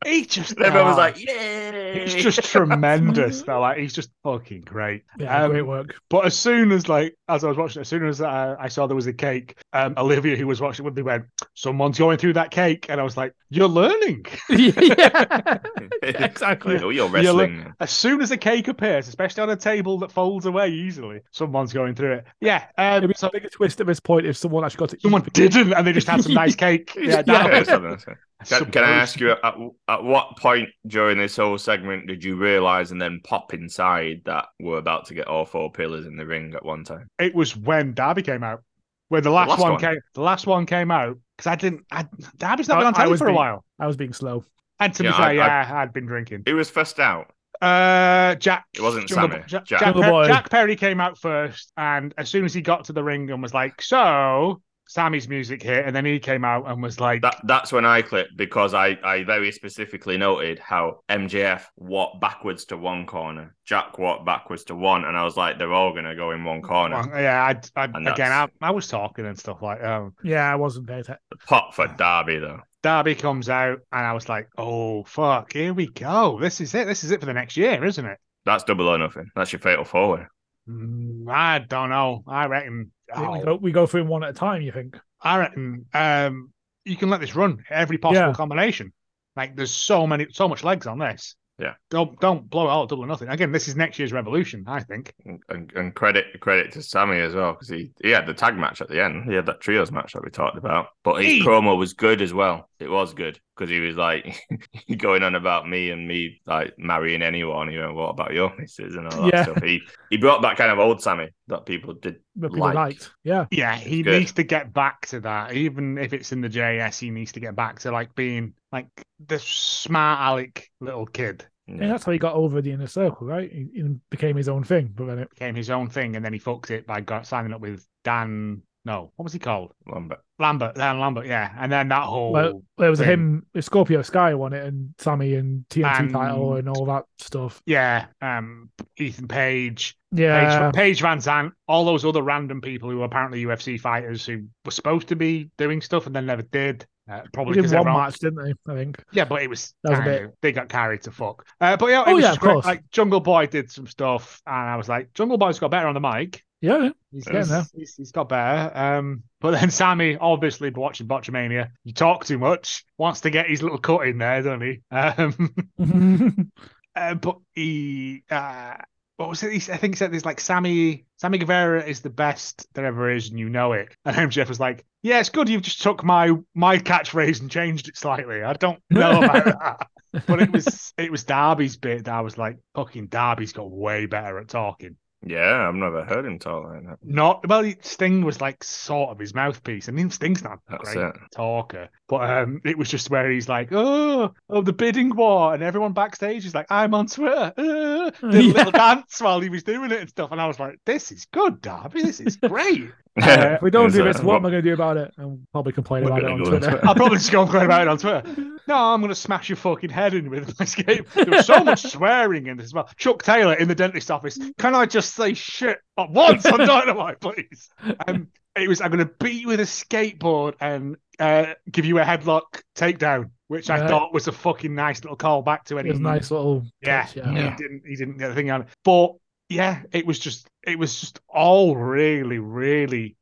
[0.05, 3.43] he just And everyone was oh, like, "Yeah!" he's just tremendous.
[3.47, 3.61] though.
[3.61, 5.05] Like he's just fucking great.
[5.19, 5.95] Yeah, Um, great work.
[6.09, 8.87] But as soon as like as I was watching, as soon as uh, I saw
[8.87, 11.25] there was a cake, um, Olivia who was watching with me went,
[11.55, 15.59] "Someone's going through that cake," and I was like, "You're learning." yeah.
[16.03, 16.77] exactly.
[16.77, 17.75] Oh, you're You're wrestling.
[17.81, 21.73] As soon as a cake appears, especially on a table that folds away easily, someone's
[21.73, 22.27] going through it.
[22.41, 22.65] Yeah.
[22.79, 25.03] Um, It'd be a bigger twist at this point if someone actually got to eat
[25.03, 26.93] Someone didn't, and they just had some nice cake.
[26.97, 28.15] Yeah, Yeah.
[28.41, 28.47] Down.
[28.51, 28.73] Yeah, something like that.
[28.73, 29.55] Can, can I ask you at,
[29.89, 34.47] at what point during this whole segment did you realize and then pop inside that
[34.61, 37.09] we're about to get all four pillars in the ring at one time?
[37.19, 38.63] It was when Darby came out.
[39.09, 39.81] When the last, last one, one?
[39.81, 41.85] came, the last one came out because I didn't.
[41.93, 42.07] I,
[42.37, 43.65] Darby's not I- been on I telly was for a while.
[43.79, 44.45] I was being slow.
[44.81, 46.43] And to Yeah, be fair, I- I- yeah, I, had been drinking.
[46.47, 47.31] Who was first out?
[47.63, 48.67] Uh, Jack.
[48.75, 49.81] It wasn't Jungle, Sammy, Jack, Jack.
[49.81, 50.27] Jack, Boy.
[50.27, 53.41] Jack Perry came out first, and as soon as he got to the ring and
[53.43, 57.41] was like, "So." Sammy's music hit, and then he came out and was like, That
[57.45, 62.77] that's when I clicked because I, I very specifically noted how MJF walked backwards to
[62.77, 66.31] one corner, Jack walked backwards to one, and I was like, they're all gonna go
[66.31, 66.97] in one corner.
[66.97, 67.43] Well, yeah,
[67.77, 71.01] I, I, again, I, I was talking and stuff like, um, Yeah, I wasn't paying
[71.01, 71.23] attention.
[71.31, 72.61] The pot for Darby though.
[72.83, 76.39] Darby comes out, and I was like, oh fuck, here we go.
[76.41, 76.87] This is it.
[76.87, 78.19] This is it for the next year, isn't it?
[78.45, 79.29] That's double or nothing.
[79.35, 80.29] That's your fatal forward.
[80.69, 82.23] Mm, I don't know.
[82.27, 82.91] I reckon.
[83.17, 84.63] We oh, go, we go through one at a time.
[84.63, 84.99] You think?
[85.21, 86.53] I reckon um,
[86.85, 88.33] you can let this run every possible Yeah.
[88.33, 88.93] combination.
[89.37, 91.37] Like there's so many, so much legs on this.
[91.59, 91.73] Yeah.
[91.91, 93.29] Don't don't blow it all double or nothing.
[93.29, 94.65] Again, this is next year's revolution.
[94.67, 95.15] I think.
[95.49, 98.83] And, and credit credit to Sammy as well because he, he had the tag match
[98.83, 99.25] at the end.
[99.25, 100.89] He had that trios match that we talked about.
[101.03, 102.69] But his He- promo was good as well.
[102.79, 104.39] It was good because he was like
[104.99, 107.73] going on about me and me like marrying anyone.
[107.73, 109.43] You know, what about your missus and all that Yeah.
[109.45, 109.63] stuff.
[109.63, 109.81] He
[110.11, 112.17] he brought back kind of old Sammy that people did.
[112.37, 112.75] That people Like.
[112.75, 113.13] liked.
[113.25, 113.47] Yeah.
[113.51, 114.19] Yeah, he good.
[114.19, 115.55] needs to get back to that.
[115.55, 119.05] Even if it's in the JS, he needs to get back to like being like
[119.27, 121.47] the smart aleck little kid.
[121.69, 123.51] And that's how he got over the inner circle, right?
[123.51, 124.93] He, he became his own thing.
[124.95, 127.53] But then it, Became his own thing, and then he fucked it by got, signing
[127.53, 128.63] up with Dan.
[128.85, 129.73] No, what was he called?
[129.93, 130.21] Lambert.
[130.39, 130.77] Lambert.
[130.77, 131.27] Dan Lambert.
[131.27, 133.09] Yeah, and then that whole well, there was thing.
[133.09, 137.61] him, Scorpio Sky won it, and Sammy and TNT And- title and all that stuff.
[137.67, 140.71] yeah, um, Ethan Page, Yeah.
[140.71, 144.71] Paige, Paige VanZant, all those other random people who were apparently UFC fighters who were
[144.71, 146.87] supposed to be doing stuff and then never did.
[147.09, 148.73] Uh, probably because one everyone, match, didn't they?
[148.73, 149.05] I think.
[149.13, 151.47] yeah, but it was, was they got carried to fuck.
[151.61, 152.53] Uh, but yeah, it Oh, was yeah, of great.
[152.55, 152.65] course.
[152.67, 155.95] Like Jungle Boy did some stuff, and I was like, Jungle Boy's got better on
[155.95, 156.43] the mic.
[156.61, 156.91] Yeah.
[157.13, 157.65] He's, Getting there.
[157.77, 158.77] he's, he's got better.
[158.77, 163.63] Um, but then Sammy, obviously watching Botchamania, you talk too much, wants to get his
[163.63, 164.83] little cut in there, doesn't he?
[164.91, 166.51] Um,
[166.97, 168.75] Uh, but he, uh,
[169.19, 169.53] what was it?
[169.53, 173.11] He, I think he said there's like Sammy, Sammy Guevara is the best there ever
[173.11, 173.95] is, and you know it.
[174.07, 175.49] And MJF was like, "Yeah, it's good.
[175.49, 178.43] You've just took my my catchphrase and changed it slightly.
[178.43, 179.87] I don't know about that."
[180.27, 184.07] But it was it was Darby's bit that I was like, "Fucking Darby's got way
[184.07, 184.97] better at talking."
[185.27, 186.99] Yeah, I've never heard him talk like that.
[187.03, 190.73] Not well, he- Sting was like sort of his mouthpiece, and even Sting's not a
[190.73, 191.17] That's great it.
[191.35, 191.89] talker.
[192.09, 195.93] But um, it was just where he's like, "Oh, oh, the bidding war," and everyone
[195.95, 198.53] backstage is like, "I'm on Twitter." Uh, did a Yeah.
[198.53, 201.27] little dance while he was doing it and stuff, and I was like, "This is
[201.33, 202.03] good, Darby.
[202.03, 204.75] This is great." If we don't do this, what what- am I going to do
[204.75, 205.13] about it?
[205.19, 206.71] I'll probably complain We're about it on go on Twitter.
[206.71, 206.87] Twitter.
[206.87, 208.53] I'll probably just go and complain about it on Twitter.
[208.69, 211.09] No, I'm going to smash your fucking head in with my skate.
[211.15, 212.89] There was so much swearing in this as well.
[212.97, 214.41] Chuck Taylor in the dentist office.
[214.59, 217.71] Can I just say shit at once on Dynamite, please?
[218.09, 218.27] Um,
[218.57, 222.03] it was I'm going to beat you with a skateboard and uh, give you a
[222.03, 225.91] headlock takedown, which I thought was a fucking nice little call back to It any
[225.91, 227.51] was a nice little yeah, touch, yeah.
[227.51, 228.69] he didn't he didn't get the thing on it.
[228.83, 229.13] But
[229.49, 233.17] yeah, it was just it was just all really, really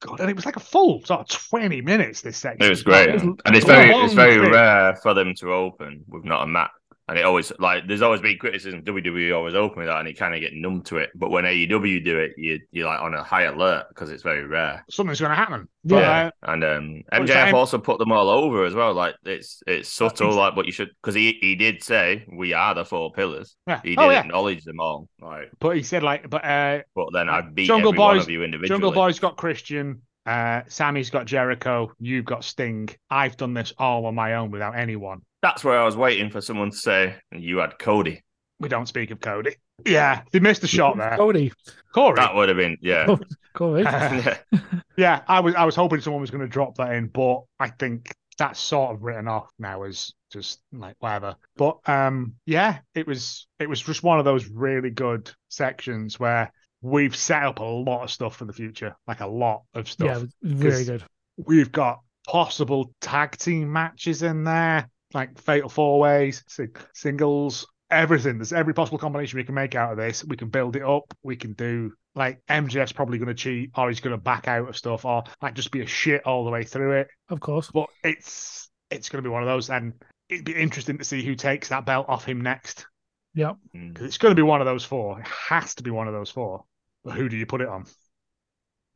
[0.00, 0.20] good.
[0.20, 2.64] And it was like a full sort of 20 minutes this section.
[2.66, 5.14] It was great, It was- and it's it was a very it's very rare for
[5.14, 6.70] them to open with not a match.
[7.08, 8.82] And it always like there's always been criticism.
[8.82, 11.10] WWE always open with that, and you kind of get numb to it.
[11.14, 14.44] But when AEW do it, you you're like on a high alert because it's very
[14.44, 14.84] rare.
[14.90, 15.68] Something's going to happen.
[15.84, 18.92] But, Yeah, uh, and um, but MJF also put them all over as well.
[18.92, 22.52] Like it's it's subtle, ex- like but you should because he he did say we
[22.54, 23.54] are the four pillars.
[23.68, 23.80] yeah.
[23.84, 24.20] He did oh, yeah.
[24.20, 25.08] acknowledge them all.
[25.20, 28.24] Like, But he said, like, but uh, but then I beat Jungle every one Boys-
[28.24, 28.68] of you individually.
[28.68, 30.02] Jungle Boy's got Christian.
[30.26, 31.92] Uh, Sammy's got Jericho.
[32.00, 32.88] You've got Sting.
[33.08, 35.22] I've done this all on my own without anyone.
[35.42, 38.22] That's where I was waiting for someone to say you had Cody.
[38.58, 39.56] We don't speak of Cody.
[39.84, 41.16] Yeah, they missed a shot there.
[41.16, 41.52] Cody.
[41.94, 42.16] Corey.
[42.16, 43.14] That would have been yeah.
[43.54, 43.82] Cody.
[43.82, 44.36] yeah.
[44.96, 47.68] Yeah, I was I was hoping someone was going to drop that in, but I
[47.68, 51.36] think that's sort of written off now as just like whatever.
[51.56, 56.50] But um, yeah, it was it was just one of those really good sections where
[56.80, 60.06] we've set up a lot of stuff for the future, like a lot of stuff.
[60.06, 61.04] yeah, it was really 'Cause- good.
[61.44, 68.38] We've got possible tag team matches in there, like fatal four ways, sing- singles, everything.
[68.38, 70.24] There's every possible combination we can make out of this.
[70.24, 71.14] We can build it up.
[71.22, 74.68] We can do like MJF's probably going to cheat, or he's going to back out
[74.68, 77.08] of stuff, or like just be a shit all the way through it.
[77.28, 77.70] Of course.
[77.70, 79.92] But it's it's going to be one of those, and
[80.28, 82.86] it'd be interesting to see who takes that belt off him next,
[83.34, 83.52] Yeah.
[83.74, 83.92] Mm.
[83.92, 85.20] because it's going to be one of those four.
[85.20, 86.64] It has to be one of those four.
[87.04, 87.84] But who do you put it on?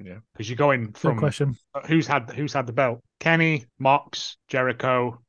[0.02, 0.20] Yeah.
[0.32, 1.56] because you're going Good from question.
[1.86, 3.02] who's had who's had the belt?
[3.20, 5.20] Kenny, Mox, Jericho,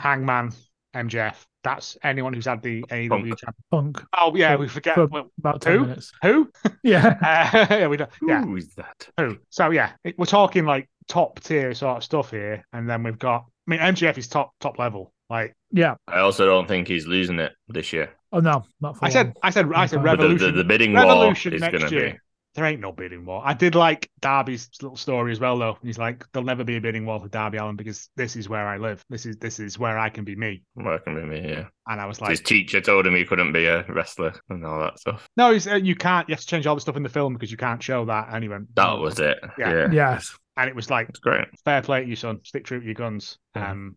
[0.00, 0.52] Hangman,
[0.94, 1.36] MJF.
[1.62, 3.38] That's anyone who's had the AEW Punk.
[3.38, 3.54] champion.
[3.70, 4.60] Punk Oh yeah, Punk.
[4.60, 5.08] we forget for
[5.38, 5.80] about ten who?
[5.86, 6.12] minutes.
[6.22, 6.50] who.
[6.82, 8.10] Yeah, Uh, yeah, we don't.
[8.26, 9.08] Yeah, Who is that?
[9.18, 9.36] who.
[9.50, 13.18] So yeah, it- we're talking like top tier sort of stuff here, and then we've
[13.18, 13.44] got.
[13.68, 15.12] I mean, MJF is top top level.
[15.28, 15.94] Like yeah.
[16.08, 18.10] I also don't think he's losing it this year.
[18.32, 19.34] Oh no, not for I said.
[19.42, 20.46] I said, I said, But But the, revolution.
[20.56, 22.18] the, the bidding war Revolution is going to be.
[22.54, 23.42] There ain't no bidding war.
[23.44, 25.78] I did like Darby's little story as well, though.
[25.82, 28.66] He's like, there'll never be a bidding war for Darby Allin because this is where
[28.66, 29.04] I live.
[29.08, 30.64] This is this is where I can be me.
[30.74, 31.66] Working with me, yeah.
[31.86, 34.80] And I was like, His teacher told him he couldn't be a wrestler and all
[34.80, 35.28] that stuff.
[35.36, 36.28] no, he's, uh, you can't.
[36.28, 38.28] You have to change all the stuff in the film because you can't show that.
[38.32, 39.38] And he went, That was it.
[39.56, 39.72] Yeah.
[39.72, 40.36] Yeah, Yes.
[40.56, 41.46] And it was like, it's great.
[41.64, 42.40] fair play to you, son.
[42.42, 43.38] Stick true to your guns.
[43.54, 43.70] Yeah.
[43.70, 43.96] Um,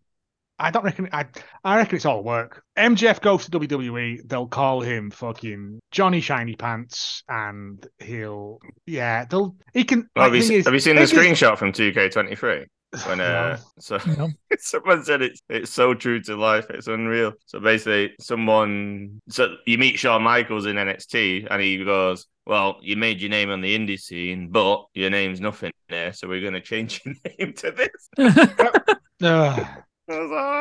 [0.58, 1.08] I don't reckon.
[1.12, 1.26] I
[1.64, 2.62] I reckon it's all work.
[2.78, 4.20] MJF goes to WWE.
[4.28, 9.24] They'll call him fucking Johnny Shiny Pants, and he'll yeah.
[9.24, 10.08] They'll he can.
[10.14, 12.66] Well, have, you, is- have you seen the thing is- screenshot from 2K23?
[13.06, 14.30] When uh, so No.
[14.60, 17.32] someone said it's it's so true to life, it's unreal.
[17.46, 22.96] So basically, someone so you meet Shawn Michaels in NXT, and he goes, "Well, you
[22.96, 26.52] made your name on the indie scene, but your name's nothing there, so we're going
[26.52, 28.08] to change your name to this."
[29.24, 29.66] Ugh.
[30.08, 30.18] I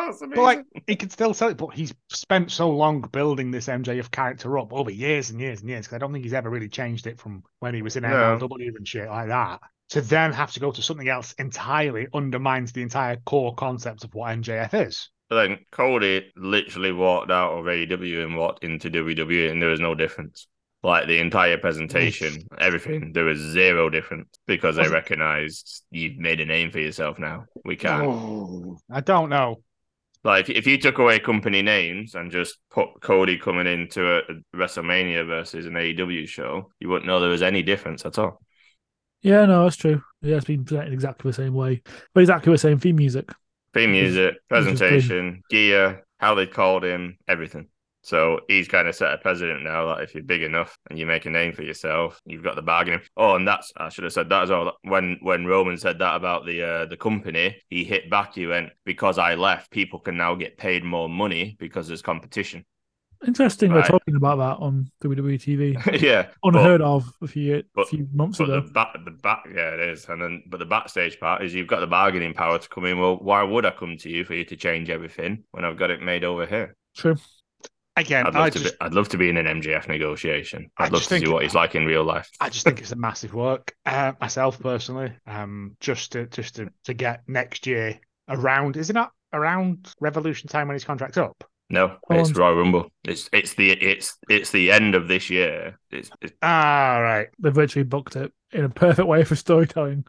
[0.07, 3.01] was like, "Oh, But like he could still sell it, but he's spent so long
[3.01, 5.85] building this MJF character up over years and years and years.
[5.85, 8.09] Because I don't think he's ever really changed it from when he was in No.
[8.09, 9.59] MLW and shit like that.
[9.89, 14.13] To then have to go to something else entirely undermines the entire core concept of
[14.15, 15.09] what MJF is.
[15.29, 19.79] But then Cody literally walked out of AEW and walked into WWE, and there was
[19.79, 20.47] no difference.
[20.83, 24.91] Like the entire presentation, everything, there was zero difference because they oh.
[24.91, 27.45] recognized you've made a name for yourself now.
[27.63, 28.05] We can't.
[28.05, 29.61] Oh, I don't know.
[30.25, 34.17] Like if, if you took away company names and just put Cody coming into a,
[34.19, 38.41] a WrestleMania versus an AEW show, you wouldn't know there was any difference at all.
[39.21, 40.01] Yeah, no, that's true.
[40.21, 41.81] Yeah, it's been presented exactly the same way,
[42.13, 43.31] but exactly the same theme music.
[43.73, 47.67] Theme music, presentation, gear, how they called him, everything.
[48.05, 51.05] So he's kind of set a precedent now that if you're big enough and you
[51.05, 52.99] make a name for yourself, you've got the bargaining.
[53.15, 54.73] Oh, and that's I should have said that as well.
[54.83, 58.35] When when Roman said that about the uh, the company, he hit back.
[58.35, 62.65] He went because I left, people can now get paid more money because there's competition.
[63.25, 63.77] Interesting, Right.
[63.77, 66.01] we're talking about that on WWE TV.
[66.01, 68.59] yeah, Unheard of a few, but- few months But ago.
[68.59, 70.05] the back, the back, yeah, it is.
[70.09, 72.99] And then, but the backstage part is you've got the bargaining power to come in.
[72.99, 75.89] Well, why would I come to you for you to change everything when I've got
[75.89, 76.75] it made over here?
[76.97, 77.15] True.
[77.95, 78.85] Again, I'd I love to just, be.
[78.85, 80.71] I'd love to be in an MJF negotiation.
[80.77, 82.29] I I'd love just to see what he's like in real life.
[82.39, 83.75] I just think it's a massive work.
[83.85, 88.77] Uh, myself personally, um, just to just to, to get next year around.
[88.77, 91.43] Is it not around Revolution time when his contract's up?
[91.69, 92.35] No, Hold it's on.
[92.35, 92.89] Royal Rumble.
[93.03, 95.79] It's it's the it's it's the end of this year.
[95.91, 97.27] It's, it's Ah, right.
[97.39, 100.05] They've virtually booked it in a perfect way for storytelling.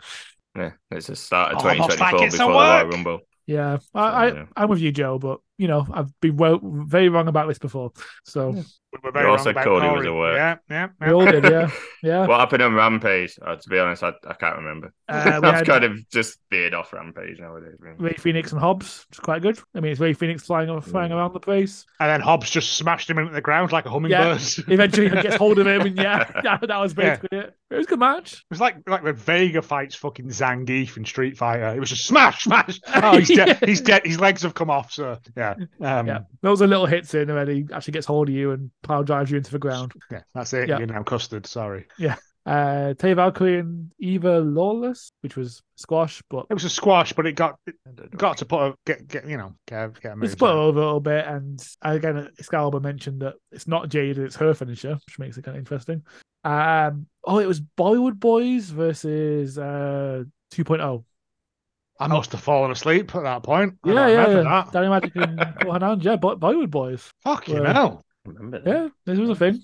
[0.56, 2.85] yeah, it's the start of Almost 2024 like before the Royal.
[2.85, 3.20] Rumble.
[3.47, 4.44] Yeah, I, I, yeah.
[4.56, 7.93] I'm with you, Joe, but you know, I've been well, very wrong about this before.
[8.24, 8.56] So We
[9.02, 10.09] were You very all wrong said about Cody was Corey.
[10.09, 10.36] a work.
[10.36, 11.70] Yeah, yeah, we all did, yeah,
[12.02, 12.26] yeah.
[12.26, 13.39] What happened on Rampage?
[13.44, 14.93] Uh, to be honest, I, I can't remember.
[15.09, 17.74] Uh, I've had kind of just veered off Rampage nowadays.
[17.81, 17.97] really.
[17.98, 19.59] Rey Fenix and Hobbs, which is quite good.
[19.74, 21.16] I mean, it's Rey Fenix flying flying Mm.
[21.16, 21.85] around the place.
[22.01, 24.40] And then Hobbs just smashed him into the ground like a hummingbird.
[24.40, 24.64] Yeah.
[24.74, 27.16] Eventually, he gets hold of him, and yeah, that, that was Yeah.
[27.16, 27.56] basically it.
[27.70, 28.35] It was a good match.
[28.35, 31.74] It was like like when Vega fights fucking Zangief in Street Fighter.
[31.74, 32.78] It was just smash, smash.
[32.94, 33.48] Oh, he's dead.
[33.48, 33.66] Yeah.
[33.66, 34.02] He's dead.
[34.06, 34.93] His legs have come off.
[34.93, 35.44] So yeah,
[35.81, 38.71] um, Yeah, those are little hits in, and he actually gets hold of you and
[38.83, 39.93] power drives you into the ground.
[40.11, 40.69] yeah, that's it.
[40.69, 40.79] Yeah.
[40.79, 41.47] You're now custard.
[41.47, 41.87] Sorry.
[41.99, 42.16] Yeah.
[42.47, 47.27] Uh, Taya Valkyrie and Eva Lawless, which was squash, but It was a squash, but
[47.27, 47.75] it got it
[48.19, 50.25] got to put a get get you know get get a move.
[50.25, 54.37] It's put over a little bit, and again, Excalibur mentioned that it's not Jade, it's
[54.37, 56.03] her finisher, which makes it kind of interesting.
[56.45, 61.05] Um, oh, it was Bollywood Boys versus uh 2.0.
[62.05, 63.74] I must have fallen asleep at that point.
[63.85, 64.62] I Yeah, don't yeah, remember yeah.
[64.64, 64.72] that.
[64.72, 67.10] Danny Magic and Cole Hanan, yeah, Bo- Bollywood Boys.
[67.22, 68.05] Fucking Well, hell.
[68.26, 68.70] Remember that?
[68.70, 69.60] Yeah, this was a thing.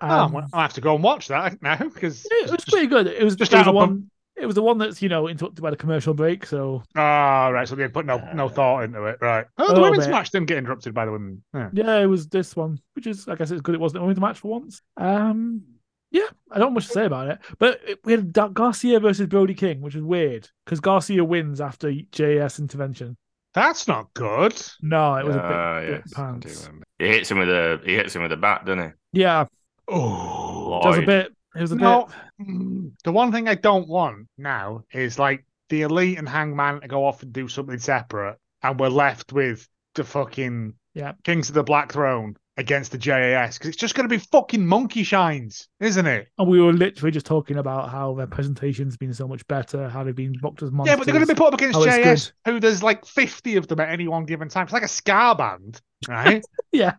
[0.00, 2.86] Oh, Um, well, I'll have to go and watch that now because it was pretty
[2.86, 3.06] good.
[3.06, 4.10] It was just just it was out the of one.
[4.36, 6.44] It was the one that's you know interrupted by the commercial break.
[6.44, 7.66] So Ah, right.
[7.66, 9.46] So they put no no thought into it, right?
[9.56, 10.10] Oh, the women's bit.
[10.10, 11.42] match didn't get interrupted by the women.
[11.54, 11.70] Yeah.
[11.72, 13.74] yeah, it was this one, which is I guess it's good.
[13.74, 14.82] It wasn't only the match for once.
[14.98, 15.62] Um,
[16.10, 17.38] yeah, I don't have much to say about it.
[17.58, 21.90] But we had Dar- Garcia versus Brody King, which is weird because Garcia wins after
[21.90, 23.16] JS intervention.
[23.54, 24.54] That's not good.
[24.82, 26.70] No, it was a bit, bit yes, I do pants.
[26.98, 29.20] He hits him with a he hits him with a bat, doesn't he?
[29.20, 29.46] Yeah,
[29.88, 31.32] Oh, it was a bit.
[31.54, 32.06] It was a No.
[32.38, 32.46] bit.
[32.48, 36.88] Mm, the one thing I don't want now is like the elite and Hangman to
[36.88, 41.12] go off and do something separate, and we're left with the fucking Yeah.
[41.24, 44.66] Kings of the Black Throne against the JAS because it's just going to be fucking
[44.66, 46.28] monkey shines, isn't it?
[46.38, 50.04] And we were literally just talking about how their presentation's been so much better, how
[50.04, 50.92] they've been booked as monsters.
[50.92, 53.56] Yeah, but they're going to be put up against oh, JAS, who there's like 50
[53.56, 54.64] of them at any one given time.
[54.64, 56.44] It's like a ska band, right?
[56.72, 56.94] Yeah.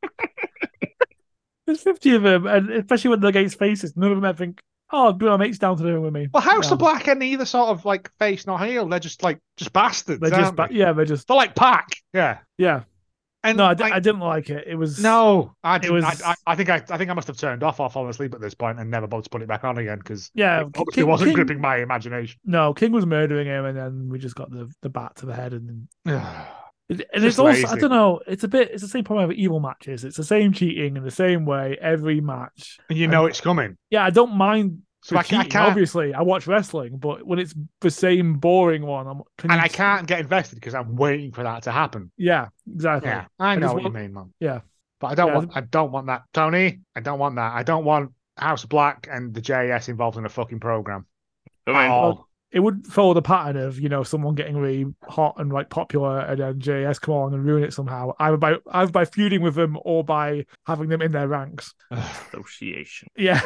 [1.66, 4.62] There's 50 of them, and especially when they're against faces, none of them ever think,
[4.92, 6.30] oh, bring my mates down to the room with me.
[6.34, 6.74] well, House No.
[6.74, 8.88] of Black are neither sort of like face nor heel.
[8.88, 10.22] They're just like, just bastards.
[10.22, 10.78] They're just, ba- they?
[10.78, 11.98] yeah, they're just, They're like Pack.
[12.14, 12.38] Yeah.
[12.58, 12.84] yeah.
[13.43, 14.65] And No, I, d- like, I didn't like it.
[14.68, 15.95] It was, no, I didn't.
[15.95, 18.34] was- I, I, think I, I think I must have turned off or fallen asleep
[18.34, 20.61] at this point and never bothered to put it back on again because yeah.
[20.61, 22.39] it obviously King- wasn't King- gripping my imagination.
[22.43, 25.34] No, King was murdering him, and then we just got the, the bat to the
[25.35, 28.22] head, and and and it's also I don't know.
[28.27, 28.72] It's a bit.
[28.72, 30.03] It's the same problem with evil matches.
[30.03, 32.80] It's the same cheating in the same way every match.
[32.89, 33.77] you know it's coming.
[33.89, 37.26] Yeah, I don't mind So for I, ca- I can't, Obviously, I watch wrestling, but
[37.26, 40.76] when it's the same boring one, I'm can and you- I can't get invested because
[40.76, 42.12] I'm waiting for that to happen.
[42.18, 43.10] Yeah, exactly.
[43.10, 44.34] Yeah, I just know what you mean, man.
[44.42, 44.60] Yeah.
[45.00, 46.24] But I don't Yeah, want I don't want that.
[46.34, 47.54] Tony, I don't want that.
[47.54, 51.06] I don't want House of Black and the JS involved in a fucking program.
[51.66, 55.36] I mean, Oh, It would follow the pattern of you know someone getting really hot
[55.38, 58.92] and like popular, and then JS come on and ruin it somehow, either by either
[58.92, 61.74] by feuding with them or by having them in their ranks.
[61.92, 63.08] association.
[63.16, 63.40] Yeah,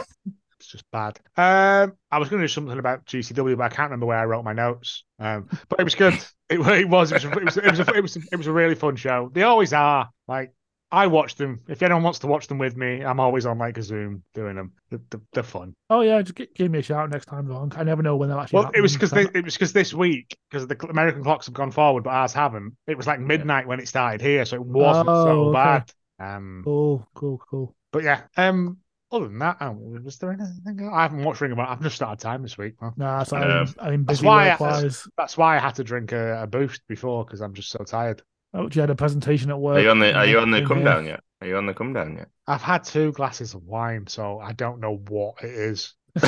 [0.62, 1.20] it's just bad.
[1.38, 4.26] Um, I was going to do something about GCW, but I can't remember where I
[4.26, 5.04] wrote my notes.
[5.20, 6.14] Um, but it was good.
[6.50, 7.12] It, it was.
[7.12, 7.26] It was.
[7.26, 7.58] It was.
[7.58, 8.16] It was, a, it was.
[8.18, 9.30] It was a really fun show.
[9.34, 10.10] They always are.
[10.28, 10.54] Like
[10.92, 11.62] I watch them.
[11.70, 14.56] If anyone wants to watch them with me, I'm always on like a Zoom doing
[14.58, 14.74] them.
[14.90, 15.74] They're, they're, they're fun.
[15.90, 17.72] Oh yeah, just gi- give me a shout next time along.
[17.78, 18.64] I never know when they're actually.
[18.64, 21.72] Well, it was because it was because this week because the American clocks have gone
[21.72, 22.76] forward, but ours haven't.
[22.88, 25.54] It was like midnight when it started here, so it wasn't Oh, so okay.
[25.54, 25.92] bad.
[26.20, 27.76] Um, Cool, cool, cool.
[27.92, 28.24] but yeah.
[28.38, 28.78] Um,
[29.12, 29.72] other than that, oh,
[30.04, 30.90] was there anything?
[30.92, 31.70] I haven't watched Ring of Honor.
[31.70, 32.82] I've just started time this week.
[32.82, 32.94] Man.
[32.98, 33.44] Nah, so Yeah.
[33.44, 35.08] I'm, um, I'm That's busy why I- work-wise.
[35.18, 38.22] That's why I had to drink a, a boost before because I'm just so tired.
[38.54, 39.78] Oh, you had a presentation at work.
[39.78, 40.86] Are you on the Are you on the come here.
[40.86, 41.22] down yet?
[41.42, 42.28] Are you on the come down yet?
[42.48, 45.94] I've had two glasses of wine, so I don't know what it is.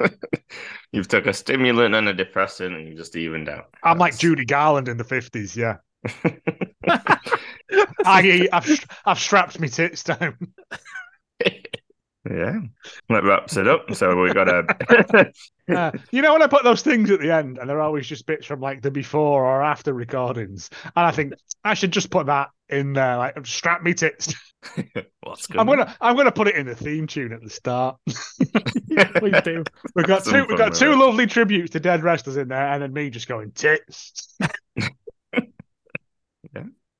[0.92, 3.66] You've took a stimulant and a depressant, and you just evened out.
[3.82, 5.56] I'm like Judy Garland in the fifties.
[5.56, 5.76] Yeah,
[8.04, 10.36] I, I've I've strapped me tits down.
[12.28, 12.60] Yeah,
[13.08, 13.94] that wraps it up.
[13.94, 15.32] So we got a
[15.68, 18.26] Uh, you know when I put those things at the end, and they're always just
[18.26, 22.26] bits from like the before or after recordings, and I think I should just put
[22.26, 24.34] that in there, like strap me tits.
[25.22, 25.60] what's good.
[25.60, 27.96] I'm gonna I'm gonna put it in the theme tune at the start.
[28.06, 29.62] Please do.
[29.94, 32.82] We've got Some two we've got two lovely tributes to dead wrestlers in there, and
[32.82, 34.36] then me just going tits.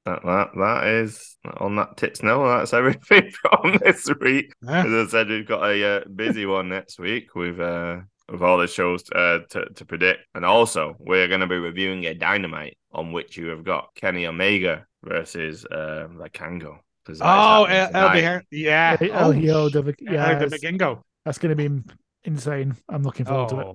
[0.04, 2.48] That, that that is on that tits no.
[2.48, 4.52] That's everything from this week.
[4.62, 4.84] Yeah.
[4.84, 7.98] As I said, we've got a uh, busy one next week with uh
[8.28, 12.04] with all the shows uh, to to predict, and also we're going to be reviewing
[12.06, 16.78] a dynamite on which you have got Kenny Omega versus uh, Lakango.
[17.20, 18.96] Oh, El- El- yeah.
[19.00, 21.82] El Oh, Hijo de yeah, yeah, the it's- that's going to be
[22.24, 22.76] insane.
[22.88, 23.66] I'm looking forward to it.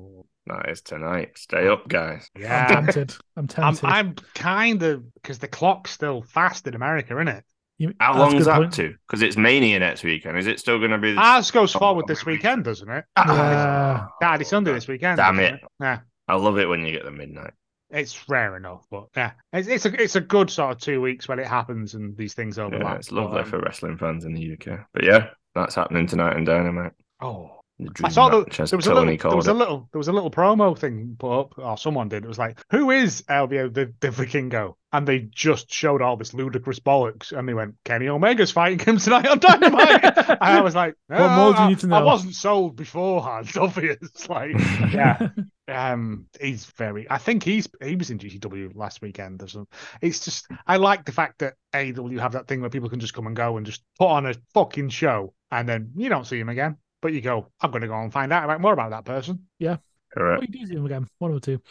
[0.47, 1.37] That is tonight.
[1.37, 2.29] Stay up, guys.
[2.35, 2.67] I'm yeah.
[2.67, 3.11] tempted.
[3.35, 3.85] I'm I'm tempted.
[3.85, 7.43] I'm kind of because the clock's still fast in America, isn't it?
[7.79, 8.73] You- How that's long is that point.
[8.73, 8.95] to?
[9.07, 10.37] Because it's Mania next weekend.
[10.37, 11.15] Is it still going to be?
[11.15, 12.37] Ours goes Oh, forward this wait, wait.
[12.39, 13.05] weekend, doesn't it?
[13.17, 14.07] Yeah.
[14.21, 15.17] Saturday, Sunday this weekend.
[15.17, 15.61] Damn doesn't it.
[15.79, 17.53] Yeah, I love it when you get the midnight.
[17.89, 21.27] it's rare enough, but yeah, it's it's a it's a good sort of two weeks
[21.27, 22.81] when it happens and these things overlap.
[22.81, 24.79] Yeah, it's lovely But, um, for wrestling fans in the UK.
[24.93, 26.93] But yeah, that's happening tonight in Dynamite.
[27.21, 27.56] Oh, The
[28.03, 29.51] I saw the, there was a little there was it.
[29.51, 32.23] a little there was a little promo thing put up, or someone did.
[32.23, 36.33] It was like, "Who is LBO the, the Vikingo?" And they just showed all this
[36.33, 40.73] ludicrous bollocks, and they went, "Kenny Omega's fighting him tonight on Dynamite." and I was
[40.73, 44.27] like, What more do you "Oh, need to I, I wasn't sold beforehand, obvious.
[44.27, 44.53] Like,
[44.91, 45.29] yeah,
[45.67, 47.05] um, he's very.
[47.11, 49.77] I think he's he was in GCW last weekend or something.
[50.01, 53.13] It's just I like the fact that AEW have that thing where people can just
[53.13, 56.39] come and go and just put on a fucking show, and then you don't see
[56.39, 56.77] him again.
[57.01, 59.47] But you go, I'm going to go and find out about more about that person.
[59.59, 59.77] Yeah.
[60.13, 60.41] Correct.
[60.41, 61.07] What do you do to him again?
[61.19, 61.61] One or two.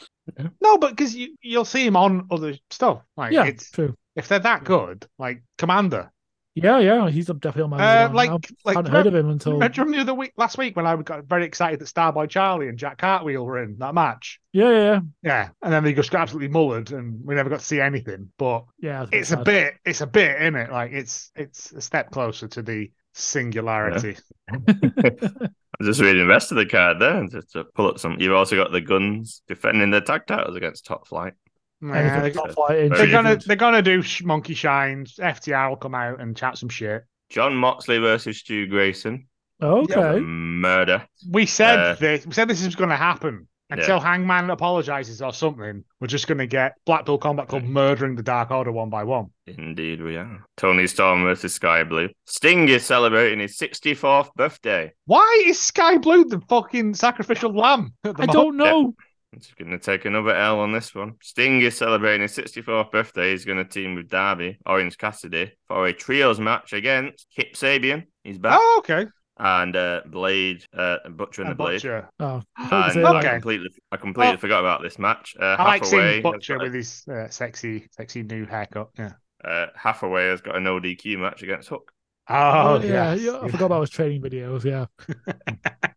[0.60, 3.02] No, but because you you'll see him on other stuff.
[3.16, 3.96] Like Yeah, it's true.
[4.14, 6.12] if they're that good, like Commander.
[6.54, 8.14] Yeah, yeah, he's up definitely on my Uh, radar.
[8.14, 10.74] like I like hadn't heard of him until Remember remember the other week last week
[10.74, 14.40] when I got very excited that Starboy Charlie and Jack Cartwheel were in that match.
[14.52, 15.00] yeah, yeah, yeah.
[15.22, 18.32] Yeah, and then they just got absolutely mullered, and we never got to see anything.
[18.38, 20.70] But yeah that's it's a bit, it's a bit in it.
[20.70, 24.16] Like it's it's a step closer to the singularity.
[24.68, 25.50] I'm
[25.82, 28.16] just reading the rest of the card there and just to pull up some.
[28.18, 31.34] You've also got the Guns defending their tag titles against Top Flight.
[31.82, 35.16] Yeah, they, top flight in Very they're gonna they're gonna do sh- monkey shines.
[35.16, 37.04] FTR will come out and chat some shit.
[37.28, 39.28] Jon Moxley versus Stu Grayson.
[39.62, 40.20] Okay.
[40.20, 41.06] Murder.
[41.30, 42.26] We said Uh, this.
[42.26, 43.46] We said this is going to happen.
[43.68, 48.22] Until Hangman apologizes or something, we're just going to get Blackpool Combat Club murdering the
[48.22, 49.30] Dark Order one by one.
[49.46, 50.44] Indeed, we are.
[50.56, 52.08] Toni Storm versus Skye Blue.
[52.26, 54.92] Sting is celebrating his 64th birthday.
[55.06, 57.94] Why is Skye Blue the fucking sacrificial lamb?
[58.04, 58.32] at the I moment?
[58.32, 58.94] don't know.
[59.32, 61.14] He's going to take another L on this one.
[61.20, 63.32] Sting is celebrating his 64th birthday.
[63.32, 68.04] He's going to team with Darby, Orange Cassidy, for a trios match against Kip Sabian.
[68.22, 68.58] He's back.
[68.60, 69.06] Oh, okay.
[69.38, 71.74] And uh, Blade, uh, Butcher and the Blade.
[71.82, 72.08] Butcher.
[72.20, 73.30] Oh, I And said, I Okay.
[73.32, 74.38] completely, I completely Oh.
[74.38, 75.34] forgot about this match.
[75.38, 78.88] Uh, I like seeing Butcher with his uh, sexy, sexy new haircut.
[78.98, 79.12] Yeah.
[79.44, 81.92] uh, Hathaway has got an no DQ match against Hook.
[82.28, 83.20] Oh, yeah, yes.
[83.22, 84.64] yeah, I forgot about his training videos.
[84.64, 84.86] Yeah,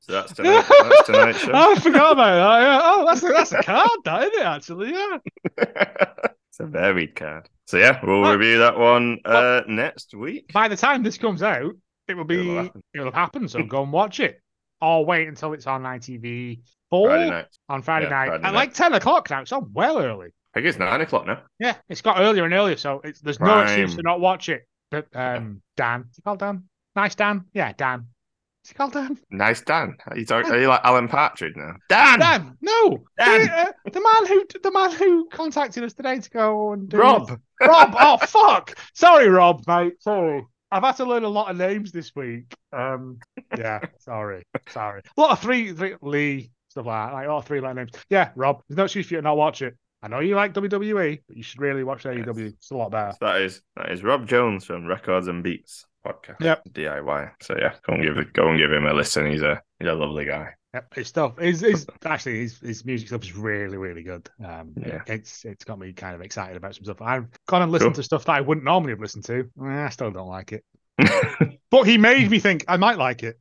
[0.03, 0.65] So that's tonight.
[0.69, 1.51] that's tonight's show.
[1.53, 2.62] oh, I forgot about that.
[2.62, 2.81] Yeah.
[2.82, 4.45] Oh, that's a, that's a card, that isn't it?
[4.47, 5.19] Actually, yeah.
[6.49, 7.49] it's a varied card.
[7.66, 8.35] So yeah, we'll Right.
[8.35, 10.53] review that one uh, next week.
[10.53, 11.73] By the time this comes out,
[12.11, 13.49] it will be It'll it'll happen.
[13.49, 14.41] So go and watch it,
[14.81, 16.61] or wait until it's on ITV
[16.91, 17.47] four Friday night.
[17.69, 18.55] on Friday Yeah, night Friday at night.
[18.55, 19.41] like ten o'clock now.
[19.43, 20.28] It's on well early.
[20.55, 21.43] I think it's nine o'clock now.
[21.61, 24.66] Yeah, it's got earlier and earlier, so it's, there's no excuse to not watch it.
[24.91, 26.65] But um, Dan, is he called Dan?
[26.97, 28.09] Nice Dan, yeah, Dan.
[28.65, 29.16] Is he called Dan?
[29.31, 29.95] Nice Dan.
[30.09, 31.74] Are you, talking, are you like Alan Partridge now?
[31.89, 32.19] Dan.
[32.19, 33.47] Dan, no, Dan.
[33.47, 36.97] The, uh, the man who the man who contacted us today to go and do
[36.99, 37.31] Rob.
[37.61, 37.95] Rob.
[37.97, 38.77] Oh fuck!
[38.95, 40.03] Sorry, Rob, mate.
[40.03, 40.45] Sorry.
[40.72, 42.55] I've had to learn a lot of names this week.
[42.72, 43.18] Um,
[43.59, 45.02] yeah, sorry, sorry.
[45.16, 47.90] A lot of three, three Lee stuff like that, like all three letter names.
[48.09, 48.62] Yeah, Rob.
[48.68, 49.76] There's no excuse for you to not watch it.
[50.02, 52.55] I know you like WWE, but you should really watch AEW.
[52.55, 53.14] It's a lot better.
[53.20, 56.40] That is that is Rob Jones from Records and Beats podcast.
[56.40, 56.64] Yep.
[56.72, 57.32] DIY.
[57.42, 59.30] So yeah, go and give it, go and give him a listen.
[59.30, 60.55] He's a he's a lovely guy.
[60.72, 64.28] Yep, his stuff is is actually his his music stuff is really really good.
[64.44, 65.02] Um, Yeah.
[65.06, 67.02] it's it's got me kind of excited about some stuff.
[67.02, 68.02] I've gone and listened Cool.
[68.02, 69.51] to stuff that I wouldn't normally have listened to.
[69.64, 70.64] Eh, I still don't like it,
[71.70, 73.40] but he made me think I might like it.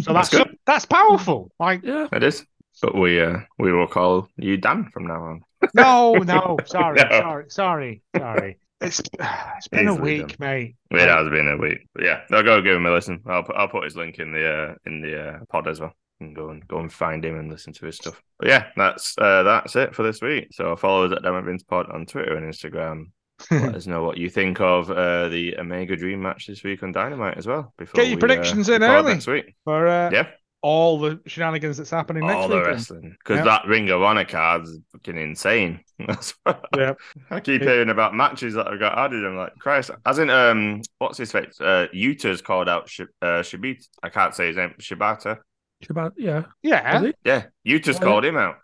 [0.00, 0.56] So that's That's good.
[0.66, 1.50] that's powerful.
[1.58, 2.06] Like yeah.
[2.12, 2.44] it is.
[2.80, 5.40] But we uh we will call you Dan from now on.
[5.74, 7.08] no, no, sorry, No.
[7.10, 8.58] sorry, sorry, sorry.
[8.80, 10.76] It's it's been a Easily week, mate.
[10.92, 11.88] It has been a week.
[11.92, 13.20] But yeah, I'll go give him a listen.
[13.26, 15.92] I'll put I'll put his link in the uh, in the uh, pod as well.
[16.20, 18.20] And go and go and find him and listen to his stuff.
[18.40, 20.48] But yeah, that's uh, that's it for this week.
[20.52, 23.10] So follow us at Damn Pod on Twitter and Instagram.
[23.52, 26.90] Let us know what you think of uh, the Omega Dream match this week on
[26.90, 27.72] Dynamite as well.
[27.78, 29.12] Before Get your we, predictions uh, in early.
[29.12, 29.54] next week.
[29.62, 30.26] For uh, Yeah,
[30.60, 33.44] all the shenanigans that's happening next all the wrestling because Yeah.
[33.44, 35.80] that Ring of Honor card's is fucking insane.
[36.04, 36.34] That's
[36.76, 36.94] Yeah.
[37.30, 37.68] I keep Yeah.
[37.68, 39.24] hearing about matches that have got added.
[39.24, 41.60] I'm like, Christ, as in um, what's his face?
[41.60, 43.86] Uh, Yuta's called out Sh- uh, Shibita.
[44.02, 44.74] I can't say his name.
[44.80, 45.38] Shibata.
[45.88, 46.44] About yeah.
[46.62, 48.56] Yeah, Yeah, Yuta's Oh, called him out.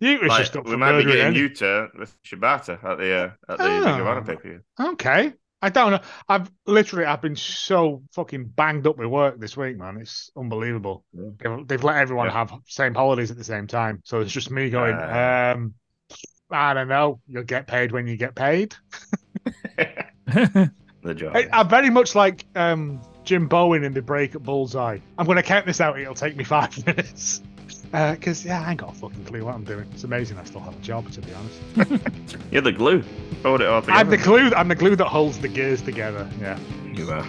[0.00, 3.14] you was Like, just up we might be getting any- Yuta with Shibata at the
[3.14, 4.24] uh, at the Ring of Honor Oh.
[4.24, 4.60] pay per view.
[4.78, 5.32] Okay.
[5.60, 6.00] I don't know.
[6.28, 9.96] I've literally I've been so fucking banged up with work this week, man.
[10.00, 11.04] It's unbelievable.
[11.12, 11.30] Yeah.
[11.38, 12.32] They've, they've let everyone Yeah.
[12.34, 14.00] have same holidays at the same time.
[14.04, 15.54] So it's just me going, Uh.
[15.56, 15.74] um
[16.50, 17.20] I don't know.
[17.26, 18.74] You'll get paid when you get paid.
[20.26, 21.34] the job.
[21.36, 25.00] I, I'm very much like um Jim Bowen in the break at Bullseye.
[25.18, 27.42] I'm gonna count this out, it'll take me five minutes.
[27.92, 29.86] Uh, because yeah, I ain't got a fucking clue what I'm doing.
[29.92, 31.60] It's amazing I still have a job, to be honest.
[32.50, 33.04] You're the glue.
[33.42, 33.98] Hold it all together.
[33.98, 34.50] I'm the glue.
[34.54, 36.26] I'm the glue that holds the gears together.
[36.40, 36.58] Yeah.
[36.86, 37.26] You are.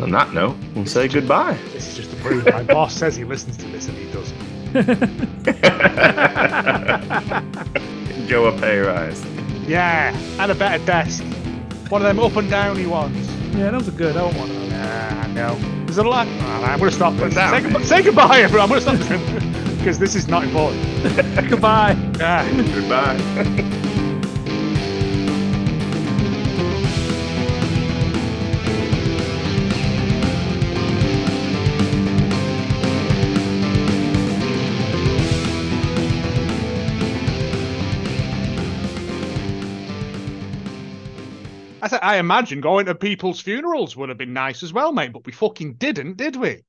[0.00, 1.58] On that note, we'll say goodbye.
[1.72, 4.38] This is just to prove my boss says he listens to this and he doesn't.
[8.28, 9.20] Joe a pay rise.
[9.66, 11.24] Yeah, and a better desk.
[11.88, 13.39] One of them up and downy ones.
[13.56, 14.16] Yeah, those are good.
[14.16, 14.68] I don't want those.
[14.70, 15.54] Yeah, I know.
[15.84, 16.26] There's a lot.
[16.28, 17.34] Oh, I'm gonna stop this.
[17.34, 17.50] down.
[17.52, 18.70] Say, goodbye, say goodbye, everyone.
[18.72, 20.82] I'm gonna stop this because this is not important.
[21.50, 21.92] Goodbye.
[22.18, 22.48] Yeah.
[22.74, 23.56] Goodbye.
[42.02, 45.12] I imagine going to people's funerals would have been nice as well, mate.
[45.12, 46.62] But we fucking didn't, did we?